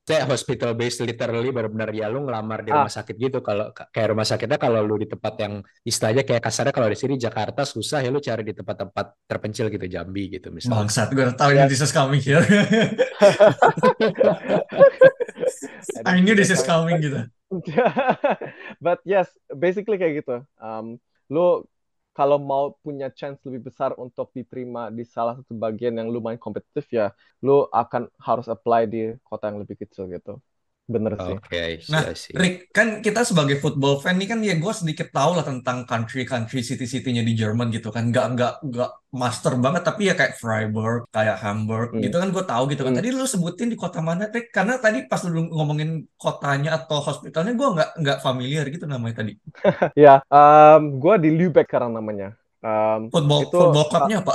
Saya 0.00 0.26
hospital 0.26 0.74
based 0.74 0.98
literally 1.06 1.54
benar-benar 1.54 1.86
ya 1.94 2.10
lu 2.10 2.26
ngelamar 2.26 2.66
di 2.66 2.74
Ah. 2.74 2.82
rumah 2.82 2.90
sakit 2.90 3.14
gitu. 3.14 3.38
Kalau 3.40 3.70
kayak 3.70 4.10
rumah 4.10 4.26
sakitnya 4.26 4.58
kalau 4.58 4.82
lu 4.82 4.98
di 4.98 5.06
tempat 5.06 5.38
yang 5.38 5.62
istilahnya 5.86 6.26
kayak 6.26 6.42
kasarnya 6.42 6.74
kalau 6.74 6.90
di 6.90 6.98
sini 6.98 7.14
Jakarta 7.14 7.62
susah 7.62 8.02
ya 8.02 8.10
lu 8.10 8.18
cari 8.18 8.42
di 8.42 8.50
tempat-tempat 8.50 9.06
terpencil 9.30 9.70
gitu 9.70 9.86
Jambi 9.86 10.34
gitu 10.34 10.50
misalnya. 10.50 10.82
Bangsat, 10.82 11.14
gue 11.14 11.30
tahu 11.30 11.50
ini 11.54 11.62
Yes. 11.62 11.70
this 11.70 11.82
is 11.86 11.94
coming 11.94 12.18
here. 12.18 12.42
I 16.10 16.18
knew 16.18 16.34
this 16.34 16.50
is 16.50 16.62
coming 16.62 16.98
gitu. 16.98 17.22
But 18.84 18.98
yes, 19.04 19.28
basically 19.50 19.98
kayak 19.98 20.22
gitu. 20.22 20.46
Um, 20.62 20.98
lu 21.30 21.66
kalau 22.14 22.38
mau 22.42 22.74
punya 22.82 23.06
chance 23.10 23.38
lebih 23.46 23.70
besar 23.70 23.94
untuk 23.98 24.30
diterima 24.34 24.90
di 24.90 25.02
salah 25.06 25.38
satu 25.38 25.54
bagian 25.54 25.94
yang 25.98 26.10
lumayan 26.10 26.38
kompetitif 26.42 26.86
ya, 26.90 27.14
lu 27.42 27.66
akan 27.70 28.10
harus 28.18 28.46
apply 28.50 28.86
di 28.90 29.14
kota 29.26 29.50
yang 29.50 29.58
lebih 29.62 29.78
kecil 29.82 30.06
gitu. 30.10 30.38
Bener 30.90 31.14
sih. 31.14 31.34
Oke, 31.38 31.62
see, 31.78 31.90
Nah. 31.94 32.02
Rick, 32.34 32.74
kan 32.74 32.98
kita 32.98 33.22
sebagai 33.22 33.62
football 33.62 34.02
fan 34.02 34.18
nih 34.18 34.26
kan 34.26 34.42
ya 34.42 34.58
gue 34.58 34.72
sedikit 34.74 35.14
tahu 35.14 35.38
lah 35.38 35.46
tentang 35.46 35.86
country-country 35.86 36.66
city-citynya 36.66 37.22
di 37.22 37.38
Jerman 37.38 37.70
gitu 37.70 37.94
kan. 37.94 38.10
Nggak, 38.10 38.26
nggak, 38.34 38.54
nggak 38.66 38.90
master 39.14 39.54
banget, 39.62 39.82
tapi 39.86 40.10
ya 40.10 40.18
kayak 40.18 40.34
Freiburg, 40.34 41.06
kayak 41.14 41.38
Hamburg 41.38 41.94
Hmm. 41.94 42.02
gitu 42.02 42.18
kan 42.18 42.34
gue 42.34 42.42
tahu 42.42 42.62
gitu 42.74 42.82
kan. 42.82 42.90
Hmm. 42.90 42.98
Tadi 42.98 43.08
lu 43.14 43.22
sebutin 43.22 43.70
di 43.70 43.78
kota 43.78 44.02
mana, 44.02 44.26
Rick? 44.26 44.50
Karena 44.50 44.82
tadi 44.82 45.06
pas 45.06 45.22
lu 45.22 45.46
ngomongin 45.46 46.10
kotanya 46.18 46.74
atau 46.74 46.98
hospitalnya 46.98 47.54
gue 47.54 47.68
nggak, 47.70 47.90
nggak 48.02 48.18
familiar 48.18 48.66
gitu 48.66 48.90
namanya 48.90 49.22
tadi. 49.22 49.38
Ya, 49.94 50.18
um, 50.26 50.98
gua 50.98 51.14
di 51.16 51.30
Lübeck 51.30 51.70
sekarang 51.70 51.94
namanya. 51.94 52.34
Um, 52.60 53.08
Football, 53.08 53.46
itu 53.46 53.56
football 53.56 53.86
clubnya 53.88 54.16
apa? 54.26 54.34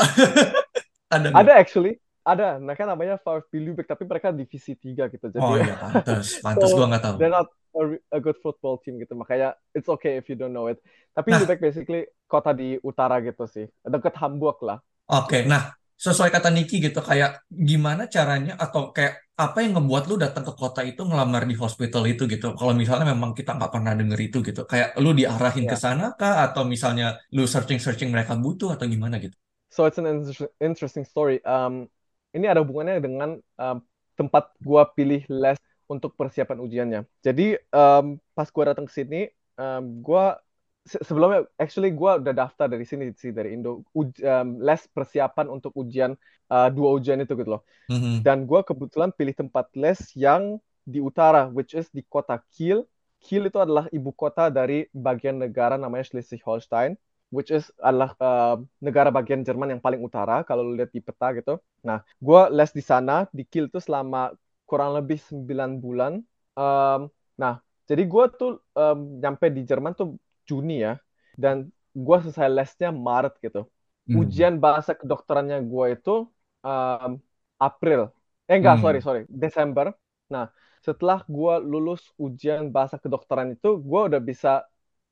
Ada 1.14 1.30
ada 1.32 1.52
actually, 1.54 2.02
ada. 2.26 2.58
Mereka 2.60 2.84
namanya 2.90 3.16
VfB 3.22 3.54
Lübeck, 3.62 3.88
tapi 3.90 4.04
mereka 4.10 4.30
divisi 4.34 4.74
3 4.76 5.08
gitu. 5.14 5.26
Jadi 5.32 5.46
Oh 5.46 5.56
iya, 5.60 5.76
pantas. 5.82 6.26
Pantas 6.44 6.72
So, 6.72 6.78
gue 6.78 6.86
nggak 6.90 7.04
tahu. 7.06 7.18
they're 7.18 7.32
not 7.32 7.48
a, 7.78 7.84
a 8.18 8.20
good 8.20 8.38
football 8.44 8.82
team 8.84 9.00
gitu. 9.02 9.14
Makanya 9.16 9.56
it's 9.78 9.90
okay 9.90 10.18
if 10.20 10.26
you 10.30 10.36
don't 10.40 10.54
know 10.56 10.68
it. 10.72 10.80
Tapi 11.16 11.30
Nah. 11.32 11.40
Lübeck 11.40 11.62
basically 11.64 12.08
kota 12.28 12.52
di 12.56 12.78
utara 12.84 13.22
gitu 13.24 13.46
sih. 13.48 13.66
Dekat 13.86 14.16
Hamburg 14.20 14.58
lah. 14.66 14.80
Oke, 15.20 15.38
nah 15.52 15.64
sesuai 16.06 16.30
kata 16.36 16.50
Niki 16.56 16.76
gitu, 16.86 17.00
kayak 17.10 17.46
gimana 17.70 18.04
caranya 18.16 18.54
atau 18.64 18.82
kayak 18.96 19.14
apa 19.46 19.58
yang 19.64 19.72
ngebuat 19.80 20.04
lu 20.10 20.16
datang 20.26 20.44
ke 20.48 20.54
kota 20.62 20.82
itu 20.90 21.02
ngelamar 21.08 21.44
di 21.50 21.56
hospital 21.64 22.04
itu 22.12 22.24
gitu? 22.34 22.48
Kalau 22.60 22.74
misalnya 22.82 23.06
memang 23.14 23.32
kita 23.38 23.52
nggak 23.58 23.72
pernah 23.76 23.94
denger 24.00 24.20
itu 24.28 24.38
gitu, 24.50 24.62
kayak 24.72 24.90
lu 25.04 25.12
diarahin 25.20 25.66
ke 25.72 25.76
Ya. 25.76 25.80
sana 25.86 26.06
kah 26.20 26.34
atau 26.50 26.64
misalnya 26.74 27.06
lu 27.36 27.44
searching-searching 27.54 28.10
mereka 28.16 28.34
butuh 28.44 28.70
atau 28.76 28.86
gimana 28.94 29.16
gitu? 29.24 29.36
So 29.70 29.86
it's 29.86 29.98
an 29.98 30.06
inter- 30.08 30.50
interesting 30.62 31.06
story. 31.06 31.44
Um, 31.46 31.90
ini 32.36 32.46
ada 32.52 32.60
hubungannya 32.60 33.00
dengan 33.00 33.40
um, 33.40 33.78
tempat 34.20 34.52
gua 34.60 34.84
pilih 34.92 35.24
les 35.32 35.56
untuk 35.88 36.14
persiapan 36.20 36.60
ujiannya. 36.60 37.02
Jadi 37.24 37.56
um, 37.72 38.20
pas 38.36 38.52
gua 38.52 38.76
datang 38.76 38.86
ke 38.86 38.94
sini, 38.94 39.32
um, 39.56 40.04
gua 40.04 40.38
se- 40.84 41.00
sebelumnya 41.08 41.48
actually 41.56 41.96
gua 41.96 42.20
udah 42.20 42.36
daftar 42.36 42.68
dari 42.68 42.84
sini 42.84 43.16
sih 43.16 43.32
dari 43.32 43.56
Indo 43.56 43.88
uj- 43.96 44.20
um, 44.20 44.60
les 44.60 44.84
persiapan 44.92 45.48
untuk 45.48 45.72
ujian 45.80 46.14
uh, 46.52 46.70
dua 46.70 46.90
ujian 47.00 47.24
itu 47.24 47.34
gitu 47.40 47.58
loh. 47.58 47.64
Mhm. 47.88 48.22
Dan 48.22 48.44
gua 48.44 48.62
kebetulan 48.68 49.16
pilih 49.16 49.34
tempat 49.34 49.72
les 49.80 50.00
yang 50.14 50.60
di 50.86 51.02
utara, 51.02 51.50
which 51.50 51.74
is 51.74 51.90
di 51.90 52.06
kota 52.06 52.38
Kiel. 52.54 52.86
Kiel 53.26 53.50
itu 53.50 53.58
adalah 53.58 53.90
ibu 53.90 54.14
kota 54.14 54.54
dari 54.54 54.86
bagian 54.94 55.42
negara 55.42 55.82
namanya 55.82 56.06
Schleswig-Holstein, 56.06 56.94
which 57.36 57.52
is 57.52 57.68
adalah 57.84 58.16
uh, 58.24 58.56
negara 58.80 59.12
bagian 59.12 59.44
Jerman 59.44 59.76
yang 59.76 59.82
paling 59.84 60.00
utara 60.00 60.48
kalau 60.48 60.64
lu 60.64 60.80
lihat 60.80 60.96
di 60.96 61.04
peta 61.04 61.36
gitu. 61.36 61.60
Nah, 61.84 62.00
gue 62.24 62.42
les 62.56 62.72
di 62.72 62.80
sana 62.80 63.28
di 63.36 63.44
Kiel 63.44 63.68
tuh 63.68 63.84
selama 63.84 64.32
kurang 64.64 64.96
lebih 64.96 65.20
9 65.20 65.84
bulan. 65.84 66.24
Um, 66.56 67.12
nah, 67.36 67.60
jadi 67.84 68.08
gue 68.08 68.26
tuh 68.40 68.64
um, 68.72 69.20
nyampe 69.20 69.52
di 69.52 69.68
Jerman 69.68 69.92
tuh 69.92 70.16
Juni 70.48 70.88
ya, 70.88 70.96
dan 71.36 71.68
gue 71.92 72.18
selesai 72.24 72.48
lesnya 72.48 72.96
Maret 72.96 73.36
gitu. 73.44 73.68
Hmm. 74.08 74.24
Ujian 74.24 74.56
bahasa 74.64 74.96
kedokterannya 74.96 75.60
gue 75.68 75.86
itu 75.92 76.16
um, 76.64 77.12
April. 77.60 78.16
Eh 78.48 78.56
enggak, 78.56 78.80
hmm. 78.80 78.84
sorry, 78.88 79.00
sorry, 79.04 79.22
Desember. 79.28 79.92
Nah, 80.32 80.48
setelah 80.80 81.20
gue 81.28 81.54
lulus 81.60 82.08
ujian 82.16 82.72
bahasa 82.72 82.96
kedokteran 82.96 83.58
itu, 83.58 83.76
gue 83.84 84.02
udah 84.08 84.22
bisa 84.24 84.64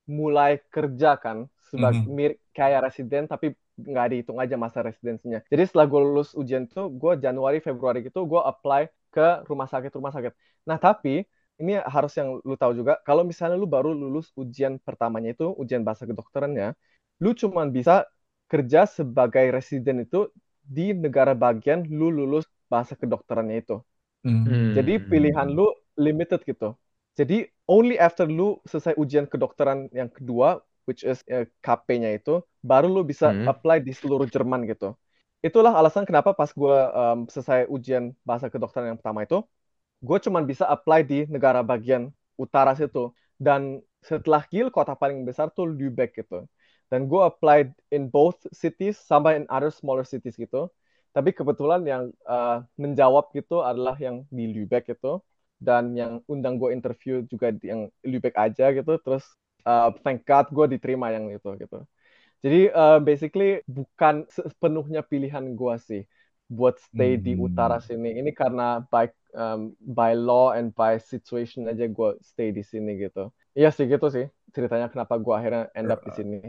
mulai 0.07 0.59
kerja 0.67 1.15
kan 1.15 1.47
sebagai 1.74 2.05
mm-hmm. 2.05 2.13
mirip 2.13 2.38
kayak 2.53 2.86
residen 2.86 3.26
tapi 3.26 3.57
nggak 3.74 4.07
dihitung 4.13 4.38
aja 4.38 4.53
masa 4.53 4.86
residensinya. 4.86 5.41
Jadi 5.49 5.63
setelah 5.65 5.89
gue 5.89 6.01
lulus 6.05 6.38
ujian 6.38 6.69
itu, 6.69 6.86
gue 6.93 7.13
Januari 7.17 7.57
Februari 7.57 8.05
gitu 8.05 8.30
gue 8.30 8.38
apply 8.38 8.86
ke 9.09 9.41
rumah 9.49 9.65
sakit 9.65 9.89
rumah 9.97 10.13
sakit. 10.13 10.34
Nah 10.69 10.78
tapi 10.78 11.26
ini 11.57 11.82
harus 11.82 12.13
yang 12.17 12.38
lu 12.45 12.53
tahu 12.53 12.78
juga 12.78 13.01
kalau 13.01 13.26
misalnya 13.26 13.57
lu 13.57 13.65
baru 13.65 13.93
lulus 13.93 14.30
ujian 14.38 14.78
pertamanya 14.78 15.34
itu 15.34 15.49
ujian 15.57 15.82
bahasa 15.82 16.05
kedokterannya, 16.05 16.78
lu 17.17 17.34
cuma 17.34 17.65
bisa 17.65 18.05
kerja 18.45 18.86
sebagai 18.86 19.49
residen 19.49 20.05
itu 20.05 20.30
di 20.61 20.93
negara 20.93 21.34
bagian 21.34 21.84
lu 21.89 22.13
lulus 22.13 22.45
bahasa 22.69 22.93
kedokterannya 22.93 23.57
itu. 23.65 23.82
Hmm. 24.24 24.78
Jadi 24.78 25.01
pilihan 25.03 25.49
lu 25.49 25.67
limited 25.99 26.45
gitu. 26.45 26.78
Jadi 27.13 27.45
only 27.69 28.01
after 28.01 28.26
lu 28.26 28.57
selesai 28.65 28.97
ujian 28.97 29.30
kedokteran 29.30 29.91
yang 29.93 30.09
kedua, 30.09 30.63
which 30.86 31.03
is 31.03 31.23
uh, 31.31 31.43
eh, 31.43 31.45
KP-nya 31.63 32.15
itu, 32.15 32.43
baru 32.63 32.88
lu 32.89 33.01
bisa 33.03 33.31
hmm. 33.31 33.47
apply 33.49 33.84
di 33.84 33.91
seluruh 33.95 34.27
Jerman 34.27 34.67
gitu. 34.67 34.95
Itulah 35.43 35.75
alasan 35.75 36.07
kenapa 36.07 36.31
pas 36.31 36.47
gue 36.51 36.77
um, 36.95 37.27
selesai 37.27 37.67
ujian 37.67 38.15
bahasa 38.23 38.47
kedokteran 38.47 38.95
yang 38.95 38.99
pertama 38.99 39.27
itu, 39.27 39.43
gue 39.99 40.17
cuma 40.23 40.39
bisa 40.43 40.63
apply 40.67 41.03
di 41.03 41.27
negara 41.27 41.59
bagian 41.59 42.11
utara 42.39 42.71
situ. 42.75 43.11
Dan 43.36 43.84
setelah 43.99 44.47
Kiel, 44.47 44.71
kota 44.71 44.95
paling 44.95 45.27
besar 45.27 45.51
tuh 45.51 45.67
Lübeck 45.67 46.15
gitu. 46.15 46.47
Dan 46.88 47.11
gue 47.11 47.21
apply 47.23 47.71
in 47.91 48.07
both 48.07 48.39
cities, 48.55 48.95
sama 48.99 49.36
in 49.36 49.43
other 49.51 49.73
smaller 49.73 50.07
cities 50.07 50.39
gitu. 50.39 50.71
Tapi 51.11 51.36
kebetulan 51.36 51.84
yang 51.84 52.03
uh, 52.25 52.63
menjawab 52.79 53.29
gitu 53.36 53.61
adalah 53.61 53.99
yang 53.99 54.23
di 54.31 54.49
Lübeck 54.49 54.89
itu 54.89 55.19
dan 55.63 55.95
yang 55.95 56.19
undang 56.27 56.59
gue 56.59 56.75
interview 56.75 57.23
juga 57.31 57.55
yang 57.63 57.88
Lübeck 58.03 58.36
aja 58.36 58.75
gitu 58.75 58.99
terus 58.99 59.23
uh, 59.68 59.89
thank 60.03 60.24
God 60.28 60.51
gue 60.51 60.78
diterima 60.78 61.11
yang 61.11 61.28
itu 61.32 61.49
gitu. 61.59 61.84
Jadi 62.43 62.68
uh, 62.76 62.99
basically 62.99 63.64
bukan 63.66 64.28
sepenuhnya 64.28 64.99
pilihan 64.99 65.55
gue 65.55 65.76
sih 65.80 66.03
buat 66.51 66.76
stay 66.78 67.16
hmm. 67.16 67.24
di 67.24 67.34
utara 67.39 67.80
sini. 67.80 68.20
Ini 68.20 68.32
karena 68.36 68.84
by 68.84 69.07
um, 69.32 69.72
by 69.80 70.11
law 70.14 70.51
and 70.51 70.76
by 70.76 70.99
situation 70.99 71.72
aja 71.72 71.88
gue 71.88 72.09
stay 72.20 72.51
di 72.51 72.61
sini 72.61 72.99
gitu. 72.99 73.32
Iya 73.55 73.72
sih 73.72 73.88
gitu 73.88 74.11
sih 74.11 74.28
ceritanya 74.53 74.91
kenapa 74.91 75.18
gue 75.18 75.34
akhirnya 75.34 75.64
end 75.74 75.89
up 75.89 76.03
di 76.03 76.11
sini. 76.14 76.39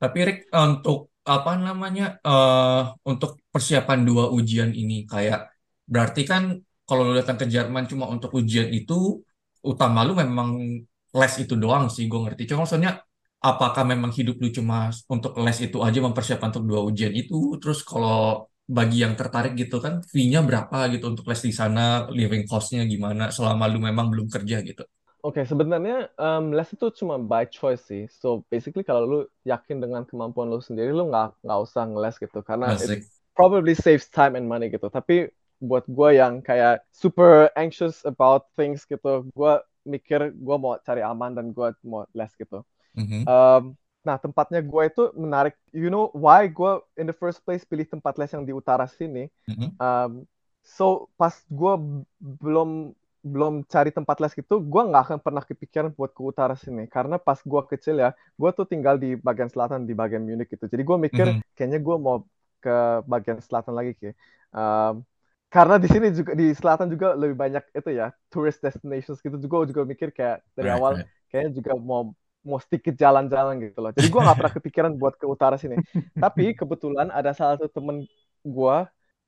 Tapi 0.00 0.18
Rick 0.26 0.38
untuk 0.50 1.14
apa 1.24 1.56
namanya 1.56 2.20
uh, 2.20 2.92
untuk 3.08 3.40
persiapan 3.48 4.04
dua 4.04 4.28
ujian 4.28 4.72
ini 4.76 5.08
kayak 5.08 5.48
berarti 5.88 6.28
kan 6.28 6.60
kalau 6.84 7.08
lu 7.08 7.16
datang 7.16 7.40
ke 7.40 7.48
Jerman 7.48 7.88
cuma 7.88 8.08
untuk 8.12 8.36
ujian 8.36 8.68
itu 8.68 9.24
utama 9.64 10.04
lu 10.04 10.12
memang 10.12 10.84
les 11.14 11.34
itu 11.38 11.54
doang 11.54 11.86
sih 11.86 12.10
gue 12.10 12.20
ngerti. 12.20 12.50
Cuma 12.50 12.66
maksudnya 12.66 13.00
apakah 13.38 13.86
memang 13.86 14.10
hidup 14.10 14.36
lu 14.42 14.50
cuma 14.50 14.90
untuk 15.06 15.38
les 15.38 15.58
itu 15.62 15.78
aja 15.80 15.98
mempersiapkan 16.02 16.50
untuk 16.50 16.66
dua 16.66 16.80
ujian 16.82 17.14
itu? 17.14 17.54
Terus 17.62 17.86
kalau 17.86 18.50
bagi 18.64 19.04
yang 19.04 19.12
tertarik 19.14 19.54
gitu 19.54 19.76
kan 19.76 20.00
fee-nya 20.08 20.40
berapa 20.40 20.88
gitu 20.88 21.12
untuk 21.12 21.28
les 21.28 21.40
di 21.44 21.52
sana 21.52 22.08
living 22.08 22.48
cost-nya 22.48 22.88
gimana 22.88 23.28
selama 23.28 23.68
lu 23.68 23.78
memang 23.78 24.08
belum 24.08 24.26
kerja 24.26 24.64
gitu? 24.64 24.82
Oke, 25.24 25.40
okay, 25.40 25.44
sebenarnya 25.48 26.12
um, 26.20 26.52
les 26.52 26.68
itu 26.68 26.92
cuma 27.00 27.16
by 27.16 27.48
choice 27.48 27.80
sih. 27.88 28.04
So 28.12 28.44
basically 28.52 28.84
kalau 28.84 29.02
lu 29.08 29.20
yakin 29.48 29.80
dengan 29.80 30.04
kemampuan 30.04 30.52
lu 30.52 30.60
sendiri, 30.60 30.92
lu 30.92 31.08
nggak 31.08 31.40
nggak 31.40 31.60
usah 31.64 31.88
ngeles 31.88 32.20
gitu. 32.20 32.44
Karena 32.44 32.76
it 32.76 33.08
probably 33.32 33.72
saves 33.72 34.08
time 34.12 34.36
and 34.36 34.44
money 34.44 34.68
gitu. 34.68 34.92
Tapi 34.92 35.32
buat 35.64 35.88
gue 35.88 36.20
yang 36.20 36.44
kayak 36.44 36.84
super 36.92 37.48
anxious 37.56 38.04
about 38.04 38.52
things 38.52 38.84
gitu 38.84 39.24
gue 39.32 39.54
mikir 39.84 40.32
gue 40.34 40.56
mau 40.58 40.76
cari 40.80 41.04
aman 41.04 41.36
dan 41.36 41.52
gue 41.52 41.68
mau 41.84 42.08
les 42.16 42.32
gitu 42.34 42.64
mm-hmm. 42.96 43.22
um, 43.28 43.62
nah 44.04 44.16
tempatnya 44.20 44.60
gue 44.60 44.82
itu 44.84 45.12
menarik 45.16 45.56
you 45.72 45.88
know 45.88 46.12
why 46.12 46.44
gue 46.44 46.80
in 47.00 47.08
the 47.08 47.16
first 47.16 47.40
place 47.44 47.64
pilih 47.64 47.88
tempat 47.88 48.16
les 48.20 48.32
yang 48.32 48.44
di 48.44 48.52
utara 48.52 48.84
sini 48.88 49.28
mm-hmm. 49.48 49.70
um, 49.80 50.24
so 50.64 51.08
pas 51.16 51.32
gue 51.48 51.74
belum 52.20 52.92
belum 53.24 53.64
cari 53.64 53.88
tempat 53.88 54.20
les 54.20 54.36
gitu, 54.36 54.60
gue 54.60 54.82
nggak 54.84 55.02
akan 55.08 55.18
pernah 55.24 55.40
kepikiran 55.40 55.96
buat 55.96 56.12
ke 56.12 56.20
utara 56.20 56.52
sini. 56.60 56.84
Karena 56.84 57.16
pas 57.16 57.40
gue 57.40 57.62
kecil 57.72 57.96
ya, 57.96 58.12
gue 58.12 58.50
tuh 58.52 58.68
tinggal 58.68 59.00
di 59.00 59.16
bagian 59.16 59.48
selatan, 59.48 59.88
di 59.88 59.96
bagian 59.96 60.20
Munich 60.28 60.52
gitu. 60.52 60.68
Jadi 60.68 60.84
gue 60.84 60.96
mikir, 61.08 61.26
mm 61.32 61.36
-hmm. 61.40 61.52
kayaknya 61.56 61.80
gue 61.80 61.96
mau 61.96 62.20
ke 62.60 62.76
bagian 63.08 63.40
selatan 63.40 63.72
lagi 63.72 63.96
kayak. 63.96 64.16
Um, 64.52 65.08
karena 65.54 65.78
di 65.78 65.86
sini 65.86 66.10
juga 66.10 66.34
di 66.34 66.50
selatan 66.50 66.90
juga 66.90 67.14
lebih 67.14 67.38
banyak 67.38 67.62
itu 67.78 67.90
ya 67.94 68.10
tourist 68.26 68.58
destinations 68.58 69.22
gitu. 69.22 69.38
Juga 69.38 69.70
juga 69.70 69.82
mikir 69.86 70.10
kayak 70.10 70.42
dari 70.58 70.66
right, 70.66 70.78
awal 70.82 70.92
right. 70.98 71.06
kayaknya 71.30 71.50
juga 71.62 71.72
mau 71.78 72.10
mau 72.42 72.58
sedikit 72.58 72.98
jalan-jalan 72.98 73.62
gitu 73.62 73.78
loh. 73.78 73.94
Jadi 73.94 74.10
gue 74.10 74.20
nggak 74.20 74.36
pernah 74.42 74.54
kepikiran 74.58 74.92
buat 74.98 75.14
ke 75.14 75.26
utara 75.30 75.54
sini. 75.54 75.78
Tapi 76.24 76.58
kebetulan 76.58 77.14
ada 77.14 77.30
salah 77.30 77.54
satu 77.54 77.70
temen 77.70 78.02
gue 78.42 78.76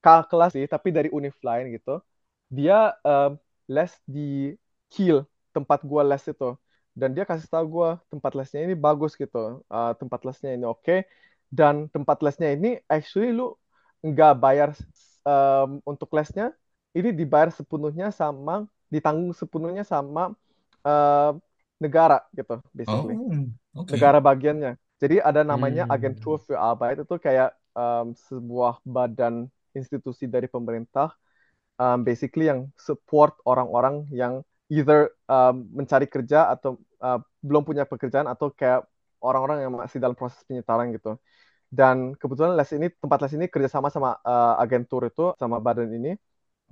kakak 0.02 0.26
kelas 0.28 0.52
sih 0.54 0.66
tapi 0.66 0.90
dari 0.90 1.08
univ 1.14 1.34
lain 1.46 1.72
gitu. 1.72 2.02
Dia 2.50 2.94
um, 3.06 3.38
les 3.70 3.90
di 4.06 4.54
Kiel 4.90 5.22
tempat 5.54 5.86
gue 5.86 6.02
les 6.02 6.24
itu. 6.26 6.50
Dan 6.90 7.14
dia 7.14 7.22
kasih 7.22 7.46
tahu 7.46 7.64
gue 7.70 7.90
tempat 8.10 8.34
lesnya 8.34 8.66
ini 8.66 8.74
bagus 8.74 9.14
gitu. 9.14 9.62
Uh, 9.70 9.94
tempat 9.94 10.26
lesnya 10.26 10.58
ini 10.58 10.66
oke. 10.66 10.82
Okay. 10.82 11.06
dan 11.46 11.86
tempat 11.94 12.18
lesnya 12.26 12.58
ini 12.58 12.82
actually 12.90 13.30
lu 13.30 13.54
nggak 14.02 14.34
bayar 14.42 14.74
um, 15.26 15.82
untuk 15.82 16.08
lesnya 16.14 16.54
ini 16.94 17.10
dibayar 17.10 17.50
sepenuhnya 17.50 18.14
sama 18.14 18.70
ditanggung 18.86 19.34
sepenuhnya 19.34 19.82
sama 19.82 20.32
uh, 20.86 21.34
negara 21.82 22.22
gitu 22.32 22.62
basically 22.70 23.18
oh, 23.18 23.82
okay. 23.82 23.98
negara 23.98 24.22
bagiannya 24.22 24.78
jadi 24.96 25.20
ada 25.20 25.44
namanya 25.44 25.84
hmm. 25.84 25.92
Agentur 25.92 26.40
für 26.40 26.56
Arbeit 26.56 27.02
itu 27.04 27.16
kayak 27.20 27.52
um, 27.76 28.16
sebuah 28.16 28.80
badan 28.86 29.50
institusi 29.76 30.24
dari 30.24 30.48
pemerintah 30.48 31.12
um, 31.76 32.00
basically 32.00 32.48
yang 32.48 32.72
support 32.80 33.36
orang-orang 33.44 34.08
yang 34.08 34.40
either 34.72 35.12
um, 35.28 35.68
mencari 35.76 36.08
kerja 36.08 36.48
atau 36.48 36.80
uh, 37.04 37.20
belum 37.44 37.62
punya 37.62 37.84
pekerjaan 37.84 38.26
atau 38.26 38.50
kayak 38.50 38.88
orang-orang 39.20 39.68
yang 39.68 39.72
masih 39.76 40.00
dalam 40.00 40.16
proses 40.16 40.40
penyetaraan 40.48 40.96
gitu 40.96 41.20
dan 41.76 42.16
kebetulan 42.16 42.56
les 42.56 42.70
ini 42.72 42.88
tempat 42.88 43.18
les 43.28 43.36
ini 43.36 43.46
kerjasama 43.52 43.92
sama 43.92 44.16
uh, 44.24 44.56
agentur 44.56 45.04
itu 45.04 45.36
sama 45.36 45.60
badan 45.60 45.92
ini. 45.92 46.16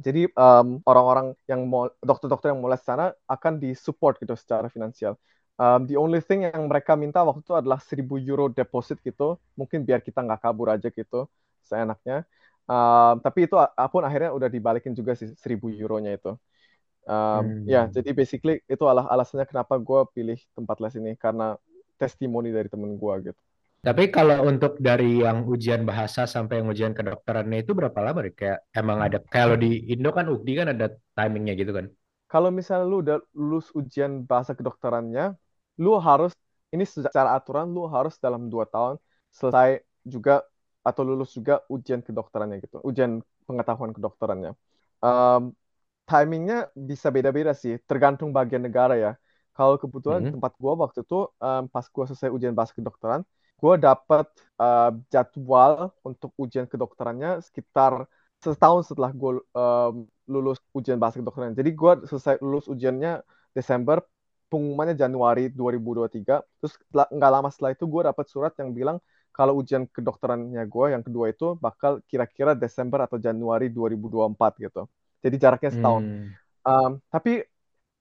Jadi 0.00 0.26
um, 0.32 0.80
orang-orang 0.88 1.36
yang 1.46 1.60
mau 1.68 1.86
dokter-dokter 2.02 2.50
yang 2.50 2.58
mau 2.64 2.72
les 2.72 2.80
sana 2.80 3.12
akan 3.28 3.60
disupport 3.60 4.16
gitu 4.18 4.34
secara 4.34 4.72
finansial. 4.72 5.20
Um, 5.54 5.86
the 5.86 5.94
only 5.94 6.18
thing 6.18 6.48
yang 6.48 6.66
mereka 6.66 6.98
minta 6.98 7.22
waktu 7.22 7.44
itu 7.46 7.54
adalah 7.54 7.78
1000 7.78 8.00
euro 8.26 8.48
deposit 8.50 8.98
gitu. 9.04 9.38
Mungkin 9.54 9.84
biar 9.86 10.00
kita 10.00 10.24
nggak 10.24 10.40
kabur 10.40 10.72
aja 10.72 10.88
gitu 10.88 11.30
seenaknya. 11.62 12.24
Um, 12.64 13.20
tapi 13.20 13.44
itu 13.44 13.54
pun 13.92 14.02
akhirnya 14.02 14.32
udah 14.32 14.48
dibalikin 14.48 14.96
juga 14.96 15.12
sih 15.14 15.30
1000 15.36 15.68
euronya 15.78 16.16
itu. 16.16 16.32
Um, 17.04 17.12
hmm. 17.12 17.68
ya 17.68 17.84
jadi 17.92 18.16
basically 18.16 18.64
itu 18.64 18.80
adalah 18.88 19.12
alasannya 19.12 19.44
kenapa 19.44 19.76
gue 19.76 20.00
pilih 20.16 20.38
tempat 20.56 20.80
les 20.82 20.94
ini. 20.98 21.12
Karena 21.14 21.54
testimoni 22.00 22.50
dari 22.50 22.66
temen 22.66 22.98
gue 22.98 23.14
gitu 23.30 23.42
tapi 23.84 24.08
kalau 24.08 24.48
untuk 24.48 24.80
dari 24.80 25.20
yang 25.20 25.44
ujian 25.44 25.84
bahasa 25.84 26.24
sampai 26.24 26.64
yang 26.64 26.72
ujian 26.72 26.92
kedokterannya 26.96 27.60
itu 27.60 27.76
berapa 27.76 27.98
lama 28.00 28.24
deh? 28.24 28.32
Kayak 28.32 28.64
emang 28.72 28.98
ada 29.04 29.20
kalau 29.20 29.54
di 29.60 29.84
Indo 29.92 30.08
kan 30.10 30.24
UKDI 30.26 30.52
kan 30.56 30.68
ada 30.72 30.86
timingnya 31.12 31.54
gitu 31.54 31.72
kan? 31.76 31.86
Kalau 32.26 32.48
misalnya 32.48 32.86
lu 32.88 32.98
udah 33.04 33.16
lulus 33.36 33.68
ujian 33.76 34.24
bahasa 34.24 34.56
kedokterannya, 34.56 35.36
lu 35.78 35.94
harus 36.00 36.32
ini 36.74 36.82
secara 36.82 37.36
aturan 37.38 37.70
lu 37.70 37.86
harus 37.86 38.18
dalam 38.18 38.50
dua 38.50 38.66
tahun 38.66 38.98
selesai 39.30 39.86
juga 40.02 40.42
atau 40.82 41.02
lulus 41.06 41.30
juga 41.36 41.62
ujian 41.70 42.02
kedokterannya 42.02 42.60
gitu, 42.60 42.82
ujian 42.82 43.22
pengetahuan 43.46 43.94
kedokterannya. 43.94 44.52
Um, 45.00 45.54
timingnya 46.04 46.68
bisa 46.76 47.08
beda-beda 47.08 47.54
sih, 47.56 47.80
tergantung 47.88 48.34
bagian 48.34 48.60
negara 48.60 48.98
ya. 48.98 49.12
Kalau 49.54 49.78
kebetulan 49.78 50.20
mm 50.20 50.26
-hmm. 50.28 50.34
tempat 50.36 50.52
gua 50.58 50.72
waktu 50.74 51.06
itu 51.06 51.30
um, 51.38 51.62
pas 51.70 51.86
gua 51.88 52.04
selesai 52.10 52.28
ujian 52.34 52.52
bahasa 52.52 52.74
kedokteran, 52.74 53.22
gue 53.58 53.74
dapat 53.80 54.26
uh, 54.60 54.92
jadwal 55.08 55.94
untuk 56.04 56.30
ujian 56.36 56.66
kedokterannya 56.68 57.40
sekitar 57.40 58.06
setahun 58.44 58.92
setelah 58.92 59.10
gue 59.14 59.40
um, 59.56 60.04
lulus 60.28 60.60
ujian 60.76 61.00
bahasa 61.00 61.20
kedokteran. 61.20 61.56
Jadi 61.56 61.70
gue 61.72 61.92
selesai 62.04 62.40
lulus 62.44 62.68
ujiannya 62.68 63.24
Desember, 63.56 64.04
pengumumannya 64.52 64.96
Januari 64.98 65.48
2023. 65.48 66.44
Terus 66.60 66.74
nggak 66.92 67.30
lama 67.32 67.48
setelah 67.48 67.72
itu 67.72 67.84
gue 67.88 68.02
dapat 68.04 68.26
surat 68.28 68.52
yang 68.60 68.76
bilang 68.76 69.00
kalau 69.34 69.58
ujian 69.58 69.88
kedokterannya 69.90 70.62
gue 70.68 70.86
yang 70.94 71.02
kedua 71.02 71.32
itu 71.32 71.58
bakal 71.58 71.98
kira-kira 72.06 72.54
Desember 72.54 73.02
atau 73.02 73.18
Januari 73.18 73.72
2024 73.72 74.62
gitu. 74.62 74.82
Jadi 75.24 75.36
jaraknya 75.40 75.70
setahun. 75.72 76.04
Hmm. 76.04 76.28
Um, 76.64 76.92
tapi 77.08 77.44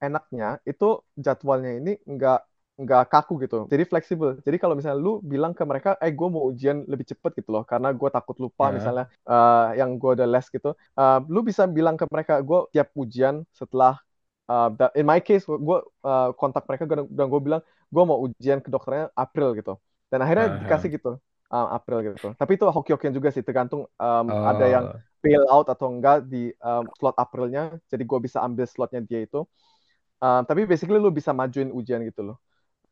enaknya 0.03 0.59
itu 0.67 0.99
jadwalnya 1.15 1.79
ini 1.79 1.95
nggak 2.03 2.39
nggak 2.73 3.05
kaku 3.05 3.45
gitu. 3.45 3.69
Jadi 3.69 3.83
fleksibel. 3.85 4.41
Jadi 4.41 4.57
kalau 4.57 4.73
misalnya 4.73 4.97
lu 4.97 5.21
bilang 5.21 5.53
ke 5.53 5.61
mereka, 5.61 5.93
eh 6.01 6.09
gue 6.09 6.27
mau 6.27 6.49
ujian 6.49 6.81
lebih 6.89 7.05
cepet 7.05 7.37
gitu 7.37 7.53
loh, 7.53 7.63
karena 7.63 7.93
gue 7.93 8.09
takut 8.09 8.33
lupa 8.41 8.73
Ya. 8.73 8.81
misalnya 8.81 9.05
uh, 9.29 9.77
yang 9.77 9.93
gue 10.01 10.11
udah 10.17 10.25
les 10.25 10.45
gitu. 10.49 10.73
Uh, 10.97 11.21
lu 11.29 11.45
bisa 11.45 11.69
bilang 11.69 11.93
ke 11.93 12.09
mereka, 12.09 12.41
gue 12.41 12.59
tiap 12.73 12.89
ujian 12.97 13.45
setelah 13.53 14.01
uh, 14.49 14.73
in 14.97 15.05
my 15.05 15.21
case 15.21 15.45
gue 15.45 15.77
uh, 16.01 16.29
kontak 16.33 16.65
mereka 16.65 16.89
dan, 16.89 17.05
gue 17.05 17.41
bilang 17.45 17.61
gue 17.93 18.03
mau 18.03 18.17
ujian 18.25 18.57
kedokterannya 18.57 19.13
April 19.13 19.53
gitu. 19.53 19.77
Dan 20.09 20.25
akhirnya 20.25 20.47
Aha. 20.49 20.57
dikasih 20.65 20.89
gitu 20.97 21.11
uh, 21.53 21.67
April 21.77 22.01
gitu. 22.09 22.33
Tapi 22.33 22.51
itu 22.57 22.65
hoki-hokian 22.65 23.13
juga 23.13 23.29
sih, 23.29 23.45
tergantung 23.45 23.85
um, 24.01 24.27
ada 24.29 24.65
yang 24.65 24.85
Oh. 24.89 24.97
bail 25.23 25.45
out 25.47 25.71
atau 25.71 25.87
enggak 25.87 26.27
di 26.27 26.51
um, 26.59 26.83
slot 26.99 27.15
Aprilnya, 27.15 27.79
jadi 27.87 28.03
gue 28.03 28.19
bisa 28.19 28.43
ambil 28.43 28.67
slotnya 28.67 28.99
dia 28.99 29.23
itu. 29.23 29.47
Um, 30.19 30.43
tapi 30.43 30.67
basically 30.67 30.99
lu 30.99 31.13
bisa 31.15 31.31
majuin 31.31 31.71
ujian 31.71 32.03
gitu 32.03 32.27
loh. 32.27 32.37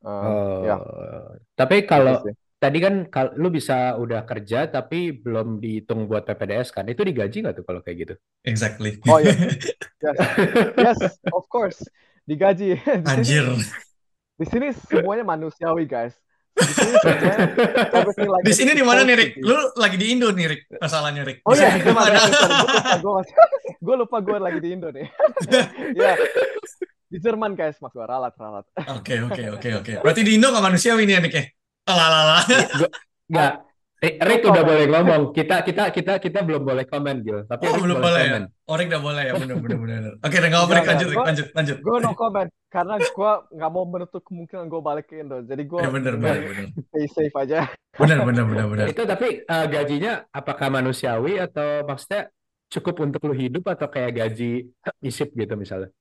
Um, 0.02 0.66
ya, 0.66 0.76
Oh. 0.82 1.38
Tapi 1.54 1.86
gitu 1.86 1.90
kalau 1.94 2.26
tadi 2.58 2.78
kan 2.78 3.06
kal- 3.10 3.34
lu 3.38 3.50
bisa 3.50 3.98
udah 3.98 4.22
kerja 4.26 4.66
tapi 4.66 5.14
belum 5.14 5.62
dihitung 5.62 6.10
buat 6.10 6.26
PPDS 6.26 6.74
kan? 6.74 6.86
Itu 6.90 7.06
digaji 7.06 7.42
nggak 7.46 7.62
tuh 7.62 7.66
kalau 7.66 7.82
kayak 7.86 7.98
gitu? 8.06 8.14
Exactly. 8.42 8.98
Oh 9.06 9.22
iya, 9.22 9.34
yes, 10.06 10.18
yes, 10.78 11.00
of 11.30 11.46
course, 11.50 11.86
digaji. 12.26 12.78
Anjir. 13.10 13.46
di 14.42 14.46
sini 14.50 14.74
semuanya 14.74 15.22
manusiawi 15.22 15.86
guys. 15.86 16.18
Di 16.58 16.74
sini 16.74 16.98
semuanya 16.98 17.38
everything 18.02 18.30
like 18.30 18.42
Di 18.42 18.50
it's 18.50 18.58
sini 18.58 18.74
di 18.74 18.82
mana 18.82 19.06
nih, 19.06 19.16
Rick? 19.22 19.32
Lu 19.38 19.54
lagi 19.78 19.98
di 20.02 20.06
Indo 20.18 20.34
nih, 20.34 20.46
Rick. 20.50 20.62
Masalahnya, 20.82 21.22
Rick. 21.22 21.46
Oh 21.46 21.54
Di 21.54 21.62
iya, 21.62 21.78
gue 23.82 23.96
lupa 23.96 24.18
gue 24.18 24.38
lagi 24.42 24.58
di 24.58 24.70
Indo 24.74 24.90
nih. 24.90 25.06
Ya, 25.94 26.18
di 27.12 27.18
Jerman 27.20 27.52
guys, 27.54 27.76
mas 27.84 27.92
gue 27.92 28.06
ralat, 28.08 28.32
ralat. 28.40 28.64
Oke, 28.96 29.20
oke, 29.20 29.44
oke, 29.60 29.70
oke. 29.84 29.94
Berarti 30.00 30.22
di 30.24 30.40
Indo 30.40 30.48
nggak 30.48 30.64
manusiawi 30.64 31.04
nih, 31.04 31.16
ya? 31.20 31.44
Alalala. 31.92 32.40
Gua, 32.80 32.90
nggak. 33.28 33.54
Rick, 34.02 34.42
udah 34.42 34.50
comment. 34.50 34.66
boleh 34.66 34.86
ngomong. 34.90 35.22
Kita 35.30 35.62
kita 35.62 35.94
kita 35.94 36.14
kita 36.18 36.40
belum 36.42 36.66
boleh 36.66 36.90
komen, 36.90 37.22
Gil. 37.22 37.46
Tapi 37.46 37.70
Oh, 37.70 37.74
Rick 37.78 37.84
belum 37.86 37.98
boleh 38.02 38.10
boleh 38.10 38.22
ya? 38.24 38.32
komen. 38.34 38.44
Oh, 38.66 38.76
Rick 38.80 38.88
udah 38.90 39.02
boleh 39.06 39.24
ya? 39.30 39.34
Bener, 39.38 39.58
bener, 39.62 39.78
bener. 39.78 40.02
Oke, 40.26 40.36
udah 40.42 40.50
nggak 40.50 40.62
apa-apa, 40.66 40.74
Rick. 40.74 40.88
Lanjut. 40.90 41.08
Gue 41.12 41.22
Lanjut, 41.22 41.48
lanjut. 41.54 41.78
gue 41.86 41.96
no 42.02 42.12
comment 42.18 42.50
karena 42.72 42.94
gue 42.98 43.32
nggak 43.54 43.72
mau 43.76 43.84
menutup 43.86 44.22
kemungkinan 44.26 44.66
gue 44.72 44.82
balik 44.82 45.06
ke 45.06 45.22
Indo. 45.22 45.38
Jadi 45.46 45.64
gue 45.70 45.80
Ya, 45.86 45.90
bener, 45.94 46.14
bener, 46.18 46.38
stay 46.90 47.06
safe 47.14 47.36
aja. 47.38 47.70
Bener, 48.02 48.24
bener, 48.26 48.44
bener, 48.48 48.66
bener. 48.72 48.86
Itu 48.90 49.04
tapi 49.06 49.44
eh, 49.44 49.66
gajinya 49.70 50.24
apakah 50.32 50.72
manusiawi 50.72 51.38
atau 51.38 51.84
maksudnya 51.86 52.32
cukup 52.72 53.04
untuk 53.04 53.20
lu 53.28 53.36
hidup 53.36 53.68
atau 53.68 53.92
kayak 53.92 54.16
gaji 54.16 54.72
isip 55.04 55.36
gitu 55.36 55.54
misalnya? 55.60 55.92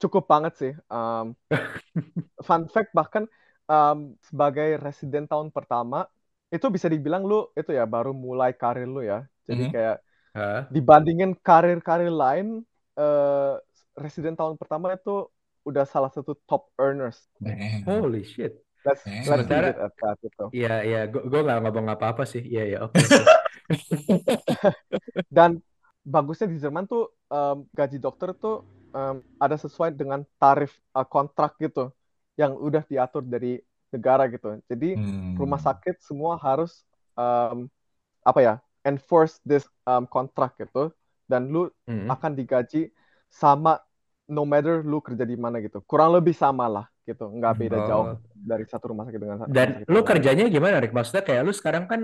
Cukup 0.00 0.24
banget 0.24 0.52
sih. 0.56 0.72
Um, 0.88 1.36
fun 2.46 2.66
fact 2.72 2.90
bahkan 2.96 3.28
um, 3.68 4.16
sebagai 4.24 4.80
residen 4.80 5.28
tahun 5.28 5.52
pertama 5.52 6.08
itu 6.50 6.66
bisa 6.72 6.90
dibilang 6.90 7.22
lu 7.22 7.46
itu 7.54 7.70
ya 7.70 7.84
baru 7.86 8.10
mulai 8.10 8.56
karir 8.56 8.88
lu 8.88 9.04
ya. 9.04 9.28
Jadi 9.46 9.68
Mhm. 9.68 9.72
kayak 9.76 9.96
Hah? 10.30 10.62
dibandingin 10.70 11.34
karir-karir 11.42 12.10
lain, 12.10 12.62
eh 12.96 13.54
residen 13.98 14.38
tahun 14.38 14.54
pertama 14.56 14.94
itu 14.94 15.26
udah 15.66 15.84
salah 15.84 16.08
satu 16.08 16.32
top 16.48 16.70
earners. 16.80 17.20
Damn. 17.42 17.84
Holy 17.84 18.24
shit. 18.24 18.56
Let's 18.80 19.04
Eh, 19.04 19.20
let's 19.20 19.28
sementara- 19.28 19.76
it 19.76 19.78
at 19.78 19.92
that 20.00 20.16
gitu. 20.24 20.44
Iya, 20.56 20.74
iya, 20.86 21.00
gue 21.04 21.40
nggak 21.44 21.60
ngomong 21.68 21.92
apa-apa 21.92 22.24
sih. 22.24 22.40
Iya, 22.40 22.62
iya, 22.64 22.78
oke. 22.88 22.96
oke. 22.96 23.24
Dan 25.36 25.60
bagusnya 26.00 26.48
di 26.48 26.56
Jerman 26.56 26.88
tuh 26.88 27.12
em, 27.28 27.68
gaji 27.76 28.00
dokter 28.00 28.32
tuh 28.32 28.64
em, 28.94 29.16
ada 29.40 29.56
sesuai 29.58 29.90
dengan 29.94 30.22
tarif 30.40 30.72
eh, 30.96 31.06
kontrak 31.08 31.56
gitu 31.62 31.90
yang 32.40 32.56
udah 32.56 32.82
diatur 32.88 33.22
dari 33.26 33.60
negara 33.92 34.26
gitu. 34.30 34.58
Jadi 34.70 34.96
Hmm. 34.96 35.36
rumah 35.36 35.60
sakit 35.60 36.00
semua 36.02 36.38
harus 36.40 36.84
em, 37.18 37.68
apa 38.24 38.40
ya 38.40 38.54
enforce 38.86 39.40
this 39.48 39.64
um, 39.88 40.04
kontrak 40.08 40.56
gitu 40.60 40.92
dan 41.30 41.48
lu 41.52 41.68
Hmm. 41.86 42.08
akan 42.10 42.32
digaji 42.36 42.90
sama 43.30 43.78
no 44.30 44.42
matter 44.48 44.82
lu 44.86 44.98
kerja 45.04 45.24
di 45.26 45.36
mana 45.38 45.58
gitu. 45.64 45.82
Kurang 45.84 46.16
lebih 46.16 46.34
sama 46.36 46.66
lah 46.70 46.86
gitu. 47.08 47.28
Nggak 47.28 47.54
beda 47.60 47.78
Oh. 47.78 47.86
jauh 47.88 48.08
dari 48.34 48.64
satu 48.68 48.92
rumah 48.94 49.04
sakit 49.08 49.20
dengan 49.20 49.36
rumah 49.44 49.50
Dan 49.56 49.68
sakit 49.76 49.88
lu 49.90 50.00
kerjanya 50.06 50.46
gimana, 50.52 50.78
Rick? 50.78 50.92
Maksudnya 50.94 51.24
kayak 51.26 51.42
lu 51.48 51.52
sekarang 51.56 51.84
kan 51.90 52.00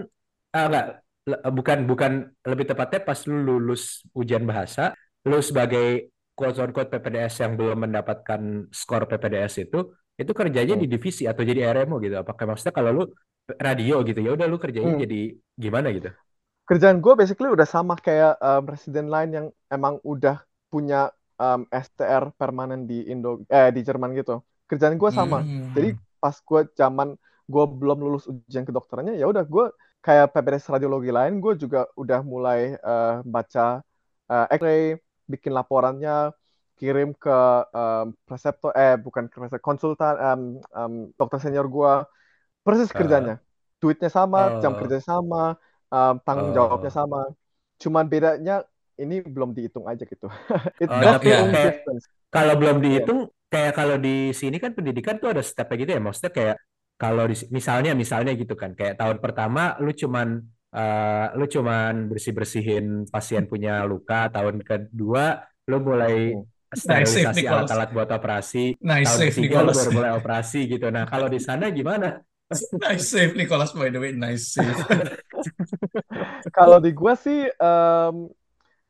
ah, 0.56 0.64
enggak 0.66 0.86
le- 1.28 1.42
bukan 1.52 1.78
bukan 1.86 2.12
lebih 2.42 2.66
tepatnya 2.70 3.00
pas 3.04 3.18
lu 3.28 3.38
lulus 3.44 4.02
ujian 4.16 4.42
bahasa, 4.48 4.96
lu 5.28 5.38
sebagai 5.44 6.10
quote 6.38 6.58
unquote 6.64 6.90
PPDS 6.92 7.34
yang 7.42 7.52
belum 7.58 7.78
mendapatkan 7.88 8.40
skor 8.80 9.02
PPDS 9.10 9.54
itu, 9.64 9.78
itu 10.20 10.32
kerjanya 10.40 10.74
Hmm. 10.74 10.82
di 10.82 10.86
divisi 10.92 11.22
atau 11.30 11.42
jadi 11.50 11.60
RMO 11.74 11.96
gitu. 12.04 12.16
Apakah 12.22 12.44
maksudnya 12.54 12.74
kalau 12.78 12.90
lu 12.98 13.02
radio 13.66 13.94
gitu 14.08 14.20
ya 14.26 14.30
udah 14.36 14.46
lu 14.52 14.56
kerjanya 14.64 14.92
Hmm. 14.92 15.00
jadi 15.02 15.16
gimana 15.64 15.88
gitu? 15.96 16.10
kerjaan 16.66 16.98
gue 17.04 17.14
basically 17.14 17.50
udah 17.50 17.68
sama 17.68 17.94
kayak 17.98 18.38
um, 18.42 18.62
residen 18.66 19.06
lain 19.06 19.30
yang 19.36 19.46
emang 19.70 20.02
udah 20.02 20.42
punya 20.72 21.10
um, 21.38 21.62
STR 21.70 22.34
permanen 22.34 22.90
di 22.90 23.06
Indo 23.06 23.42
eh 23.46 23.70
di 23.70 23.80
Jerman 23.86 24.10
gitu. 24.18 24.42
Kerjaan 24.66 24.98
gue 24.98 25.10
sama. 25.14 25.46
Hmm. 25.46 25.70
Jadi 25.74 25.94
pas 26.18 26.34
gue 26.34 26.60
zaman 26.74 27.14
gue 27.46 27.64
belum 27.78 27.98
lulus 28.02 28.26
ujian 28.26 28.66
kedokterannya 28.66 29.14
ya 29.14 29.30
udah 29.30 29.46
gue 29.46 29.70
kayak 30.02 30.34
PPDS 30.34 30.66
radiologi 30.74 31.10
lain 31.14 31.38
gue 31.38 31.54
juga 31.54 31.86
udah 31.94 32.20
mulai 32.26 32.74
eh, 32.74 33.14
baca 33.22 33.78
eh, 34.32 34.46
X-ray, 34.58 34.82
bikin 35.26 35.52
laporannya, 35.52 36.30
kirim 36.76 37.12
ke 37.12 37.38
um, 37.72 38.12
preseptor 38.24 38.70
eh 38.72 38.94
bukan 38.96 39.26
ke 39.26 39.36
preseptor 39.36 39.64
konsultan 39.64 40.14
um, 40.16 40.42
um, 40.72 40.92
dokter 41.14 41.38
senior 41.40 41.66
gue. 41.66 41.92
Persis 42.62 42.90
Ah. 42.90 42.96
kerjanya. 42.98 43.34
Duitnya 43.78 44.08
sama, 44.08 44.58
jam 44.58 44.72
Oh. 44.74 44.78
kerjanya 44.80 45.04
sama, 45.04 45.42
um, 45.88 46.14
tanggung 46.24 46.50
Oh. 46.50 46.56
jawabnya 46.56 46.90
sama. 46.90 47.30
Cuman 47.78 48.08
bedanya 48.08 48.64
ini 48.96 49.20
belum 49.20 49.52
dihitung 49.52 49.84
aja 49.84 50.02
gitu. 50.02 50.26
It's 50.82 50.88
Oh, 50.88 50.96
only 50.96 51.20
kayak- 51.22 51.84
difference. 51.84 52.04
Kalau 52.32 52.54
belum 52.56 52.80
Iya. 52.80 52.84
dihitung, 52.84 53.20
kayak 53.46 53.72
kalau 53.72 53.96
di 53.96 54.32
sini 54.32 54.56
kan 54.58 54.74
pendidikan 54.74 55.16
tuh 55.16 55.30
ada 55.32 55.40
stepnya 55.44 55.76
gitu 55.80 55.90
ya. 55.94 56.00
Maksudnya 56.02 56.32
kayak 56.34 56.56
kalau 56.96 57.24
di, 57.28 57.36
misalnya 57.52 57.92
misalnya 57.92 58.32
gitu 58.32 58.56
kan, 58.56 58.72
kayak 58.72 58.96
tahun 58.96 59.20
pertama 59.20 59.76
lu 59.80 59.92
cuman 59.92 60.40
eh, 60.74 61.26
lu 61.38 61.44
cuman 61.46 62.10
bersih-bersihin 62.10 63.06
pasien 63.10 63.44
punya 63.46 63.84
luka, 63.86 64.30
tahun 64.32 64.62
kedua 64.62 65.44
lu 65.66 65.78
mulai 65.82 66.34
Hmm. 66.34 66.82
Nice 66.82 67.14
save, 67.14 67.30
sterilisasi 67.30 67.46
alat-alat 67.46 67.88
buat 67.94 68.10
operasi, 68.10 68.74
Nice 68.82 69.06
tahun 69.06 69.18
save, 69.22 69.34
ketiga 69.38 69.62
lu 69.62 69.70
Nicholas. 69.70 69.76
baru 69.78 69.90
mulai 69.94 70.12
operasi 70.18 70.60
gitu. 70.66 70.86
Nah, 70.90 71.06
kalau 71.06 71.30
di 71.30 71.38
sana 71.38 71.70
gimana? 71.70 72.20
Nice 72.82 73.06
save, 73.06 73.38
Nicholas, 73.38 73.70
by 73.70 73.86
the 73.88 74.02
way. 74.02 74.10
Nice 74.12 74.50
save. 74.50 74.74
Kalau 76.58 76.78
di 76.82 76.90
gua 76.90 77.14
sih, 77.14 77.46
em, 77.46 78.16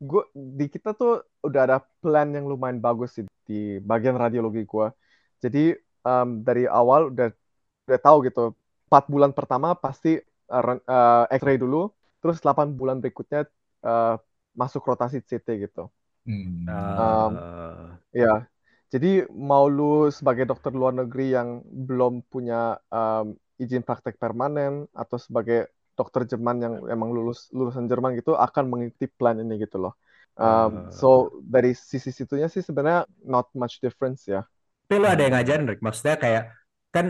gua 0.01 0.23
di 0.33 0.65
kita 0.69 0.97
tuh 0.97 1.21
udah 1.45 1.61
ada 1.69 1.77
plan 2.01 2.27
yang 2.33 2.49
lumayan 2.49 2.81
bagus 2.81 3.17
sih 3.17 3.25
di 3.45 3.77
bagian 3.81 4.17
radiologi 4.17 4.65
gua. 4.65 4.89
Jadi 5.37 5.73
em, 5.77 6.29
dari 6.41 6.65
awal 6.65 7.13
udah 7.13 7.29
udah 7.87 7.99
tahu 8.01 8.17
gitu. 8.25 8.57
Empat 8.89 9.05
bulan 9.05 9.31
pertama 9.37 9.77
pasti 9.77 10.17
eh, 10.55 10.63
eh, 10.93 11.23
X-ray 11.39 11.57
dulu, 11.63 11.77
terus 12.21 12.37
8 12.43 12.67
bulan 12.79 12.97
berikutnya 13.03 13.39
eh, 13.87 14.15
masuk 14.61 14.81
rotasi 14.89 15.17
CT 15.29 15.47
gitu. 15.65 15.81
Hmm. 16.25 16.67
Um, 16.69 17.31
Eh, 17.37 17.97
Ya, 18.15 18.49
jadi 18.93 19.07
mau 19.49 19.65
lu 19.69 20.09
sebagai 20.17 20.45
dokter 20.49 20.71
luar 20.73 20.93
negeri 20.95 21.35
yang 21.37 21.61
belum 21.87 22.13
punya 22.31 22.79
em, 22.89 23.35
izin 23.61 23.83
praktek 23.87 24.15
permanen 24.17 24.87
atau 24.95 25.17
sebagai 25.21 25.69
dokter 25.99 26.21
Jerman 26.31 26.57
yang 26.65 26.73
emang 26.93 27.09
lulus 27.13 27.51
lulusan 27.53 27.85
Jerman 27.91 28.17
gitu 28.19 28.33
akan 28.33 28.65
mengikuti 28.71 29.05
plan 29.17 29.37
ini 29.43 29.53
gitu 29.63 29.77
loh. 29.83 29.93
Um, 30.37 30.87
Ah. 30.87 30.93
so 30.93 31.07
dari 31.41 31.73
sisi 31.73 32.09
situnya 32.13 32.47
sih 32.53 32.61
sebenarnya 32.65 33.05
not 33.25 33.47
much 33.57 33.81
difference 33.83 34.25
ya. 34.29 34.41
Tapi 34.87 34.95
lu 35.03 35.07
ada 35.09 35.21
yang 35.25 35.33
ngajarin, 35.35 35.65
Rick. 35.67 35.81
Maksudnya 35.83 36.15
kayak 36.15 36.43
kan 36.95 37.05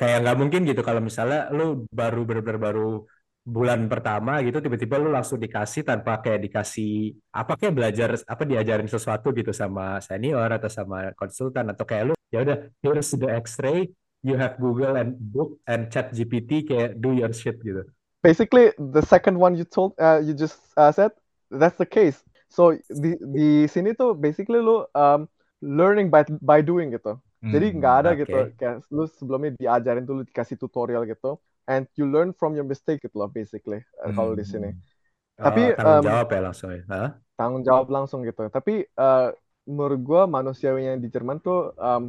kayak 0.00 0.24
nggak 0.24 0.38
mungkin 0.40 0.60
gitu 0.64 0.80
kalau 0.80 1.04
misalnya 1.04 1.52
lu 1.52 1.84
baru 1.92 2.24
benar-benar 2.24 2.60
baru 2.72 3.04
bulan 3.44 3.84
pertama 3.92 4.40
gitu 4.40 4.64
tiba-tiba 4.64 4.96
lu 4.96 5.12
langsung 5.12 5.36
dikasih 5.36 5.84
tanpa 5.84 6.24
kayak 6.24 6.40
dikasih 6.48 7.12
apa 7.36 7.52
kayak 7.60 7.74
belajar 7.76 8.08
apa 8.24 8.42
diajarin 8.48 8.88
sesuatu 8.88 9.28
gitu 9.36 9.52
sama 9.52 10.00
senior 10.00 10.48
atau 10.48 10.72
sama 10.72 11.12
konsultan 11.12 11.68
atau 11.68 11.84
kayak 11.84 12.04
lu 12.12 12.14
ya 12.32 12.40
udah 12.40 12.56
here's 12.80 13.12
the 13.12 13.28
X-ray 13.28 13.92
you 14.24 14.36
have 14.36 14.56
Google 14.56 14.96
and 14.96 15.16
book 15.16 15.56
and 15.68 15.88
chat 15.92 16.12
GPT 16.12 16.68
kayak 16.68 17.00
do 17.00 17.16
your 17.16 17.32
shit 17.32 17.60
gitu. 17.60 17.84
Basically, 18.20 18.68
the 18.76 19.00
second 19.00 19.40
one 19.40 19.56
you 19.56 19.64
told, 19.64 19.96
uh, 19.96 20.20
you 20.20 20.36
just 20.36 20.60
uh, 20.76 20.92
said, 20.92 21.08
that's 21.48 21.80
the 21.80 21.88
case. 21.88 22.20
So 22.52 22.76
di 22.92 23.16
di 23.16 23.64
sini 23.64 23.96
tuh 23.96 24.12
basically 24.12 24.60
lu 24.60 24.84
um, 24.92 25.24
learning 25.64 26.12
by 26.12 26.28
by 26.44 26.60
doing 26.60 26.92
gitu. 26.92 27.16
Jadi 27.52 27.66
Hmm, 27.66 27.80
nggak 27.80 27.94
ada 28.04 28.10
oke. 28.12 28.20
gitu 28.20 28.36
kayak 28.58 28.76
lu 28.94 29.04
sebelumnya 29.18 29.50
diajarin 29.58 30.04
dulu 30.06 30.20
dikasih 30.28 30.56
tutorial 30.60 31.02
gitu, 31.08 31.38
and 31.70 31.88
you 31.98 32.04
learn 32.06 32.30
from 32.36 32.54
your 32.58 32.66
mistake 32.68 33.00
gitu 33.04 33.16
loh 33.18 33.30
basically 33.32 33.80
eh, 34.04 34.12
kalau 34.16 34.32
di 34.38 34.44
sini. 34.46 34.68
hmm, 34.68 34.80
Tapi 35.44 35.60
Oh, 35.60 35.72
tanggung 35.76 36.00
em, 36.00 36.06
jawab 36.06 36.26
ya 36.34 36.40
langsung 36.46 36.70
ya. 36.76 36.82
Hah? 36.92 37.08
tanggung 37.38 37.62
jawab 37.68 37.86
langsung 37.94 38.20
gitu. 38.28 38.40
Tapi 38.50 38.84
eh, 38.86 39.28
menurut 39.68 40.00
gua 40.02 40.22
manusiawinya 40.36 40.92
di 41.02 41.08
Jerman 41.14 41.38
tuh 41.44 41.72
em, 41.78 42.02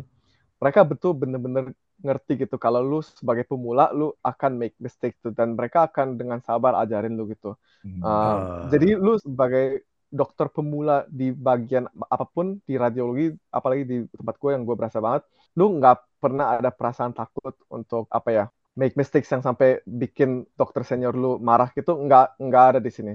mereka 0.62 0.82
betul 0.88 1.12
bener-bener 1.22 1.66
ngerti 2.06 2.34
gitu 2.48 2.56
kalau 2.62 2.82
lu 2.84 3.00
sebagai 3.06 3.46
pemula 3.50 3.90
lu 3.96 4.12
akan 4.26 4.52
make 4.62 4.76
mistake 4.82 5.16
tuh 5.24 5.32
dan 5.38 5.56
mereka 5.60 5.88
akan 5.90 6.18
dengan 6.20 6.40
sabar 6.44 6.74
ajarin 6.84 7.14
lu 7.20 7.24
gitu. 7.34 7.56
hmm. 7.84 8.02
Um, 8.04 8.50
Oh. 8.60 8.72
jadi 8.72 8.98
lu 9.00 9.18
sebagai 9.22 9.86
dokter 10.20 10.48
pemula 10.56 10.94
di 11.20 11.32
bagian 11.48 11.86
apa 12.16 12.26
pun 12.36 12.48
di 12.68 12.74
radiologi, 12.84 13.32
apalagi 13.58 13.84
di 13.92 13.96
tempat 14.20 14.36
gue 14.42 14.50
yang 14.56 14.64
gue 14.68 14.76
berasa 14.80 15.00
banget, 15.06 15.24
lu 15.58 15.64
nggak 15.80 15.96
pernah 16.22 16.46
ada 16.60 16.70
perasaan 16.80 17.14
takut 17.18 17.54
untuk 17.76 18.04
apa 18.18 18.30
ya 18.38 18.44
make 18.80 18.96
mistakes 19.02 19.30
yang 19.34 19.44
sampai 19.48 19.82
bikin 20.02 20.30
dokter 20.60 20.82
senior 20.90 21.14
lu 21.24 21.30
marah 21.48 21.70
gitu, 21.78 21.92
nggak 22.06 22.26
nggak 22.46 22.64
ada 22.76 22.80
di 22.86 22.92
sini. 22.98 23.14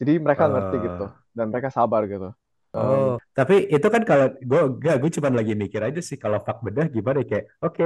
Jadi 0.00 0.12
mereka 0.24 0.44
ngerti 0.52 0.76
gitu 0.86 1.04
Oh. 1.04 1.18
dan 1.36 1.46
mereka 1.52 1.68
sabar 1.74 2.02
gitu. 2.12 2.28
Um, 2.74 3.02
Oh, 3.08 3.18
tapi 3.36 3.54
itu 3.74 3.86
kan 3.94 4.02
kalau 4.10 4.26
gue 4.50 4.60
gak, 4.84 4.96
gue 5.02 5.10
cuma 5.16 5.28
lagi 5.38 5.52
mikir 5.62 5.80
aja 5.88 6.00
sih 6.08 6.14
kalau 6.22 6.38
fak 6.46 6.58
bedah 6.66 6.86
gimana 6.96 7.18
ya, 7.22 7.26
kayak 7.30 7.44
oke, 7.64 7.84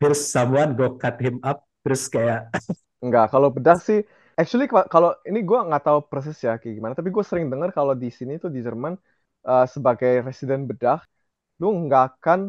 here's 0.00 0.20
someone 0.34 0.70
go 0.78 0.86
cut 1.00 1.16
him 1.24 1.36
up 1.48 1.58
terus 1.82 2.02
kayak 2.14 2.38
Enggak, 3.04 3.24
kalau 3.32 3.48
bedah 3.56 3.76
sih, 3.86 3.98
actually 4.40 4.66
ka- 4.72 4.88
kalau 4.94 5.10
ini 5.28 5.38
gue 5.48 5.58
nggak 5.68 5.82
tahu 5.86 5.98
persis 6.10 6.36
ya 6.46 6.52
kayak 6.60 6.74
gimana, 6.78 6.94
tapi 6.98 7.10
gue 7.16 7.24
sering 7.30 7.46
dengar 7.52 7.70
kalau 7.78 7.94
di 8.02 8.08
sini 8.18 8.32
tuh 8.42 8.50
di 8.54 8.60
Jerman 8.66 8.94
eh, 9.48 9.64
sebagai 9.74 10.12
residen 10.26 10.60
bedah, 10.70 10.98
lu 11.62 11.66
nggak 11.86 12.02
akan 12.20 12.40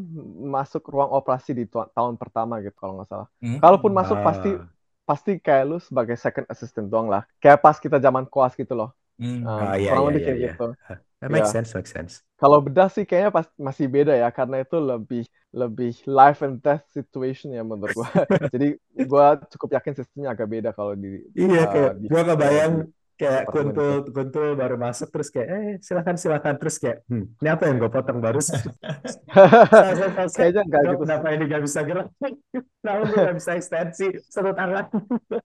masuk 0.56 0.84
ruang 0.94 1.12
operasi 1.20 1.52
di 1.60 1.64
tu- 1.72 1.90
tahun 1.98 2.16
pertama 2.22 2.54
gitu 2.66 2.76
kalau 2.82 2.94
nggak 3.02 3.10
salah. 3.12 3.28
Hmm. 3.42 3.60
Kalaupun 3.62 3.92
masuk 4.00 4.20
pasti 4.28 4.50
ah 4.60 4.70
pasti 5.10 5.32
kayak 5.46 5.64
lu 5.70 5.78
sebagai 5.88 6.16
second 6.20 6.48
assistant 6.54 6.88
doang 6.92 7.08
lah, 7.14 7.24
kayak 7.44 7.60
pas 7.66 7.78
kita 7.80 7.98
zaman 8.06 8.26
koas 8.32 8.54
gitu 8.60 8.74
loh, 8.80 8.92
Hmm. 9.20 9.38
Um, 9.48 9.70
oh 9.72 9.74
iya 9.82 9.92
kurang 9.92 10.04
iya 10.04 10.12
lebih 10.12 10.22
iya 10.22 10.32
kayak 10.32 10.40
iya. 10.42 10.52
gitu. 10.52 10.64
That 11.22 11.32
makes 11.32 11.50
Ya, 11.50 11.52
sense, 11.52 11.74
makes 11.76 11.92
sense. 11.92 12.24
kalau 12.42 12.60
bedah 12.66 12.88
sih 12.96 13.04
kayaknya 13.10 13.32
pas 13.38 13.48
masih 13.68 13.88
beda 13.96 14.14
ya, 14.22 14.28
karena 14.38 14.56
itu 14.64 14.76
lebih 14.92 15.22
lebih 15.62 15.92
life 16.18 16.40
and 16.46 16.56
death 16.64 16.84
situation 16.98 17.48
ya 17.58 17.62
menurut 17.72 17.94
gue. 17.98 18.08
Jadi 18.54 18.66
gue 19.12 19.26
cukup 19.54 19.70
yakin 19.78 19.94
sistemnya 20.00 20.30
agak 20.36 20.48
beda 20.54 20.70
kalau 20.78 20.94
di 21.04 21.08
Iya 21.40 21.58
eh, 21.58 21.74
kayak 21.74 21.92
di 22.02 22.08
gue 22.10 22.22
kebayang 22.30 22.74
kayak 23.20 23.44
kuntul 23.54 23.90
itu. 23.90 24.02
kuntul 24.16 24.46
baru 24.62 24.76
masuk 24.86 25.08
terus 25.14 25.30
kayak 25.34 25.48
eh 25.56 25.66
silakan 25.88 26.16
silakan 26.22 26.54
terus 26.60 26.76
kayak 26.82 26.98
hmm, 27.10 27.24
ini 27.42 27.50
apa 27.54 27.64
yang 27.68 27.76
gue 27.82 27.90
potong 27.96 28.20
barusan. 28.26 28.62
Kayaknya 30.36 30.62
nggak 30.70 30.84
gitu 30.92 30.96
kenapa 31.02 31.28
ini 31.34 31.44
gak 31.54 31.64
bisa 31.68 31.80
gerak 31.88 32.08
kenapa 32.82 33.02
gue 33.10 33.20
gak 33.28 33.36
bisa 33.40 33.52
ekstensi 33.60 34.06
satu 34.34 34.52
tangan 34.58 34.86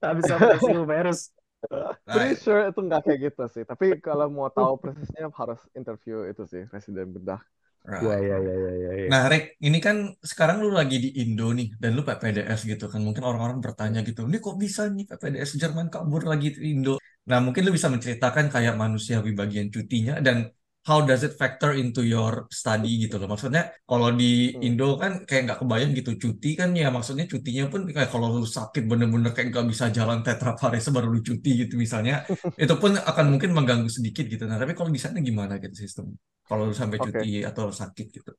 gak 0.01 0.15
bisa 0.19 0.33
operasi 0.39 0.71
Nah, 0.71 1.21
Pretty 2.07 2.35
sure 2.39 2.67
itu 2.67 2.79
nggak 2.79 3.01
kayak 3.05 3.19
gitu 3.31 3.43
sih. 3.49 3.63
Tapi 3.63 3.99
kalau 4.03 4.27
mau 4.29 4.49
tahu 4.51 4.79
persisnya 4.79 5.29
harus 5.31 5.61
interview 5.73 6.27
itu 6.27 6.43
sih 6.47 6.63
residen 6.69 7.11
bedah. 7.15 7.41
right. 7.83 7.99
ya 7.99 8.15
ya 8.15 8.37
ya 8.39 8.53
ya 8.55 8.91
ya. 8.95 9.07
Nah, 9.11 9.27
Rick, 9.27 9.59
ini 9.59 9.83
kan 9.83 10.15
sekarang 10.23 10.63
lu 10.63 10.71
lagi 10.71 11.03
di 11.03 11.19
Indo 11.19 11.51
nih, 11.51 11.75
dan 11.75 11.99
lu 11.99 12.07
PPDS 12.07 12.63
gitu 12.63 12.87
kan. 12.87 13.03
Mungkin 13.03 13.23
orang-orang 13.27 13.59
bertanya 13.59 13.99
gitu, 14.07 14.23
ini 14.23 14.39
kok 14.39 14.55
bisa 14.55 14.87
nih 14.87 15.03
PPDS 15.03 15.59
Jerman 15.59 15.91
kabur 15.91 16.23
lagi 16.23 16.55
di 16.55 16.71
Indo? 16.71 16.95
Nah, 17.27 17.43
mungkin 17.43 17.67
lu 17.67 17.75
bisa 17.75 17.91
menceritakan 17.91 18.47
kayak 18.47 18.79
manusiawi 18.79 19.35
bagian 19.35 19.67
cutinya, 19.67 20.23
dan 20.23 20.47
how 20.87 20.99
does 21.07 21.23
it 21.27 21.33
factor 21.41 21.71
into 21.81 22.01
your 22.03 22.47
study 22.51 22.89
gitu 23.03 23.15
loh. 23.19 23.27
Maksudnya, 23.31 23.71
kalau 23.89 24.09
di 24.11 24.53
Hmm. 24.53 24.63
Indo 24.67 24.99
kan 25.01 25.11
kayak 25.27 25.41
nggak 25.47 25.59
kebayang 25.63 25.91
gitu, 25.99 26.11
cuti 26.23 26.49
kan 26.59 26.69
ya 26.75 26.87
maksudnya 26.95 27.25
cutinya 27.31 27.63
pun 27.71 27.81
kayak 27.95 28.09
kalau 28.13 28.27
lu 28.35 28.47
sakit 28.47 28.83
bener-bener 28.91 29.31
kayak 29.35 29.47
nggak 29.53 29.67
bisa 29.71 29.85
jalan 29.97 30.19
tetraparese 30.25 30.89
baru 30.95 31.07
lu 31.15 31.21
cuti 31.23 31.49
gitu 31.67 31.73
misalnya, 31.79 32.13
itu 32.63 32.73
pun 32.81 32.91
akan 32.99 33.25
mungkin 33.31 33.51
mengganggu 33.57 33.89
sedikit 33.91 34.25
gitu. 34.27 34.43
Nah, 34.49 34.57
tapi 34.61 34.71
kalau 34.77 34.91
di 34.91 34.99
sana 35.01 35.17
gimana 35.23 35.57
gitu 35.63 35.75
sistem? 35.83 36.05
Kalau 36.47 36.67
lu 36.69 36.75
sampai 36.75 36.99
cuti 36.99 37.41
atau 37.47 37.71
sakit 37.71 38.07
gitu. 38.11 38.31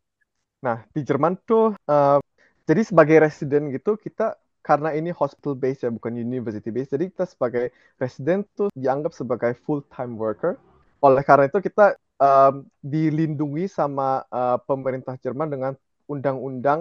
Nah 0.65 0.79
di 0.95 1.01
Jerman 1.05 1.35
tuh, 1.45 1.77
eh, 1.89 2.19
jadi 2.69 2.83
sebagai 2.89 3.17
residen 3.25 3.69
gitu 3.75 4.01
kita 4.01 4.37
karena 4.65 4.97
ini 4.97 5.13
hospital 5.13 5.53
base 5.61 5.85
ya 5.85 5.91
bukan 5.93 6.17
university 6.17 6.73
base, 6.73 6.89
jadi 6.89 7.13
kita 7.13 7.25
sebagai 7.29 7.69
residen 8.01 8.49
tuh 8.57 8.73
dianggap 8.73 9.13
sebagai 9.13 9.53
full 9.69 9.85
time 9.93 10.17
worker. 10.17 10.57
Oleh 11.05 11.21
karena 11.21 11.53
itu 11.53 11.61
kita 11.61 11.93
em, 12.25 12.55
dilindungi 12.93 13.65
sama 13.79 14.05
eh, 14.39 14.59
pemerintah 14.69 15.15
Jerman 15.25 15.49
dengan 15.55 15.73
undang-undang 16.13 16.81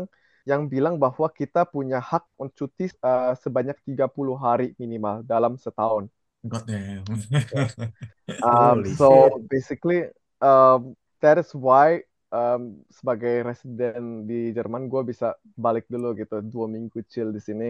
yang 0.50 0.62
bilang 0.74 0.96
bahwa 1.04 1.28
kita 1.40 1.62
punya 1.74 1.98
hak 2.10 2.24
untuk 2.42 2.56
cuti 2.72 2.86
eh, 3.10 3.34
sebanyak 3.44 3.78
30 3.88 4.36
hari 4.46 4.68
minimal 4.82 5.16
dalam 5.32 5.54
setahun. 5.66 6.06
God 6.48 6.68
damn. 6.68 7.04
Um, 8.44 8.84
Holy 8.84 8.96
so 8.98 9.08
shit. 9.08 9.34
basically, 9.50 10.04
um, 10.44 10.96
that 11.24 11.38
is 11.40 11.52
why 11.56 12.04
um, 12.34 12.84
sebagai 12.92 13.48
residen 13.48 14.28
di 14.28 14.52
Jerman, 14.52 14.92
gue 14.92 15.02
bisa 15.08 15.38
balik 15.56 15.88
dulu 15.88 16.12
gitu, 16.20 16.44
dua 16.44 16.68
minggu 16.68 17.00
chill 17.08 17.32
di 17.32 17.40
sini 17.40 17.66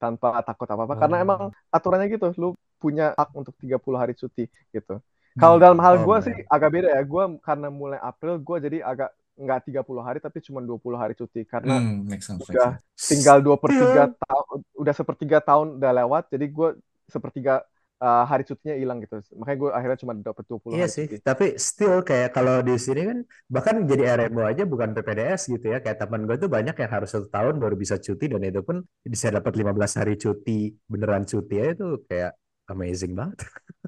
tanpa 0.00 0.40
takut 0.46 0.64
apa-apa. 0.68 0.94
Karena 0.96 1.20
emang 1.24 1.40
Oh. 1.46 1.54
aturannya 1.74 2.08
gitu, 2.12 2.32
lu 2.40 2.56
punya 2.80 3.12
hak 3.16 3.32
untuk 3.36 3.54
30 3.60 3.98
hari 4.00 4.12
cuti 4.16 4.48
gitu. 4.72 5.00
Kalau 5.40 5.56
dalam 5.58 5.78
hal 5.82 5.98
Oh 5.98 6.06
gue 6.06 6.16
sih 6.26 6.34
agak 6.46 6.70
beda 6.74 6.88
ya. 6.96 7.02
Gue 7.02 7.24
karena 7.42 7.68
mulai 7.72 7.98
April, 7.98 8.38
gue 8.38 8.56
jadi 8.66 8.78
agak 8.86 9.10
nggak 9.34 9.58
30 9.66 10.02
hari, 10.06 10.18
tapi 10.22 10.38
cuma 10.46 10.60
20 10.62 10.98
hari 11.02 11.14
cuti. 11.18 11.42
Karena 11.46 11.82
Hmm, 11.82 12.06
make 12.08 12.22
sense, 12.22 12.48
make 12.48 12.60
udah 12.60 12.68
sense. 12.68 12.84
tinggal 13.10 13.38
dua 13.44 13.56
per 13.62 13.72
tiga 13.78 14.06
Still. 14.06 14.16
tahun, 14.22 14.58
udah 14.78 14.94
sepertiga 14.96 15.38
tahun 15.44 15.78
udah 15.82 15.92
lewat, 16.04 16.22
jadi 16.34 16.46
gue 16.50 16.68
sepertiga 17.10 17.62
uh, 18.02 18.24
hari 18.30 18.42
cutinya 18.48 18.74
hilang 18.78 18.98
gitu. 19.04 19.18
Makanya 19.38 19.58
gue 19.62 19.70
akhirnya 19.78 19.98
cuma 20.02 20.14
dapat 20.18 20.44
20 20.50 20.76
Iya 20.76 20.86
hari 20.86 20.92
sih, 20.96 21.06
cuti. 21.06 21.16
tapi 21.26 21.44
still 21.68 21.94
kayak 22.08 22.28
kalau 22.36 22.54
di 22.68 22.74
sini 22.86 23.00
kan 23.10 23.18
bahkan 23.54 23.76
jadi 23.90 24.02
RMO 24.16 24.42
aja 24.50 24.62
bukan 24.72 24.88
PPDS 24.96 25.40
gitu 25.52 25.66
ya. 25.72 25.76
Kayak 25.84 25.98
teman 26.02 26.22
gue 26.28 26.36
tuh 26.42 26.50
banyak 26.56 26.74
yang 26.82 26.90
harus 26.94 27.08
satu 27.14 27.28
tahun 27.34 27.54
baru 27.62 27.74
bisa 27.82 27.96
cuti 28.06 28.24
dan 28.32 28.40
itu 28.48 28.60
pun 28.68 28.76
bisa 29.14 29.26
dapat 29.36 29.52
15 29.60 29.92
hari 30.00 30.12
cuti 30.22 30.50
beneran 30.92 31.22
cuti 31.30 31.52
ya 31.60 31.64
itu 31.76 31.84
kayak 32.08 32.30
amazing 32.72 33.12
banget. 33.20 33.38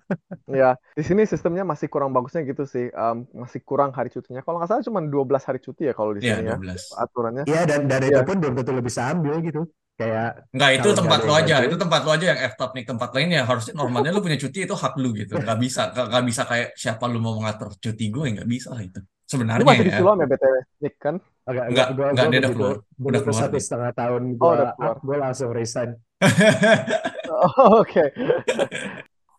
Ya, 0.47 0.79
di 0.95 1.03
sini 1.03 1.27
sistemnya 1.27 1.67
masih 1.67 1.91
kurang 1.91 2.15
bagusnya 2.15 2.47
gitu 2.47 2.63
sih. 2.67 2.87
Um, 2.95 3.27
masih 3.35 3.61
kurang 3.67 3.91
hari 3.91 4.09
cutinya. 4.15 4.43
Kalau 4.47 4.63
nggak 4.63 4.71
salah 4.71 4.85
cuma 4.87 5.01
12 5.03 5.43
hari 5.43 5.59
cuti 5.59 5.91
ya 5.91 5.95
kalau 5.95 6.15
di 6.15 6.23
Iya, 6.23 6.39
sini 6.39 6.47
ya 6.47 6.55
12. 6.55 6.83
aturannya. 6.95 7.45
Iya 7.51 7.61
dan 7.67 7.81
dan 7.91 8.01
itu 8.07 8.15
Iya. 8.15 8.29
pun 8.29 8.37
belum 8.39 8.55
tentu 8.55 8.71
lo 8.71 8.83
bisa 8.83 9.01
ambil 9.11 9.35
gitu. 9.43 9.63
Kayak 9.97 10.45
Enggak, 10.53 10.71
itu 10.77 10.87
nggak 10.87 10.99
tempat 11.01 11.21
lo 11.25 11.33
aja. 11.35 11.55
Itu 11.65 11.77
tempat 11.81 12.01
lo 12.05 12.11
aja 12.13 12.27
yang 12.31 12.41
F-top 12.53 12.71
nih. 12.77 12.85
Tempat 12.85 13.09
lainnya 13.17 13.41
harusnya 13.49 13.75
normalnya 13.75 14.11
lu 14.13 14.21
punya 14.21 14.39
cuti 14.39 14.59
itu 14.69 14.75
hak 14.77 14.95
lu 15.03 15.09
gitu. 15.17 15.33
Nggak 15.41 15.59
bisa. 15.59 15.83
Nggak, 15.91 16.07
nggak 16.13 16.25
bisa 16.31 16.43
kayak 16.47 16.69
siapa 16.77 17.05
lu 17.09 17.19
mau 17.19 17.35
mengatur 17.41 17.69
cuti 17.81 18.05
gue. 18.13 18.27
Nggak 18.37 18.49
bisa 18.49 18.69
lah 18.77 18.83
itu. 18.85 19.01
Lu 19.01 19.09
Sebenarnya 19.27 19.67
masih 19.67 19.83
di 19.83 19.91
ya. 19.91 19.99
Siloam 19.99 20.19
ya 20.23 20.27
BTW, 20.31 20.55
Nick 20.85 20.95
kan? 21.03 21.15
Enggak, 21.17 21.65
Enggak, 21.67 21.67
enggak, 21.67 21.89
gua, 21.97 22.07
enggak 22.13 22.25
gua 22.27 22.31
dia 22.31 22.39
udah 22.45 22.53
keluar. 22.55 22.77
Udah 23.01 23.21
keluar 23.25 23.41
satu 23.41 23.57
setengah 23.59 23.93
tahun 23.97 24.23
Oh, 24.39 24.51
udah 24.55 24.69
keluar. 24.77 24.97
gua 25.03 25.17
langsung 25.19 25.51
resign. 25.51 25.91
Oh, 27.27 27.83
Oke. 27.83 28.15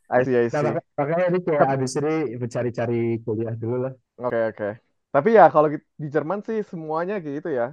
I 0.09 0.23
see, 0.23 0.37
I 0.37 0.47
Nah, 0.51 0.59
see. 0.59 0.67
maka- 0.67 0.85
makanya 0.99 1.23
ini 1.29 1.39
kayak 1.47 1.65
abis 1.73 1.91
ini 1.99 2.11
mencari-cari 2.41 2.95
kuliah 3.25 3.53
dulu 3.61 3.75
lah. 3.85 3.93
Oke, 4.21 4.37
oke. 4.49 4.65
Tapi 5.13 5.29
ya 5.37 5.43
kalau 5.53 5.67
di 6.01 6.07
Jerman 6.13 6.39
sih 6.47 6.57
semuanya 6.71 7.13
kayak 7.21 7.35
gitu 7.39 7.49
ya. 7.59 7.65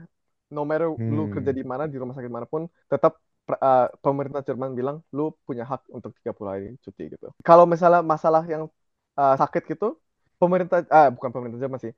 No 0.54 0.60
matter 0.68 0.88
lu 1.16 1.22
kerja 1.34 1.50
Hmm. 1.50 1.58
di 1.58 1.62
mana, 1.70 1.84
di 1.92 1.96
rumah 2.00 2.14
sakit 2.16 2.30
mana 2.36 2.46
pun, 2.52 2.62
tetap 2.92 3.12
uh, 3.66 3.88
pemerintah 4.04 4.40
Jerman 4.48 4.70
bilang 4.78 4.96
lu 5.16 5.22
punya 5.48 5.64
hak 5.70 5.80
untuk 5.96 6.10
30 6.18 6.50
hari 6.54 6.66
cuti 6.84 7.02
gitu. 7.12 7.26
Kalau 7.46 7.64
misalnya 7.72 8.00
masalah 8.12 8.42
yang 8.52 8.62
uh, 9.18 9.34
sakit 9.40 9.62
gitu, 9.72 9.86
pemerintah 10.40 10.78
ah 10.92 11.08
bukan 11.14 11.30
pemerintah 11.34 11.60
Jerman 11.64 11.80
sih. 11.84 11.92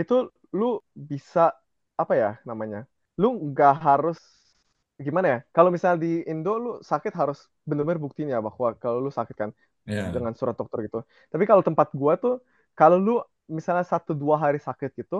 Itu 0.00 0.14
lu 0.58 0.80
bisa 0.96 1.52
apa 2.02 2.14
ya 2.22 2.30
namanya? 2.48 2.78
Lu 3.20 3.28
nggak 3.52 3.72
harus 3.86 4.18
gimana 5.06 5.26
ya? 5.32 5.38
Kalau 5.54 5.70
misalnya 5.74 5.98
di 6.06 6.10
Indo 6.30 6.50
lu 6.64 6.70
sakit 6.90 7.12
harus 7.20 7.38
benar-benar 7.68 8.00
buktiin 8.04 8.28
ya 8.34 8.38
bahwa 8.46 8.68
kalau 8.82 8.98
lu 9.04 9.10
sakit 9.10 9.36
kan 9.42 9.50
Ya. 9.86 10.08
dengan 10.14 10.32
surat 10.38 10.56
dokter 10.56 10.78
gitu. 10.86 10.98
Tapi 11.32 11.44
kalau 11.50 11.62
tempat 11.68 11.88
gua 12.00 12.12
tuh, 12.16 12.40
kalau 12.78 12.96
lu 13.06 13.12
misalnya 13.56 13.84
satu 13.84 14.12
dua 14.16 14.36
hari 14.44 14.58
sakit 14.68 14.90
gitu, 15.00 15.16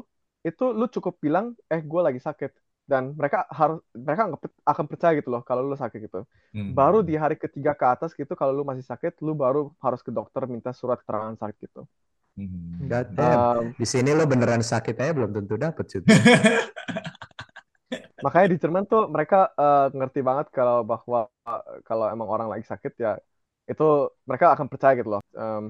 itu 0.49 0.63
lu 0.79 0.85
cukup 0.95 1.15
bilang, 1.25 1.47
eh 1.73 1.81
gua 1.91 2.01
lagi 2.09 2.21
sakit. 2.29 2.51
Dan 2.91 3.17
mereka 3.19 3.49
harus 3.49 3.81
mereka 3.97 4.23
akan 4.73 4.85
percaya 4.91 5.13
gitu 5.19 5.29
loh 5.33 5.43
kalau 5.49 5.63
lu 5.69 5.77
sakit 5.77 5.99
gitu. 6.07 6.19
Baru 6.79 7.01
Hmm. 7.01 7.09
di 7.09 7.15
hari 7.23 7.37
ketiga 7.37 7.73
ke 7.81 7.85
atas 7.95 8.11
gitu, 8.21 8.33
kalau 8.41 8.53
lu 8.57 8.65
masih 8.71 8.85
sakit, 8.91 9.13
lu 9.27 9.33
baru 9.37 9.73
harus 9.85 10.01
ke 10.07 10.11
dokter 10.13 10.43
minta 10.49 10.71
surat 10.73 10.97
keterangan 11.01 11.37
sakit 11.41 11.57
gitu. 11.65 11.81
Hmm. 12.35 12.91
God 12.91 13.15
damn. 13.15 13.41
Um, 13.61 13.75
Di 13.79 13.87
sini 13.87 14.11
lo 14.11 14.27
beneran 14.27 14.59
sakit 14.63 14.99
aja 14.99 15.13
belum 15.15 15.31
tentu 15.31 15.55
dapet 15.55 15.87
cuti. 15.87 16.11
makanya 18.25 18.47
di 18.53 18.57
Jerman 18.63 18.85
tuh 18.93 19.01
mereka 19.15 19.37
eh, 19.61 19.85
ngerti 19.99 20.21
banget 20.29 20.47
kalau 20.57 20.77
bahwa 20.91 21.19
eh, 21.49 21.63
kalau 21.89 22.05
emang 22.15 22.29
orang 22.35 22.49
lagi 22.53 22.65
sakit 22.73 22.93
ya 23.05 23.11
itu 23.71 23.85
mereka 24.29 24.47
akan 24.55 24.67
percaya 24.73 24.93
gitu 24.99 25.11
loh. 25.15 25.23
Um, 25.43 25.65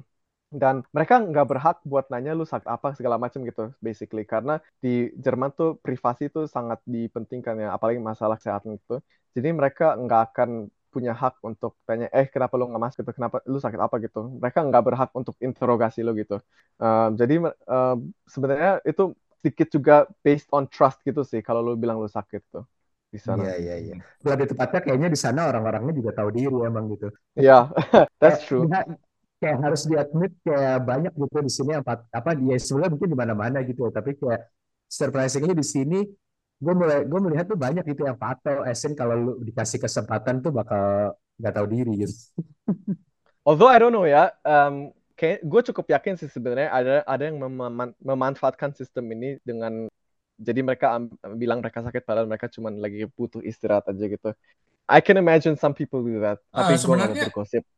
dan 0.63 0.75
mereka 0.95 1.15
nggak 1.19 1.47
berhak 1.51 1.77
buat 1.91 2.05
nanya 2.13 2.31
lu 2.39 2.45
sakit 2.53 2.69
apa 2.77 2.89
segala 2.99 3.17
macam 3.25 3.41
gitu 3.49 3.63
basically. 3.87 4.23
Karena 4.33 4.53
di 4.85 5.11
Jerman 5.25 5.51
tuh 5.59 5.69
privasi 5.85 6.23
tuh 6.35 6.45
sangat 6.55 6.79
dipentingkan 6.95 7.55
ya 7.65 7.69
apalagi 7.77 7.99
masalah 8.11 8.37
kesehatan 8.39 8.79
itu 8.79 8.95
jadi 9.37 9.49
mereka 9.59 9.85
nggak 10.03 10.21
akan 10.31 10.51
punya 10.95 11.11
hak 11.11 11.35
untuk 11.43 11.75
tanya 11.89 12.07
eh 12.15 12.27
kenapa 12.31 12.55
lu 12.55 12.71
nggak 12.71 12.83
masuk 12.87 12.99
gitu? 13.03 13.13
Kenapa 13.19 13.37
lu 13.51 13.59
sakit 13.59 13.81
apa 13.83 13.97
gitu? 14.05 14.19
Mereka 14.43 14.59
nggak 14.71 14.83
berhak 14.87 15.11
untuk 15.19 15.35
interogasi 15.43 15.99
lu 16.07 16.15
gitu. 16.23 16.39
Uh, 16.79 17.11
jadi 17.19 17.35
uh, 17.67 17.95
sebenarnya 18.31 18.71
itu 18.87 19.03
sedikit 19.45 19.69
juga 19.69 20.09
based 20.25 20.49
on 20.57 20.65
trust 20.65 21.05
gitu 21.05 21.21
sih 21.21 21.45
kalau 21.45 21.61
lu 21.61 21.77
bilang 21.77 22.01
lu 22.01 22.09
sakit 22.09 22.41
tuh 22.49 22.65
di 23.13 23.21
sana. 23.21 23.45
Iya 23.45 23.55
iya 23.61 23.75
iya. 23.77 23.95
Lebih 24.25 24.57
tepatnya 24.57 24.81
kayaknya 24.81 25.09
di 25.13 25.19
sana 25.21 25.53
orang-orangnya 25.53 25.93
juga 25.93 26.17
tahu 26.17 26.33
diri 26.33 26.57
emang 26.65 26.89
gitu. 26.97 27.13
Iya, 27.37 27.69
yeah, 27.69 28.09
that's 28.21 28.49
true 28.49 28.65
kayak 29.45 29.61
harus 29.61 29.83
diadmit 29.85 30.33
kayak 30.41 30.81
banyak 30.89 31.13
gitu 31.13 31.39
di 31.45 31.53
sini 31.53 31.73
apa 31.77 32.01
apa 32.09 32.31
dia 32.33 32.57
sebenarnya 32.57 32.97
mungkin 32.97 33.09
di 33.13 33.19
mana-mana 33.19 33.59
gitu 33.61 33.85
ya 33.85 33.93
tapi 33.93 34.17
kayak 34.17 34.41
surprisingly 34.89 35.53
di 35.53 35.61
sini 35.61 36.01
gue 36.57 36.75
mulai 36.75 37.05
gue 37.05 37.21
melihat 37.21 37.53
tuh 37.53 37.61
banyak 37.61 37.85
gitu 37.85 38.09
yang 38.09 38.17
pato 38.17 38.65
esen 38.65 38.97
kalau 38.97 39.15
lu 39.21 39.33
dikasih 39.45 39.77
kesempatan 39.85 40.41
tuh 40.41 40.49
bakal 40.49 41.13
nggak 41.37 41.55
tahu 41.61 41.67
diri 41.69 42.09
gitu. 42.09 42.15
Although 43.45 43.69
I 43.69 43.77
don't 43.77 43.93
know 43.93 44.09
ya, 44.09 44.33
um, 44.49 44.89
kayak 45.15 45.47
gue 45.47 45.61
cukup 45.73 45.87
yakin 45.95 46.15
sih 46.19 46.29
sebenarnya 46.31 46.69
ada 46.71 46.95
ada 47.07 47.23
yang 47.23 47.39
mem 47.39 47.95
memanfaatkan 48.03 48.75
sistem 48.75 49.07
ini 49.15 49.39
dengan 49.47 49.87
jadi 50.35 50.61
mereka 50.67 50.99
bilang 51.39 51.63
mereka 51.63 51.87
sakit 51.87 52.03
padahal 52.03 52.27
mereka 52.27 52.51
cuma 52.51 52.75
lagi 52.75 53.07
butuh 53.15 53.39
istirahat 53.43 53.87
aja 53.87 54.05
gitu. 54.11 54.31
I 54.85 55.01
can 55.01 55.17
imagine 55.17 55.57
some 55.57 55.73
people 55.73 56.03
do 56.05 56.21
that. 56.21 56.43
Ah, 56.51 56.67
Tapi 56.67 56.77
sebenarnya 56.77 57.31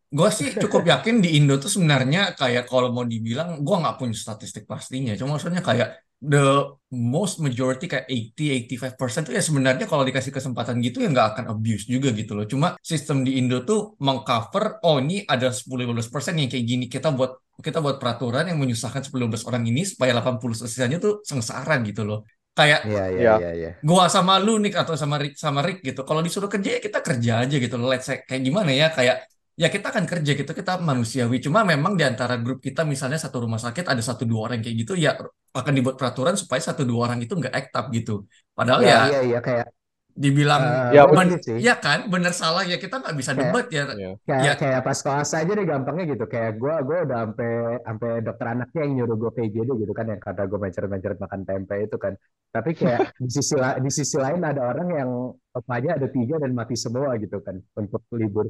gue 0.06 0.30
sih 0.30 0.54
cukup 0.54 0.86
yakin 0.86 1.18
di 1.18 1.34
Indo 1.34 1.58
tuh 1.58 1.70
sebenarnya 1.70 2.38
kayak 2.38 2.70
kalau 2.70 2.94
mau 2.94 3.02
dibilang 3.02 3.60
gue 3.60 3.76
nggak 3.76 3.96
punya 3.98 4.14
statistik 4.14 4.64
pastinya. 4.64 5.12
Cuma 5.18 5.36
maksudnya 5.36 5.60
kayak 5.60 6.06
the 6.16 6.72
most 6.96 7.42
majority 7.44 7.84
kayak 7.90 8.08
80-85% 8.08 9.28
tuh 9.28 9.34
ya 9.36 9.42
sebenarnya 9.44 9.84
kalau 9.84 10.06
dikasih 10.06 10.32
kesempatan 10.32 10.80
gitu 10.80 11.04
ya 11.04 11.12
nggak 11.12 11.28
akan 11.36 11.44
abuse 11.52 11.90
juga 11.90 12.14
gitu 12.14 12.38
loh. 12.38 12.46
Cuma 12.46 12.78
sistem 12.80 13.26
di 13.26 13.36
Indo 13.36 13.66
tuh 13.66 13.98
mengcover 13.98 14.80
oh 14.86 15.02
ini 15.02 15.26
ada 15.26 15.50
10-15% 15.50 16.40
yang 16.40 16.48
kayak 16.48 16.64
gini 16.64 16.86
kita 16.86 17.10
buat 17.10 17.42
kita 17.56 17.80
buat 17.80 17.96
peraturan 17.96 18.52
yang 18.52 18.60
menyusahkan 18.60 19.08
10-15 19.08 19.48
orang 19.48 19.62
ini 19.64 19.82
supaya 19.88 20.12
80 20.20 20.66
sisanya 20.68 21.00
tuh 21.00 21.24
sengsara 21.24 21.80
gitu 21.82 22.04
loh 22.04 22.28
kayak 22.56 22.88
yeah, 22.88 23.08
yeah, 23.12 23.36
yeah, 23.36 23.52
yeah. 23.52 23.72
gua 23.84 24.08
sama 24.08 24.40
lu 24.40 24.56
Nick 24.56 24.72
atau 24.72 24.96
sama 24.96 25.20
Rick 25.20 25.36
sama 25.36 25.60
Rick 25.60 25.84
gitu 25.84 26.08
kalau 26.08 26.24
disuruh 26.24 26.48
kerja 26.48 26.76
ya 26.76 26.80
kita 26.80 27.04
kerja 27.04 27.44
aja 27.44 27.56
gitu 27.60 27.76
let's 27.84 28.08
say 28.08 28.24
kayak 28.24 28.40
gimana 28.40 28.72
ya 28.72 28.88
kayak 28.88 29.28
ya 29.56 29.72
kita 29.72 29.88
akan 29.88 30.04
kerja 30.04 30.32
gitu 30.36 30.52
kita 30.52 30.76
manusiawi 30.84 31.40
cuma 31.40 31.64
memang 31.64 31.96
di 31.96 32.04
antara 32.04 32.36
grup 32.36 32.60
kita 32.60 32.84
misalnya 32.84 33.16
satu 33.16 33.48
rumah 33.48 33.56
sakit 33.56 33.88
ada 33.88 34.02
satu 34.04 34.28
dua 34.28 34.52
orang 34.52 34.60
kayak 34.60 34.76
gitu 34.84 34.92
ya 35.00 35.16
akan 35.56 35.72
dibuat 35.72 35.96
peraturan 35.96 36.36
supaya 36.36 36.60
satu 36.60 36.84
dua 36.84 37.08
orang 37.08 37.24
itu 37.24 37.32
nggak 37.32 37.54
act 37.56 37.72
up 37.72 37.88
gitu 37.88 38.28
padahal 38.52 38.84
ya, 38.84 38.88
ya 38.88 39.00
iya 39.08 39.20
iya 39.32 39.40
kayak 39.40 39.72
dibilang 40.16 40.64
uh, 40.64 40.96
ya 40.96 41.04
ben, 41.12 41.28
sih. 41.44 41.60
ya 41.60 41.76
kan 41.76 42.08
bener 42.08 42.32
salah 42.32 42.64
ya 42.64 42.80
kita 42.80 43.04
nggak 43.04 43.16
bisa 43.20 43.36
debat 43.36 43.68
ya 43.68 43.84
iya. 43.92 44.10
kayak 44.24 44.44
ya. 44.48 44.52
kayak 44.56 44.80
pas 44.80 44.96
kelas 44.96 45.30
aja 45.36 45.52
deh 45.52 45.66
gampangnya 45.68 46.04
gitu 46.16 46.24
kayak 46.24 46.56
gue 46.56 46.74
gue 46.88 46.98
udah 47.04 47.18
sampai 47.28 47.52
sampai 47.84 48.10
dokter 48.24 48.46
anaknya 48.48 48.80
yang 48.88 48.92
nyuruh 48.96 49.16
gue 49.20 49.32
PGD 49.36 49.70
gitu 49.76 49.92
kan 49.92 50.08
yang 50.08 50.20
kata 50.20 50.48
gue 50.48 50.56
mencret 50.56 50.88
mencret 50.88 51.18
makan 51.20 51.40
tempe 51.44 51.76
itu 51.84 51.96
kan 52.00 52.16
tapi 52.48 52.70
kayak 52.72 53.12
di 53.24 53.28
sisi 53.28 53.54
di 53.60 53.90
sisi 53.92 54.16
lain 54.16 54.40
ada 54.40 54.64
orang 54.64 54.88
yang 54.88 55.10
aja 55.68 55.90
ada 56.00 56.08
tiga 56.08 56.40
dan 56.40 56.56
mati 56.56 56.80
semua 56.80 57.12
gitu 57.20 57.36
kan 57.44 57.60
untuk 57.76 58.00
libur 58.16 58.48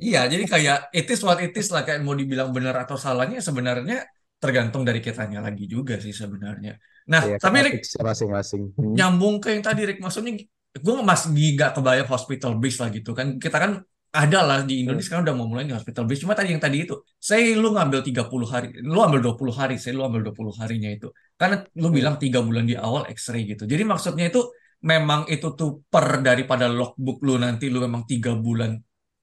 iya 0.00 0.24
jadi 0.30 0.44
kayak 0.44 0.78
etis 0.94 1.20
what 1.26 1.40
etis 1.40 1.68
lah 1.74 1.82
kayak 1.84 2.00
mau 2.00 2.16
dibilang 2.16 2.50
benar 2.54 2.74
atau 2.84 2.96
salahnya 2.96 3.42
sebenarnya 3.44 4.06
tergantung 4.40 4.82
dari 4.88 5.04
kitanya 5.04 5.44
lagi 5.44 5.68
juga 5.68 6.00
sih 6.00 6.16
sebenarnya. 6.16 6.80
Nah 7.12 7.22
ya, 7.28 7.36
tapi 7.36 7.60
Rick 7.60 7.84
masing-masing. 8.00 8.72
Hmm. 8.72 8.96
nyambung 8.96 9.36
ke 9.36 9.52
yang 9.52 9.60
tadi 9.60 9.84
Rick 9.84 10.00
maksudnya 10.00 10.40
gue 10.70 10.96
masih 11.04 11.28
gak 11.60 11.76
kebayang 11.76 12.08
hospital 12.08 12.56
base 12.56 12.80
lah 12.80 12.88
gitu 12.88 13.12
kan. 13.12 13.36
Kita 13.36 13.60
kan 13.60 13.84
ada 14.10 14.40
lah 14.42 14.58
di 14.66 14.82
Indonesia 14.82 15.12
kan 15.12 15.22
udah 15.22 15.36
mau 15.36 15.44
mulai 15.44 15.68
di 15.68 15.76
hospital 15.76 16.08
base. 16.08 16.24
Cuma 16.24 16.32
tadi 16.32 16.56
yang 16.56 16.62
tadi 16.64 16.88
itu 16.88 17.04
saya 17.20 17.52
lu 17.52 17.76
ngambil 17.76 18.00
30 18.00 18.48
hari 18.48 18.68
lu 18.80 18.98
ambil 19.04 19.20
20 19.36 19.52
hari 19.52 19.76
saya 19.76 19.92
lu 20.00 20.08
ambil 20.08 20.32
20 20.32 20.56
harinya 20.56 20.88
itu. 20.88 21.12
Karena 21.36 21.60
lu 21.76 21.88
hmm. 21.92 21.96
bilang 22.00 22.16
tiga 22.16 22.40
bulan 22.40 22.64
di 22.64 22.74
awal 22.80 23.04
x-ray 23.12 23.44
gitu. 23.44 23.68
Jadi 23.68 23.84
maksudnya 23.84 24.32
itu 24.32 24.40
memang 24.80 25.28
itu 25.28 25.52
tuh 25.52 25.84
per 25.84 26.24
daripada 26.24 26.64
logbook 26.64 27.20
lu 27.20 27.36
nanti 27.36 27.68
lu 27.68 27.84
memang 27.84 28.08
tiga 28.08 28.32
bulan 28.32 28.80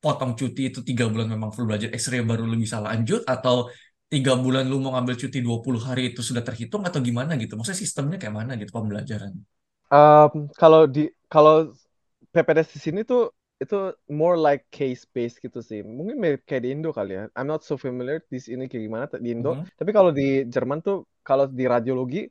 potong 0.07 0.31
cuti 0.39 0.71
itu 0.71 0.79
tiga 0.87 1.11
bulan 1.11 1.27
memang 1.35 1.51
full 1.51 1.67
belajar 1.67 1.91
x-ray 1.91 2.23
baru 2.23 2.47
lu 2.47 2.55
bisa 2.55 2.79
lanjut 2.79 3.27
atau 3.27 3.67
tiga 4.07 4.39
bulan 4.39 4.63
lu 4.71 4.79
mau 4.79 4.95
ngambil 4.95 5.19
cuti 5.19 5.43
20 5.43 5.87
hari 5.87 6.15
itu 6.15 6.23
sudah 6.23 6.39
terhitung 6.47 6.87
atau 6.87 7.03
gimana 7.03 7.35
gitu 7.35 7.59
maksudnya 7.59 7.79
sistemnya 7.83 8.17
kayak 8.21 8.35
mana 8.39 8.55
gitu 8.55 8.71
pembelajaran 8.71 9.35
Um, 9.87 10.51
kalau 10.59 10.83
di 10.83 11.07
kalau 11.31 11.71
PPDS 12.35 12.75
di 12.75 12.79
sini 12.83 13.01
tuh 13.07 13.31
itu 13.57 13.95
more 14.11 14.37
like 14.37 14.67
case 14.69 15.07
based 15.15 15.39
gitu 15.39 15.63
sih. 15.63 15.81
Mungkin 15.81 16.19
mirip 16.19 16.43
kayak 16.43 16.67
di 16.67 16.69
Indo 16.75 16.91
kali 16.91 17.15
ya. 17.17 17.31
I'm 17.33 17.47
not 17.47 17.63
so 17.63 17.79
familiar 17.79 18.21
di 18.27 18.37
sini 18.37 18.67
kayak 18.67 18.83
gimana 18.83 19.05
di 19.17 19.31
Indo. 19.31 19.55
Mm 19.55 19.63
-hmm. 19.63 19.73
Tapi 19.79 19.91
kalau 19.95 20.11
di 20.11 20.43
Jerman 20.45 20.83
tuh 20.83 21.07
kalau 21.23 21.47
di 21.47 21.65
radiologi 21.65 22.27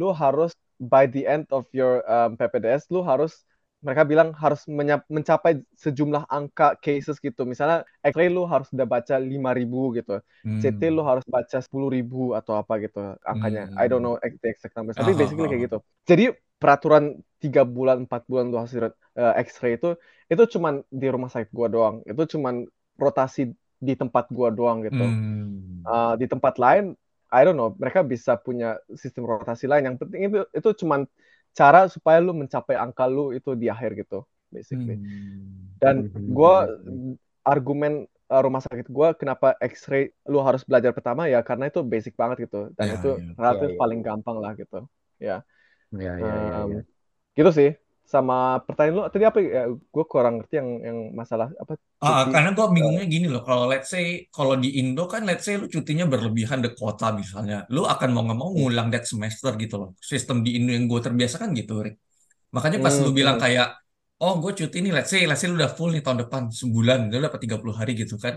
lu 0.00 0.10
harus 0.10 0.56
by 0.80 1.06
the 1.06 1.28
end 1.28 1.46
of 1.54 1.68
your 1.70 2.02
um, 2.08 2.34
PPDS 2.34 2.90
lu 2.90 3.04
harus 3.04 3.46
mereka 3.84 4.02
bilang 4.08 4.32
harus 4.32 4.64
mencapai 5.12 5.60
sejumlah 5.76 6.24
angka 6.32 6.80
cases 6.80 7.20
gitu. 7.20 7.44
Misalnya 7.44 7.84
X-ray 8.00 8.32
lu 8.32 8.48
harus 8.48 8.72
udah 8.72 8.88
baca 8.88 9.20
5000 9.20 10.00
gitu. 10.00 10.16
Hmm. 10.40 10.60
CT 10.64 10.80
lu 10.88 11.04
harus 11.04 11.22
baca 11.28 11.60
10.000 11.60 12.32
atau 12.32 12.56
apa 12.56 12.72
gitu 12.80 13.12
angkanya. 13.28 13.68
Hmm. 13.68 13.76
I 13.76 13.86
don't 13.86 14.00
know 14.00 14.16
the 14.16 14.48
exact 14.48 14.72
numbers. 14.72 14.96
Tapi 14.96 15.12
basically 15.12 15.52
kayak 15.52 15.68
gitu. 15.68 15.78
Jadi 16.08 16.24
peraturan 16.56 17.20
tiga 17.44 17.68
bulan 17.68 18.08
empat 18.08 18.24
bulan 18.24 18.48
lu 18.48 18.56
hasil 18.56 18.88
uh, 18.88 19.34
X-ray 19.44 19.76
itu 19.76 20.00
itu 20.32 20.42
cuman 20.56 20.80
di 20.88 21.06
rumah 21.12 21.28
sakit 21.28 21.52
gua 21.52 21.68
doang. 21.68 22.00
Itu 22.08 22.24
cuman 22.24 22.64
rotasi 22.96 23.52
di 23.84 23.94
tempat 24.00 24.32
gua 24.32 24.48
doang 24.48 24.80
gitu. 24.80 25.04
Hmm. 25.04 25.84
Uh, 25.84 26.16
di 26.16 26.24
tempat 26.24 26.56
lain 26.56 26.96
I 27.34 27.42
don't 27.42 27.58
know, 27.58 27.74
mereka 27.74 28.06
bisa 28.06 28.38
punya 28.38 28.78
sistem 28.94 29.26
rotasi 29.28 29.68
lain. 29.68 29.90
Yang 29.90 30.06
penting 30.06 30.20
itu 30.30 30.40
itu 30.54 30.70
cuman 30.86 31.04
cara 31.54 31.86
supaya 31.86 32.18
lu 32.18 32.34
mencapai 32.34 32.74
angka 32.74 33.06
lu 33.06 33.30
itu 33.30 33.54
di 33.54 33.70
akhir 33.70 33.94
gitu 33.94 34.26
basically 34.50 34.98
hmm. 34.98 35.78
dan 35.78 36.10
gue 36.10 36.54
argumen 37.46 38.06
uh, 38.30 38.42
rumah 38.42 38.62
sakit 38.62 38.90
gue 38.90 39.08
kenapa 39.14 39.54
X-ray 39.62 40.10
lu 40.26 40.42
harus 40.42 40.66
belajar 40.66 40.90
pertama 40.90 41.30
ya 41.30 41.40
karena 41.46 41.70
itu 41.70 41.80
basic 41.86 42.18
banget 42.18 42.50
gitu 42.50 42.74
dan 42.74 42.90
ya, 42.90 42.94
itu 42.98 43.10
ya. 43.18 43.32
relatif 43.38 43.68
ya, 43.70 43.74
ya. 43.74 43.78
paling 43.78 44.00
gampang 44.02 44.36
lah 44.42 44.52
gitu 44.58 44.80
ya 45.22 45.36
ya, 45.94 46.12
ya, 46.18 46.32
um, 46.62 46.68
ya, 46.74 46.78
ya. 46.78 46.82
gitu 47.38 47.50
sih 47.54 47.70
sama 48.04 48.60
pertanyaan 48.68 48.94
lu 48.94 49.02
tadi 49.08 49.24
apa 49.24 49.38
ya? 49.40 49.64
Gue 49.72 50.04
kurang 50.04 50.38
ngerti 50.38 50.54
yang 50.60 50.68
yang 50.84 50.98
masalah 51.16 51.48
apa? 51.56 51.80
Ah, 52.04 52.28
karena 52.28 52.52
gue 52.52 52.66
bingungnya 52.68 53.08
gini 53.08 53.26
loh 53.32 53.40
kalau 53.40 53.64
let's 53.64 53.88
say 53.88 54.28
kalau 54.28 54.60
di 54.60 54.76
Indo 54.76 55.08
kan 55.08 55.24
let's 55.24 55.48
say 55.48 55.56
lu 55.56 55.66
cutinya 55.72 56.04
berlebihan 56.04 56.60
de 56.60 56.76
kota 56.76 57.16
misalnya 57.16 57.64
lu 57.72 57.88
akan 57.88 58.08
mau 58.12 58.22
nggak 58.28 58.38
mau 58.38 58.52
hmm. 58.52 58.58
ngulang 58.60 58.88
that 58.92 59.08
semester 59.08 59.56
gitu 59.56 59.80
loh. 59.80 59.90
Sistem 59.98 60.44
di 60.44 60.60
Indo 60.60 60.76
yang 60.76 60.84
gue 60.84 61.00
terbiasa 61.00 61.40
kan 61.40 61.56
gitu 61.56 61.80
Rick. 61.80 61.96
Makanya 62.52 62.78
pas 62.84 62.92
hmm, 62.92 63.04
lu 63.08 63.10
bilang 63.16 63.40
kayak 63.40 63.72
oh 64.20 64.38
gue 64.38 64.52
cuti 64.52 64.78
nih 64.84 64.92
let's 64.92 65.08
say 65.08 65.24
let's 65.24 65.40
say 65.40 65.48
lu 65.48 65.56
udah 65.56 65.72
full 65.72 65.90
nih 65.90 66.04
tahun 66.04 66.28
depan 66.28 66.52
sebulan 66.52 67.08
lu 67.08 67.24
dapat 67.24 67.40
30 67.40 67.72
hari 67.72 67.92
gitu 67.96 68.20
kan. 68.20 68.36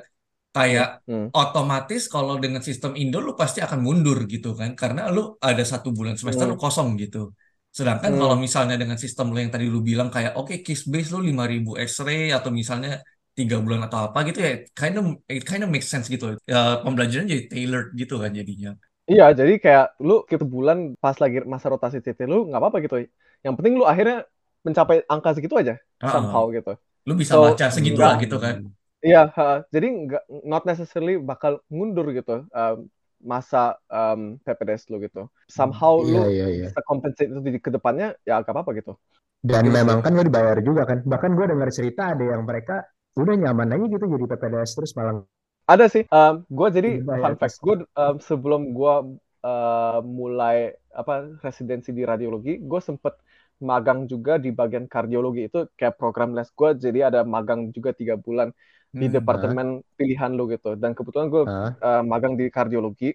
Kayak 0.55 1.03
hmm. 1.05 1.35
otomatis 1.35 2.07
kalau 2.07 2.39
dengan 2.39 2.63
sistem 2.63 2.95
Indo 2.95 3.19
lu 3.19 3.35
pasti 3.35 3.59
akan 3.59 3.83
mundur 3.83 4.23
gitu 4.31 4.55
kan 4.55 4.79
karena 4.79 5.11
lu 5.11 5.35
ada 5.43 5.61
satu 5.61 5.91
bulan 5.91 6.15
semester 6.15 6.47
hmm. 6.47 6.55
lu 6.55 6.57
kosong 6.57 6.95
gitu 6.95 7.35
Sedangkan 7.77 8.17
hmm. 8.17 8.21
kalau 8.25 8.35
misalnya 8.41 8.73
dengan 8.73 8.97
sistem 8.97 9.29
lo 9.29 9.37
yang 9.37 9.53
tadi 9.53 9.69
lu 9.69 9.85
bilang 9.85 10.09
kayak 10.09 10.33
oke 10.33 10.49
okay, 10.49 10.65
case 10.65 10.89
base 10.89 11.13
lu 11.13 11.21
5000 11.21 11.77
X-ray 11.85 12.33
atau 12.33 12.49
misalnya 12.49 13.05
tiga 13.37 13.61
bulan 13.61 13.85
atau 13.85 14.09
apa 14.09 14.25
gitu 14.25 14.41
ya 14.41 14.65
kind 14.73 14.97
of 14.97 15.05
it 15.29 15.45
kind 15.45 15.61
of 15.61 15.69
makes 15.69 15.85
sense 15.85 16.09
gitu. 16.09 16.33
Ya 16.49 16.81
pembelajaran 16.81 17.29
jadi 17.29 17.45
tailored 17.45 17.93
gitu 17.93 18.17
kan 18.17 18.33
jadinya. 18.33 18.73
Iya 19.05 19.29
jadi 19.37 19.61
kayak 19.61 20.01
lu 20.01 20.25
gitu 20.25 20.41
bulan 20.49 20.97
pas 20.97 21.13
lagi 21.21 21.45
masa 21.45 21.69
rotasi 21.69 22.01
CT 22.01 22.25
lu 22.25 22.49
nggak 22.49 22.57
apa-apa 22.57 22.77
gitu. 22.81 23.05
Yang 23.45 23.53
penting 23.61 23.73
lu 23.77 23.85
akhirnya 23.85 24.25
mencapai 24.65 25.05
angka 25.05 25.37
segitu 25.37 25.53
aja 25.53 25.77
uh 25.77 26.01
-uh. 26.01 26.11
somehow 26.17 26.49
gitu. 26.49 26.73
Lu 27.05 27.13
bisa 27.13 27.37
so, 27.37 27.45
baca 27.45 27.69
segitu 27.69 28.01
lah 28.01 28.17
gitu 28.17 28.41
kan. 28.41 28.65
Iya 29.05 29.29
uh, 29.29 29.61
jadi 29.69 29.85
nggak 29.85 30.23
not 30.49 30.65
necessarily 30.65 31.21
bakal 31.21 31.61
mundur 31.69 32.09
gitu. 32.09 32.49
Uh, 32.49 32.89
masa 33.21 33.77
um, 33.89 34.37
PPDS 34.45 34.89
lu 34.93 35.01
gitu. 35.01 35.29
Somehow 35.49 36.01
hmm, 36.01 36.09
lu 36.09 36.21
iya, 36.29 36.45
iya. 36.47 36.65
bisa 36.69 36.81
compensate 36.85 37.29
itu 37.29 37.41
di 37.41 37.57
ke 37.57 37.73
depannya 37.73 38.13
ya 38.23 38.41
gak 38.41 38.53
apa-apa 38.53 38.77
gitu. 38.77 38.93
Dan 39.41 39.69
gitu. 39.69 39.75
memang 39.77 40.01
kan 40.01 40.13
gue 40.13 40.25
dibayar 40.25 40.57
juga 40.61 40.85
kan. 40.85 41.01
Bahkan 41.05 41.31
gue 41.33 41.45
dengar 41.49 41.69
cerita 41.73 42.13
ada 42.13 42.23
yang 42.23 42.45
mereka 42.45 42.85
udah 43.17 43.33
nyaman 43.33 43.73
aja 43.73 43.85
gitu 43.89 44.05
jadi 44.05 44.25
PPDS 44.29 44.71
terus 44.77 44.91
malah. 44.93 45.25
Ada 45.67 45.85
sih. 45.91 46.03
Um, 46.13 46.47
gue 46.47 46.67
jadi 46.71 46.91
fun 47.03 47.35
fact. 47.35 47.59
Gue 47.59 47.75
um, 47.83 48.15
sebelum 48.23 48.71
gue 48.71 48.95
uh, 49.43 49.99
mulai 50.05 50.71
apa 50.93 51.27
residensi 51.43 51.91
di 51.91 52.07
radiologi, 52.07 52.61
gue 52.61 52.79
sempet 52.79 53.19
magang 53.57 54.05
juga 54.05 54.37
di 54.37 54.53
bagian 54.53 54.85
kardiologi 54.85 55.49
itu 55.49 55.65
kayak 55.75 55.97
program 55.97 56.37
les 56.37 56.47
gue. 56.53 56.69
Jadi 56.77 56.99
ada 57.03 57.25
magang 57.27 57.73
juga 57.73 57.91
tiga 57.91 58.15
bulan 58.15 58.53
di 58.93 59.07
Hmm. 59.07 59.15
departemen 59.19 59.67
pilihan 59.99 60.31
lu 60.33 60.47
gitu. 60.51 60.75
Dan 60.79 60.93
kebetulan 60.97 61.27
gue 61.33 61.43
Hah? 61.47 61.71
uh, 61.83 62.01
magang 62.05 62.35
di 62.39 62.47
kardiologi. 62.53 63.13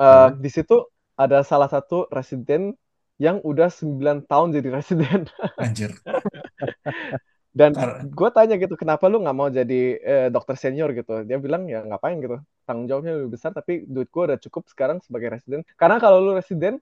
Uh, 0.00 0.34
di 0.34 0.50
situ 0.50 0.82
ada 1.14 1.44
salah 1.46 1.68
satu 1.70 2.08
residen 2.10 2.74
yang 3.20 3.38
udah 3.44 3.70
9 3.70 4.24
tahun 4.26 4.48
jadi 4.56 4.68
residen. 4.74 5.20
Anjir. 5.60 5.92
Dan 7.52 7.76
gue 8.00 8.28
tanya 8.32 8.56
gitu, 8.56 8.74
kenapa 8.80 9.12
lu 9.12 9.20
nggak 9.20 9.36
mau 9.36 9.48
jadi 9.52 9.80
eh, 10.00 10.28
dokter 10.32 10.56
senior 10.56 10.88
gitu? 10.96 11.20
Dia 11.28 11.36
bilang 11.36 11.68
ya 11.68 11.84
ngapain 11.84 12.16
gitu, 12.24 12.40
tanggung 12.64 12.88
jawabnya 12.88 13.12
lebih 13.20 13.36
besar, 13.36 13.52
tapi 13.52 13.84
duit 13.84 14.08
gue 14.08 14.22
udah 14.24 14.38
cukup 14.40 14.64
sekarang 14.72 15.04
sebagai 15.04 15.28
residen. 15.36 15.60
Karena 15.76 16.00
kalau 16.00 16.24
lu 16.24 16.32
residen, 16.32 16.80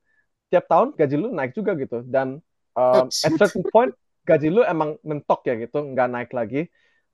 tiap 0.51 0.71
tahun 0.71 0.95
gaji 0.95 1.17
lu 1.19 1.29
naik 1.35 1.53
juga 1.59 1.75
gitu. 1.75 2.07
Dan 2.07 2.39
um, 2.79 3.07
at 3.11 3.35
certain 3.35 3.67
point, 3.67 3.91
gaji 4.23 4.47
lu 4.47 4.63
emang 4.63 4.95
mentok 5.03 5.43
ya 5.51 5.59
gitu, 5.59 5.79
nggak 5.91 6.09
naik 6.15 6.31
lagi. 6.31 6.71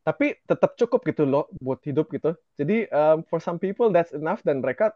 Tapi 0.06 0.24
tetap 0.50 0.70
cukup 0.80 1.00
gitu 1.10 1.22
loh 1.32 1.44
buat 1.64 1.80
hidup 1.88 2.06
gitu. 2.14 2.28
Jadi 2.60 2.74
um, 2.94 3.16
for 3.30 3.38
some 3.46 3.58
people 3.64 3.88
that's 3.94 4.14
enough 4.14 4.40
dan 4.46 4.62
mereka 4.64 4.94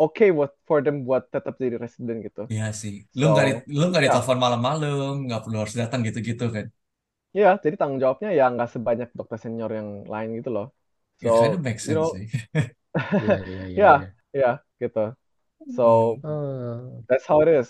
okay 0.00 0.28
buat 0.36 0.52
for 0.68 0.80
them 0.86 0.96
buat 1.08 1.22
tetap 1.34 1.54
jadi 1.62 1.76
residen 1.84 2.18
gitu. 2.26 2.42
Iya 2.52 2.64
sih. 2.80 2.92
Lu 3.18 3.24
nggak 3.30 3.44
di, 3.48 3.52
So, 3.52 3.68
lu 3.78 3.82
nggak 3.88 4.02
ya. 4.04 4.04
ditelepon 4.04 4.38
malam-malam, 4.44 5.12
nggak 5.24 5.40
perlu 5.42 5.56
harus 5.62 5.76
datang 5.82 6.00
gitu-gitu 6.08 6.44
kan. 6.56 6.66
Iya, 7.36 7.46
jadi 7.64 7.74
tanggung 7.78 8.00
jawabnya 8.02 8.28
ya 8.38 8.42
nggak 8.52 8.68
sebanyak 8.74 9.08
dokter 9.18 9.38
senior 9.44 9.70
yang 9.78 9.88
lain 10.14 10.28
gitu 10.38 10.48
loh. 10.56 10.64
Ya 11.20 11.30
So, 11.30 11.30
kind 11.32 11.54
of 11.54 11.60
make 11.60 11.80
you 11.86 11.92
sense 11.92 11.96
know, 11.96 12.08
sih. 12.12 12.24
Iya, 13.20 13.34
iya, 13.48 13.62
iya, 13.72 13.82
ya, 13.82 13.88
iya. 13.96 14.06
ya, 14.40 14.46
gitu. 14.82 14.98
So, 15.76 15.82
Hmm. 16.22 16.24
Oh, 16.24 17.04
that's 17.08 17.26
how 17.26 17.40
it 17.42 17.48
is. 17.48 17.68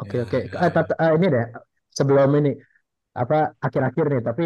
oke, 0.00 0.16
Ya, 0.16 0.24
oke. 0.24 0.38
ya, 0.52 0.60
Ah, 0.62 0.70
ya. 0.70 0.74
tat- 0.74 0.96
ah, 1.02 1.10
ini 1.16 1.26
deh, 1.34 1.44
sebelum 1.98 2.28
ini, 2.40 2.50
apa, 3.22 3.36
akhir-akhir 3.66 4.04
nih, 4.12 4.22
tapi 4.28 4.44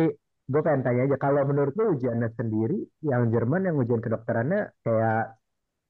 gue 0.48 0.60
pengen 0.60 0.82
tanya 0.82 1.02
aja, 1.06 1.16
kalau 1.18 1.42
menurut 1.46 1.74
lu 1.78 1.94
ujiannya 1.94 2.30
sendiri, 2.34 2.78
yang 3.06 3.30
Jerman, 3.30 3.70
yang 3.70 3.76
ujian 3.78 4.02
kedokterannya 4.02 4.74
kayak 4.82 5.38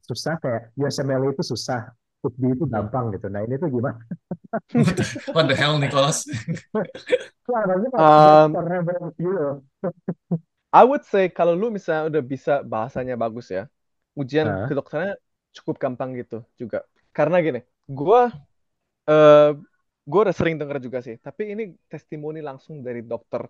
susah, 0.05 0.37
kayak 0.43 0.75
USMLE 0.77 1.33
itu 1.33 1.43
susah, 1.43 1.89
USD 2.23 2.45
itu 2.55 2.65
gampang 2.71 3.11
gitu. 3.15 3.27
Nah, 3.27 3.43
ini 3.43 3.59
tuh 3.59 3.69
gimana? 3.71 3.99
What 5.35 5.51
the, 5.51 5.57
hell, 5.59 5.79
Nicholas? 5.79 6.27
Um, 7.93 8.55
gitu. 9.19 9.61
I 10.73 10.83
would 10.89 11.05
say 11.05 11.29
kalau 11.29 11.53
lu 11.53 11.69
misalnya 11.69 12.09
udah 12.09 12.23
bisa 12.25 12.65
bahasanya 12.65 13.19
bagus 13.19 13.53
ya, 13.53 13.69
ujian 14.17 14.49
Hah? 14.49 14.71
kedokterannya 14.71 15.19
cukup 15.53 15.77
gampang 15.77 16.17
gitu 16.17 16.47
juga. 16.57 16.87
Karena 17.13 17.43
gini, 17.45 17.61
gua 17.85 18.33
eh 19.05 19.53
gue 20.03 20.21
udah 20.25 20.35
sering 20.35 20.57
denger 20.57 20.79
juga 20.83 20.99
sih, 21.05 21.19
tapi 21.21 21.53
ini 21.53 21.75
testimoni 21.87 22.41
langsung 22.43 22.81
dari 22.81 23.05
dokter 23.05 23.47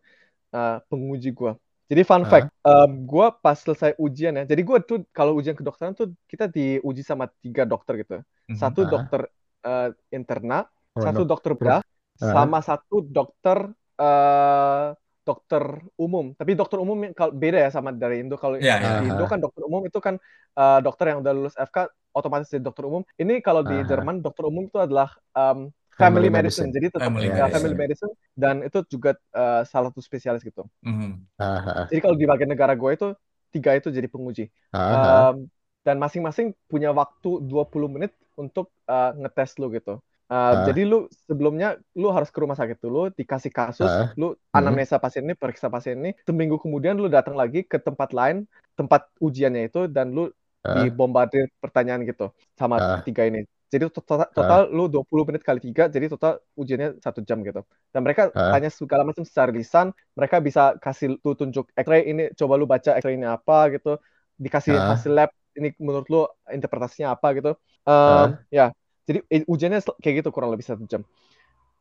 eh, 0.54 0.76
penguji 0.88 1.30
gua. 1.34 1.52
Jadi 1.90 2.02
fun 2.08 2.24
Hah? 2.24 2.30
fact, 2.30 2.48
em, 2.64 2.90
gua 3.04 3.28
pas 3.34 3.56
selesai 3.58 3.92
ujian 4.00 4.32
ya, 4.38 4.44
jadi 4.48 4.62
gua 4.64 4.78
tuh 4.80 5.04
kalau 5.12 5.36
ujian 5.36 5.52
kedokteran 5.58 5.92
tuh 5.92 6.08
kita 6.30 6.48
diuji 6.48 7.02
sama 7.04 7.28
tiga 7.44 7.68
dokter 7.68 8.00
gitu. 8.00 8.20
Mhm. 8.48 8.56
Satu 8.56 8.80
Hah? 8.84 8.88
dokter 8.88 9.20
eh, 9.66 9.88
interna, 10.12 10.64
Oh, 10.96 11.00
satu 11.04 11.20
no. 11.20 11.28
dokter 11.28 11.52
bedah, 11.56 11.80
Hah? 12.20 12.32
sama 12.32 12.58
satu 12.64 13.04
dokter 13.04 13.58
eh 14.00 14.88
dokter 15.22 15.62
umum. 16.00 16.34
Tapi 16.34 16.58
dokter 16.58 16.78
umum 16.82 16.98
kalau 17.14 17.30
beda 17.30 17.58
ya 17.62 17.70
sama 17.70 17.94
dari 17.94 18.26
Indo. 18.26 18.34
Kalau 18.40 18.58
Ya, 18.58 18.76
ya. 18.80 18.98
di 18.98 19.06
Indo 19.06 19.22
Aha. 19.22 19.30
kan 19.30 19.38
dokter 19.38 19.62
umum 19.68 19.82
itu 19.86 19.98
kan 20.02 20.14
eh, 20.58 20.78
dokter 20.82 21.04
yang 21.14 21.18
udah 21.22 21.32
lulus 21.36 21.54
FK 21.58 21.86
otomatis 22.12 22.48
jadi 22.50 22.64
dokter 22.64 22.84
umum. 22.90 23.02
Ini 23.20 23.38
kalau 23.44 23.62
di 23.62 23.80
Aha. 23.80 23.86
Jerman 23.86 24.18
dokter 24.24 24.44
umum 24.50 24.66
itu 24.68 24.78
adalah 24.82 25.08
em, 25.36 25.70
Family 26.02 26.26
family 26.26 26.28
medicine. 26.28 26.66
medicine. 26.66 26.70
Jadi 26.74 26.86
tetap 26.90 27.06
Family 27.06 27.26
ya, 27.26 27.34
iya, 27.34 27.46
family 27.48 27.76
medicine 27.78 28.12
dan 28.34 28.54
itu 28.60 28.78
juga 28.90 29.10
eh, 29.14 29.62
salah 29.64 29.88
satu 29.94 30.02
spesialis 30.02 30.42
gitu. 30.42 30.66
Mhm. 30.82 31.38
Aha. 31.38 31.86
Jadi 31.86 32.00
kalau 32.02 32.16
di 32.18 32.26
bagian 32.26 32.50
negara 32.50 32.74
gue 32.74 32.90
itu 32.90 33.08
tiga 33.48 33.72
itu 33.72 33.88
jadi 33.88 34.08
penguji. 34.10 34.50
Aha. 34.74 35.30
Um, 35.30 35.46
dan 35.82 35.98
masing-masing 35.98 36.54
punya 36.66 36.90
waktu 36.90 37.42
20 37.42 37.90
menit 37.90 38.10
untuk 38.34 38.70
uh, 38.86 39.14
ngetes 39.14 39.58
lu 39.58 39.70
gitu. 39.70 39.98
Uh, 40.26 40.32
Ah. 40.32 40.64
jadi 40.64 40.88
lu 40.88 41.12
sebelumnya 41.28 41.76
lu 41.92 42.08
harus 42.08 42.32
ke 42.32 42.40
rumah 42.40 42.56
sakit 42.56 42.80
dulu, 42.80 43.12
dikasih 43.12 43.52
kasus, 43.52 43.84
Ah. 43.84 44.16
lu 44.16 44.32
Hmm. 44.32 44.64
anamnesa 44.64 44.96
pasien 44.96 45.28
ini, 45.28 45.36
periksa 45.36 45.68
pasien 45.68 46.00
ini. 46.00 46.16
Seminggu 46.24 46.56
kemudian 46.56 46.96
lu 46.96 47.12
datang 47.12 47.36
lagi 47.36 47.60
ke 47.60 47.76
tempat 47.76 48.16
lain, 48.16 48.48
tempat 48.72 49.12
ujiannya 49.20 49.68
itu, 49.68 49.92
dan 49.92 50.08
lu 50.08 50.32
Ah. 50.64 50.86
dibombardir 50.86 51.52
pertanyaan 51.60 52.06
gitu 52.06 52.32
sama 52.56 53.02
tiga 53.04 53.28
ini. 53.28 53.44
Jadi 53.72 53.88
total, 53.88 54.28
total 54.36 54.68
lu 54.68 54.84
20 54.84 55.24
menit 55.24 55.40
kali 55.40 55.56
tiga, 55.56 55.88
jadi 55.88 56.04
total 56.12 56.44
ujiannya 56.60 57.00
satu 57.00 57.24
jam 57.24 57.40
gitu. 57.40 57.64
Dan 57.88 58.04
mereka 58.04 58.28
Ah. 58.36 58.52
tanya 58.52 58.68
segala 58.68 59.00
macam 59.00 59.24
secara 59.24 59.48
lisan, 59.48 59.96
mereka 60.12 60.44
bisa 60.44 60.76
kasih 60.76 61.16
lu 61.16 61.32
tunjuk 61.32 61.72
X-ray 61.72 62.04
ini, 62.04 62.28
coba 62.36 62.60
lu 62.60 62.68
baca 62.68 63.00
X-ray 63.00 63.16
ini 63.16 63.24
apa 63.24 63.72
gitu, 63.72 63.96
dikasih 64.36 64.76
Ah. 64.76 64.92
hasil 64.92 65.16
lab 65.16 65.32
ini 65.56 65.72
menurut 65.80 66.04
lu 66.12 66.28
interpretasinya 66.52 67.16
apa 67.16 67.32
gitu. 67.32 67.56
Um, 67.88 68.36
Ah. 68.36 68.44
Ya, 68.52 68.76
jadi 69.08 69.24
ujiannya 69.48 69.80
kayak 70.04 70.20
gitu 70.20 70.28
kurang 70.28 70.52
lebih 70.52 70.68
satu 70.68 70.84
jam. 70.84 71.08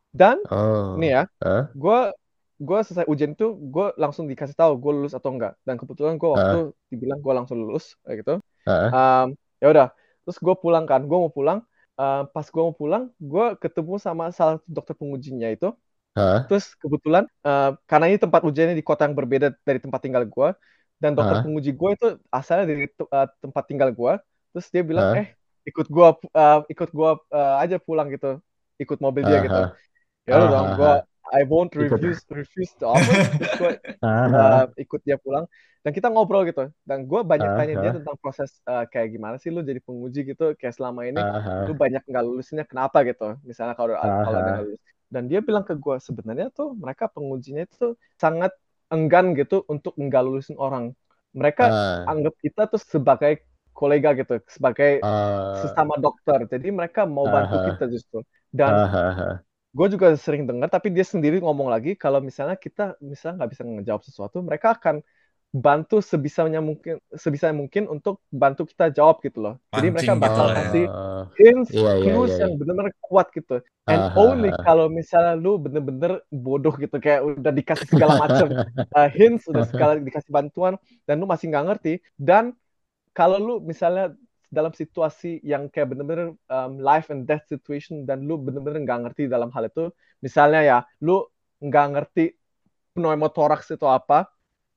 Dan 0.08 0.40
Oh. 0.48 0.96
nih 0.96 1.12
ya, 1.12 1.22
Ah. 1.44 1.68
gue 1.76 1.98
gue 2.62 2.78
selesai 2.88 3.04
ujian 3.10 3.36
itu 3.36 3.52
gue 3.58 3.90
langsung 3.98 4.24
dikasih 4.30 4.54
tahu 4.56 4.78
gue 4.80 4.92
lulus 4.96 5.12
atau 5.12 5.28
enggak. 5.34 5.60
Dan 5.66 5.76
kebetulan 5.76 6.16
gue 6.16 6.30
waktu 6.30 6.58
dibilang 6.88 7.20
gue 7.20 7.32
langsung 7.36 7.60
lulus 7.60 8.00
kayak 8.00 8.24
gitu. 8.24 8.34
Ah. 8.64 9.28
Um, 9.28 9.36
ya 9.60 9.68
udah, 9.68 9.86
terus 10.24 10.40
gue 10.40 10.54
pulang 10.56 10.88
kan, 10.88 11.04
gue 11.04 11.18
mau 11.20 11.28
pulang. 11.28 11.60
Uh, 11.92 12.24
pas 12.32 12.46
gue 12.48 12.62
mau 12.64 12.72
pulang, 12.72 13.04
gue 13.20 13.46
ketemu 13.60 14.00
sama 14.00 14.32
salah 14.32 14.56
satu 14.58 14.68
dokter 14.68 14.94
pengujinya 14.96 15.48
itu. 15.52 15.70
Ah. 16.16 16.44
Terus 16.48 16.72
kebetulan 16.76 17.24
uh, 17.44 17.76
karena 17.88 18.12
ini 18.12 18.18
tempat 18.20 18.44
ujiannya 18.44 18.76
di 18.76 18.84
kota 18.84 19.08
yang 19.08 19.16
berbeda 19.16 19.52
dari 19.64 19.80
tempat 19.80 20.00
tinggal 20.04 20.24
gue, 20.28 20.48
dan 21.00 21.12
dokter 21.16 21.40
Ah. 21.40 21.44
penguji 21.44 21.70
gue 21.72 21.90
itu 21.96 22.06
asalnya 22.32 22.64
dari 22.68 22.88
uh, 22.88 23.28
tempat 23.40 23.64
tinggal 23.68 23.90
gue. 23.92 24.12
Terus 24.52 24.66
dia 24.72 24.82
bilang, 24.84 25.06
Ah. 25.12 25.20
eh 25.20 25.28
ikut 25.68 25.86
gue 25.86 26.06
uh, 26.36 26.60
ikut 26.68 26.90
gue 26.90 27.10
uh, 27.32 27.54
aja 27.62 27.76
pulang 27.80 28.08
gitu, 28.12 28.40
ikut 28.80 28.98
mobil 28.98 29.22
dia 29.22 29.38
gitu. 29.44 29.62
Ya 30.26 30.32
udah 30.38 30.48
dong, 30.48 30.68
gue 30.80 30.92
I 31.30 31.46
won't 31.46 31.70
Ikut. 31.70 31.86
refuse 31.94 32.22
refuse 32.28 32.72
the 32.76 32.86
offer. 32.90 33.14
Terus 33.38 33.52
gue 33.56 33.72
uh, 34.02 34.66
ikut 34.74 35.00
dia 35.06 35.16
pulang 35.16 35.46
dan 35.82 35.90
kita 35.90 36.06
ngobrol 36.10 36.46
gitu 36.46 36.70
dan 36.82 37.06
gue 37.06 37.20
banyak 37.22 37.48
Ah, 37.48 37.58
tanya 37.58 37.74
dia 37.78 37.90
tentang 37.94 38.14
proses 38.22 38.54
uh, 38.66 38.86
kayak 38.86 39.14
gimana 39.14 39.34
sih 39.38 39.50
lu 39.50 39.62
jadi 39.62 39.82
penguji 39.82 40.22
gitu 40.24 40.54
kayak 40.54 40.74
selama 40.78 41.06
ini 41.06 41.18
Ah. 41.18 41.66
lu 41.66 41.74
banyak 41.74 42.06
nggak 42.06 42.22
lulusnya 42.22 42.62
kenapa 42.62 43.02
gitu 43.02 43.34
misalnya 43.42 43.74
kalau 43.74 43.94
Ah, 43.94 44.22
kalau 44.22 44.38
ada 44.38 44.52
lulus 44.62 44.78
dan 45.10 45.26
dia 45.26 45.42
bilang 45.42 45.66
ke 45.66 45.74
gue 45.74 45.98
sebenarnya 45.98 46.54
tuh 46.54 46.78
mereka 46.78 47.10
pengujinya 47.10 47.66
itu 47.66 47.98
sangat 48.14 48.54
enggan 48.94 49.34
gitu 49.34 49.66
untuk 49.66 49.98
nggak 49.98 50.22
lulusin 50.22 50.54
orang 50.54 50.94
mereka 51.34 51.66
Ah. 51.66 52.14
anggap 52.14 52.34
kita 52.38 52.70
tuh 52.70 52.78
sebagai 52.78 53.42
kolega 53.74 54.14
gitu 54.14 54.38
sebagai 54.46 55.02
Ah. 55.02 55.58
sesama 55.66 55.98
dokter 55.98 56.46
jadi 56.46 56.70
mereka 56.70 57.10
mau 57.10 57.26
bantu 57.26 57.58
ah. 57.58 57.64
kita 57.74 57.90
justru 57.90 58.22
dan 58.54 58.70
Ah. 58.86 59.34
Gue 59.72 59.86
juga 59.88 60.12
sering 60.20 60.44
dengar 60.44 60.68
tapi 60.68 60.92
dia 60.92 61.04
sendiri 61.04 61.40
ngomong 61.40 61.72
lagi 61.72 61.96
kalau 61.96 62.20
misalnya 62.20 62.60
kita 62.60 62.96
misalnya 63.00 63.44
nggak 63.44 63.50
bisa 63.56 63.62
ngejawab 63.64 64.02
sesuatu 64.04 64.36
mereka 64.44 64.76
akan 64.76 65.00
bantu 65.52 66.00
sebisanya 66.00 66.64
mungkin 66.64 66.96
sebisa 67.12 67.52
mungkin 67.52 67.84
untuk 67.84 68.24
bantu 68.32 68.64
kita 68.64 68.88
jawab 68.88 69.20
gitu 69.20 69.44
loh 69.44 69.54
jadi 69.68 69.92
mereka 69.92 70.16
gitu 70.16 70.24
bakal 70.24 70.48
lah 70.48 70.56
ya. 70.56 70.56
kasih 70.64 70.84
hints 71.36 71.68
Iya, 71.76 71.92
iya, 72.00 72.04
clues 72.08 72.32
iya, 72.32 72.40
yang 72.48 72.52
benar-benar 72.56 72.88
kuat 73.04 73.28
gitu 73.36 73.60
and 73.84 74.00
Ah, 74.00 74.16
only 74.16 74.48
ah, 74.48 74.56
ah. 74.56 74.64
kalau 74.64 74.86
misalnya 74.88 75.36
lu 75.36 75.60
bener-bener 75.60 76.24
bodoh 76.32 76.72
gitu 76.80 76.96
kayak 76.96 77.20
udah 77.36 77.52
dikasih 77.52 77.84
segala 77.84 78.12
macam 78.16 78.48
uh, 78.96 79.08
hints 79.12 79.44
udah 79.44 79.64
segala 79.68 80.00
dikasih 80.00 80.32
bantuan 80.32 80.80
dan 81.04 81.20
lu 81.20 81.28
masih 81.28 81.52
nggak 81.52 81.64
ngerti 81.68 82.00
dan 82.16 82.56
kalau 83.12 83.36
lu 83.36 83.54
misalnya 83.60 84.16
dalam 84.52 84.76
situasi 84.76 85.40
yang 85.40 85.72
kayak 85.72 85.96
bener-bener 85.96 86.36
um, 86.52 86.76
life 86.76 87.08
and 87.08 87.24
death 87.24 87.48
situation 87.48 88.04
dan 88.04 88.28
lu 88.28 88.36
bener-bener 88.36 88.84
nggak 88.84 89.00
ngerti 89.08 89.22
dalam 89.32 89.48
hal 89.48 89.64
itu 89.64 89.88
misalnya 90.20 90.60
ya 90.60 90.78
lu 91.00 91.24
nggak 91.64 91.86
ngerti 91.96 92.36
pneumotoraks 92.92 93.72
itu 93.72 93.88
apa 93.88 94.28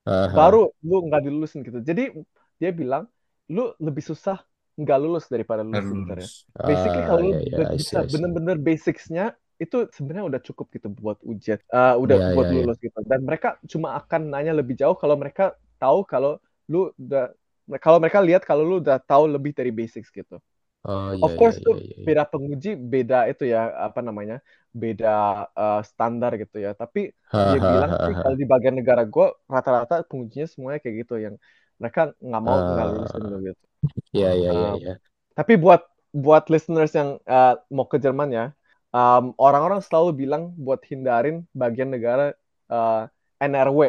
ah. 0.07 0.31
baru 0.31 0.71
lu 0.79 0.97
nggak 1.11 1.21
dilulusin 1.27 1.59
gitu 1.67 1.83
jadi 1.83 2.15
dia 2.55 2.71
bilang 2.71 3.03
lu 3.51 3.75
lebih 3.83 4.01
susah 4.01 4.39
nggak 4.79 4.99
lulus 5.03 5.27
daripada 5.27 5.63
lulus 5.63 5.83
sebenarnya 5.91 6.29
lulus. 6.31 6.47
basically 6.55 7.03
Ah, 7.03 7.07
kalau 7.11 7.19
lu 7.19 7.31
iya, 7.31 7.39
iya, 7.43 7.51
udah 7.51 7.67
see, 7.67 7.75
bisa 7.75 7.97
bener-bener 8.07 8.57
basicsnya 8.59 9.25
itu 9.55 9.77
sebenarnya 9.91 10.25
udah 10.27 10.41
cukup 10.43 10.67
gitu 10.71 10.87
buat 10.91 11.19
ujian 11.23 11.59
uh, 11.71 11.95
udah 11.95 12.15
Iya, 12.15 12.27
buat 12.35 12.47
iya, 12.47 12.55
iya. 12.55 12.63
lulus 12.63 12.77
gitu 12.79 12.99
dan 13.07 13.19
mereka 13.23 13.59
cuma 13.67 13.95
akan 13.99 14.31
nanya 14.31 14.51
lebih 14.55 14.75
jauh 14.75 14.95
kalau 14.99 15.15
mereka 15.15 15.55
tahu 15.79 16.03
kalau 16.07 16.39
lu 16.67 16.91
udah 16.95 17.31
kalau 17.83 17.97
mereka 18.03 18.19
lihat 18.27 18.41
kalau 18.49 18.63
lu 18.69 18.75
udah 18.83 18.97
tahu 19.01 19.23
lebih 19.35 19.51
dari 19.57 19.71
basics 19.73 20.09
gitu 20.13 20.37
Oh, 20.85 21.09
of 21.25 21.31
iya, 21.31 21.35
course 21.39 21.57
iya, 21.57 21.65
tuh 21.65 21.75
iya, 21.81 21.95
iya. 21.97 22.05
beda 22.05 22.23
penguji 22.31 22.69
beda 22.77 23.15
itu 23.31 23.43
ya 23.53 23.73
apa 23.87 23.99
namanya 24.07 24.35
beda 24.81 25.07
uh, 25.57 25.79
standar 25.89 26.31
gitu 26.41 26.57
ya 26.65 26.71
tapi 26.77 26.99
dia 27.49 27.59
bilang 27.71 27.91
ah, 27.91 28.05
sih 28.05 28.13
kalau 28.21 28.35
di 28.41 28.45
bagian 28.53 28.75
negara 28.79 29.01
gue 29.13 29.25
rata-rata 29.49 29.93
pengujinya 30.09 30.47
semuanya 30.53 30.79
kayak 30.83 30.95
gitu 31.05 31.13
yang 31.25 31.35
mereka 31.81 32.13
nggak 32.21 32.41
mau 32.47 32.57
nggak 32.71 32.85
lulusin 32.93 33.23
Ah. 33.23 33.29
lu 33.31 33.37
gitu 33.49 33.63
Iya, 34.15 34.27
iya, 34.39 34.49
iya, 34.59 34.69
Um, 34.71 34.75
iya. 34.81 34.91
tapi 35.37 35.53
buat 35.63 35.81
buat 36.15 36.43
listeners 36.53 36.91
yang 36.99 37.09
uh, 37.27 37.53
mau 37.75 37.85
ke 37.91 37.97
Jerman 38.03 38.29
ya, 38.31 38.43
um, 38.95 39.23
orang-orang 39.45 39.79
selalu 39.85 40.09
bilang 40.25 40.43
buat 40.55 40.79
hindarin 40.89 41.35
bagian 41.61 41.89
negara 41.95 42.31
uh, 42.71 43.05
NRW. 43.41 43.79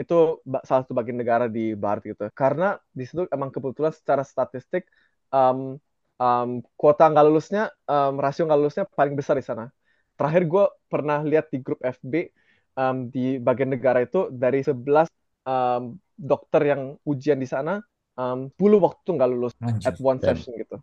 Itu 0.00 0.40
salah 0.64 0.82
satu 0.88 0.96
bagian 0.96 1.20
negara 1.20 1.44
di 1.44 1.76
barat 1.76 2.16
gitu. 2.16 2.24
Karena 2.32 2.80
di 2.88 3.04
situ 3.04 3.28
emang 3.28 3.52
kebetulan 3.52 3.92
secara 3.92 4.24
statistik 4.24 4.88
um, 5.28 5.76
um, 6.16 6.50
kuota 6.80 7.04
nggak 7.12 7.26
lulusnya, 7.28 7.68
um, 7.84 8.16
rasio 8.16 8.48
nggak 8.48 8.60
lulusnya 8.60 8.84
paling 8.88 9.12
besar 9.12 9.36
di 9.36 9.44
sana. 9.44 9.68
Terakhir 10.16 10.48
gue 10.48 10.64
pernah 10.88 11.20
lihat 11.20 11.52
di 11.52 11.60
grup 11.60 11.84
FB 11.84 12.32
um, 12.80 13.12
di 13.12 13.36
bagian 13.36 13.76
negara 13.76 14.00
itu 14.00 14.32
dari 14.32 14.64
11 14.64 15.08
um, 15.44 16.00
dokter 16.16 16.62
yang 16.64 16.96
ujian 17.04 17.36
di 17.36 17.48
sana, 17.48 17.84
um, 18.16 18.48
10 18.56 18.80
waktu 18.80 19.00
itu 19.04 19.12
nggak 19.16 19.30
lulus 19.32 19.52
Anjir. 19.60 19.92
at 19.92 19.96
one 20.00 20.16
Dan- 20.20 20.36
session 20.36 20.56
gitu. 20.56 20.76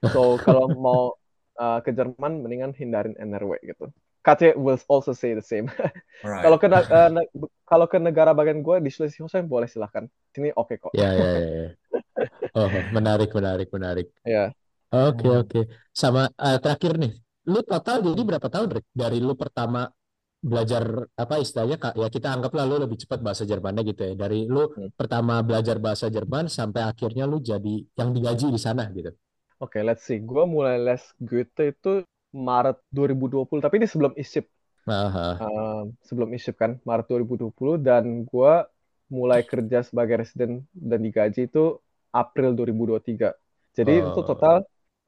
So 0.00 0.38
kalau 0.40 0.70
mau 0.74 1.02
uh, 1.60 1.78
ke 1.84 1.90
Jerman 1.92 2.40
mendingan 2.46 2.72
hindarin 2.72 3.18
NRW 3.18 3.58
gitu. 3.66 3.90
KT 4.20 4.42
will 4.56 4.78
also 4.88 5.12
say 5.16 5.32
the 5.32 5.44
same. 5.44 5.66
Kalau 6.42 6.56
ke 6.60 6.66
eh, 6.68 7.08
kalau 7.68 7.86
ke 7.88 7.96
negara 8.00 8.32
bagian 8.36 8.60
gue 8.64 8.76
di 8.84 8.90
Schleswig-Holstein 8.92 9.44
boleh 9.48 9.68
silahkan. 9.68 10.04
Sini 10.32 10.52
oke 10.56 10.76
kok. 10.80 10.92
Ya, 10.92 11.06
ya, 11.14 11.26
ya. 11.38 11.46
ya. 11.62 11.66
Oh, 12.58 12.70
menarik, 12.96 13.30
menarik, 13.38 13.68
menarik. 13.76 14.06
Ya. 14.24 14.52
Oke, 14.92 15.26
Hmm. 15.26 15.40
oke. 15.42 15.60
Sama 16.02 16.22
eh, 16.46 16.58
terakhir 16.64 16.92
nih, 17.02 17.12
lu 17.52 17.60
total 17.70 17.96
jadi 18.06 18.22
berapa 18.30 18.48
tahun, 18.54 18.68
Rick? 18.76 18.86
Dari 19.02 19.18
lu 19.26 19.34
pertama 19.42 19.80
belajar 20.50 20.84
apa 21.22 21.34
istilahnya 21.44 21.76
Kak, 21.84 21.94
ya 22.02 22.08
kita 22.16 22.28
anggaplah 22.36 22.64
lu 22.70 22.76
lebih 22.84 22.98
cepat 23.02 23.20
bahasa 23.26 23.44
Jermannya 23.50 23.82
gitu 23.90 24.02
ya. 24.08 24.14
Dari 24.22 24.38
lu 24.54 24.60
Hmm. 24.76 24.90
pertama 25.00 25.34
belajar 25.48 25.76
bahasa 25.86 26.06
Jerman 26.16 26.46
sampai 26.58 26.82
akhirnya 26.90 27.24
lu 27.30 27.38
jadi 27.50 27.74
yang 27.98 28.10
digaji 28.16 28.46
di 28.56 28.60
sana 28.66 28.84
gitu. 28.96 29.10
Oke, 29.60 29.78
let's 29.84 30.04
see. 30.08 30.18
Gue 30.20 30.44
mulai 30.48 30.76
les 30.80 31.02
Goethe 31.20 31.72
itu 31.72 31.90
Maret 32.30 32.78
2020, 32.90 33.58
tapi 33.62 33.82
ini 33.82 33.86
sebelum 33.90 34.12
ISIP. 34.14 34.46
Aha. 34.86 35.36
Um, 35.42 35.92
sebelum 36.02 36.30
ISIP 36.32 36.56
kan, 36.56 36.78
Maret 36.82 37.06
2020 37.06 37.76
dan 37.78 38.24
gue 38.24 38.52
mulai 39.10 39.42
kerja 39.42 39.82
sebagai 39.82 40.22
residen 40.22 40.64
dan 40.70 41.02
digaji 41.02 41.50
itu 41.50 41.78
April 42.10 42.54
2023. 42.54 43.34
Jadi 43.74 43.92
itu 44.02 44.20
Oh. 44.22 44.26
total 44.26 44.62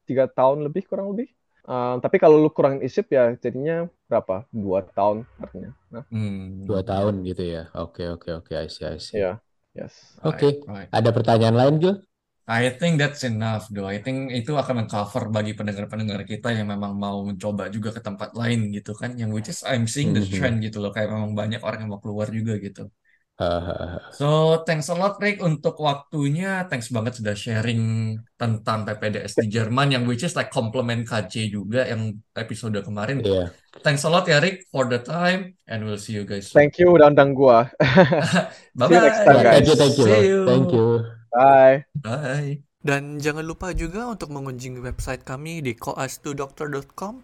tiga 0.05 0.27
tahun 0.27 0.66
lebih 0.66 0.87
kurang 0.91 1.14
lebih. 1.14 1.31
Um, 1.62 2.03
tapi 2.03 2.18
kalau 2.18 2.43
lu 2.43 2.51
kurangin 2.51 2.83
ISIP 2.83 3.14
ya 3.14 3.39
jadinya 3.39 3.87
berapa? 4.11 4.43
Dua 4.51 4.83
tahun 4.83 5.23
artinya. 5.39 5.70
Nah, 5.95 6.03
Hmm. 6.11 6.66
Dua 6.66 6.83
tahun 6.83 7.23
gitu 7.23 7.43
ya. 7.47 7.70
Oke, 7.79 8.11
oke, 8.11 8.43
oke. 8.43 8.51
I 8.51 8.66
see, 8.66 8.83
I 8.83 8.99
see. 8.99 9.23
ya, 9.23 9.39
yes. 9.73 10.18
Oke. 10.27 10.59
Right, 10.66 10.66
right. 10.66 10.89
Ada 10.91 11.11
pertanyaan 11.14 11.55
lain, 11.55 11.75
Gil? 11.79 11.97
I 12.53 12.69
think 12.77 13.01
that's 13.01 13.25
enough, 13.25 13.65
though. 13.73 13.89
I 13.89 14.05
think 14.05 14.29
itu 14.29 14.53
akan 14.53 14.85
mengcover 14.85 15.33
bagi 15.33 15.57
pendengar-pendengar 15.57 16.29
kita 16.29 16.53
yang 16.53 16.69
memang 16.69 16.93
mau 17.01 17.25
mencoba 17.25 17.73
juga 17.73 17.97
ke 17.97 18.05
tempat 18.05 18.37
lain 18.37 18.69
gitu 18.77 18.93
kan. 18.93 19.17
Yang 19.17 19.31
which 19.33 19.49
is 19.49 19.65
I'm 19.65 19.89
seeing 19.89 20.13
the 20.13 20.21
Mhm. 20.21 20.33
trend 20.37 20.57
gitu 20.61 20.85
loh. 20.85 20.93
Kayak 20.93 21.17
memang 21.17 21.33
banyak 21.33 21.65
orang 21.65 21.89
yang 21.89 21.91
mau 21.97 22.01
keluar 22.05 22.29
juga 22.29 22.61
gitu. 22.61 22.93
So, 24.15 24.61
thanks 24.63 24.87
a 24.87 24.95
lot, 24.95 25.19
Rick, 25.19 25.43
untuk 25.43 25.75
waktunya. 25.83 26.63
Thanks 26.71 26.93
banget 26.95 27.19
sudah 27.19 27.35
sharing 27.35 28.15
tentang 28.39 28.87
PPDS 28.87 29.35
di 29.35 29.51
Jerman, 29.51 29.89
yang 29.91 30.05
which 30.07 30.23
is 30.23 30.39
like 30.39 30.53
complement 30.53 31.03
KC 31.03 31.51
juga, 31.51 31.83
yang 31.89 32.23
episode 32.39 32.77
kemarin. 32.87 33.19
Iya. 33.19 33.51
Thanks 33.83 34.07
a 34.07 34.11
lot 34.13 34.29
ya, 34.31 34.39
Rick, 34.39 34.69
for 34.71 34.87
the 34.87 35.01
time, 35.03 35.59
and 35.67 35.83
we'll 35.83 35.99
see 35.99 36.15
you 36.15 36.23
guys 36.23 36.53
soon. 36.53 36.61
Thank 36.63 36.79
you 36.79 36.95
udah 36.95 37.11
undang 37.11 37.35
gua. 37.35 37.73
Bye-bye. 38.79 38.87
See 38.87 38.95
you 38.95 39.03
next 39.03 39.23
time, 39.27 39.39
guys. 39.43 39.53
thank 39.59 39.67
you, 39.67 39.77
thank 39.81 39.97
you. 39.99 40.05
See 40.07 40.23
you. 40.29 40.41
Thank 40.47 40.69
you. 40.71 41.22
Bye. 41.33 41.89
Bye. 41.97 42.61
Dan 42.83 43.22
jangan 43.22 43.47
lupa 43.47 43.72
juga 43.72 44.11
untuk 44.11 44.35
mengunjungi 44.35 44.83
website 44.83 45.22
kami 45.22 45.62
di 45.62 45.78
koas2doctor.com 45.78 47.22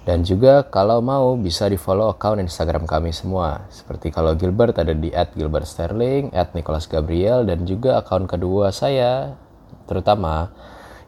Dan 0.07 0.23
juga 0.23 0.63
kalau 0.63 1.03
mau 1.03 1.35
bisa 1.35 1.67
di-follow 1.67 2.07
account 2.07 2.39
Instagram 2.39 2.87
kami 2.87 3.11
semua. 3.11 3.67
Seperti 3.67 4.07
kalau 4.07 4.39
Gilbert 4.39 4.79
ada 4.79 4.95
di 4.95 5.11
@gilbertsterling, 5.11 6.31
@nicholasgabriel 6.31 7.43
dan 7.43 7.67
juga 7.67 7.99
account 7.99 8.31
kedua 8.31 8.71
saya 8.71 9.35
terutama 9.83 10.47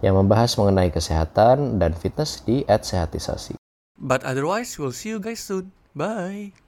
yang 0.03 0.19
membahas 0.19 0.51
mengenai 0.59 0.91
kesehatan 0.91 1.79
dan 1.79 1.95
fitness 1.95 2.43
di 2.43 2.67
@sehatisasi. 2.67 3.55
But 3.95 4.27
otherwise, 4.27 4.75
we'll 4.75 4.95
see 4.95 5.15
you 5.15 5.23
guys 5.23 5.43
soon. 5.43 5.71
Bye. 5.95 6.51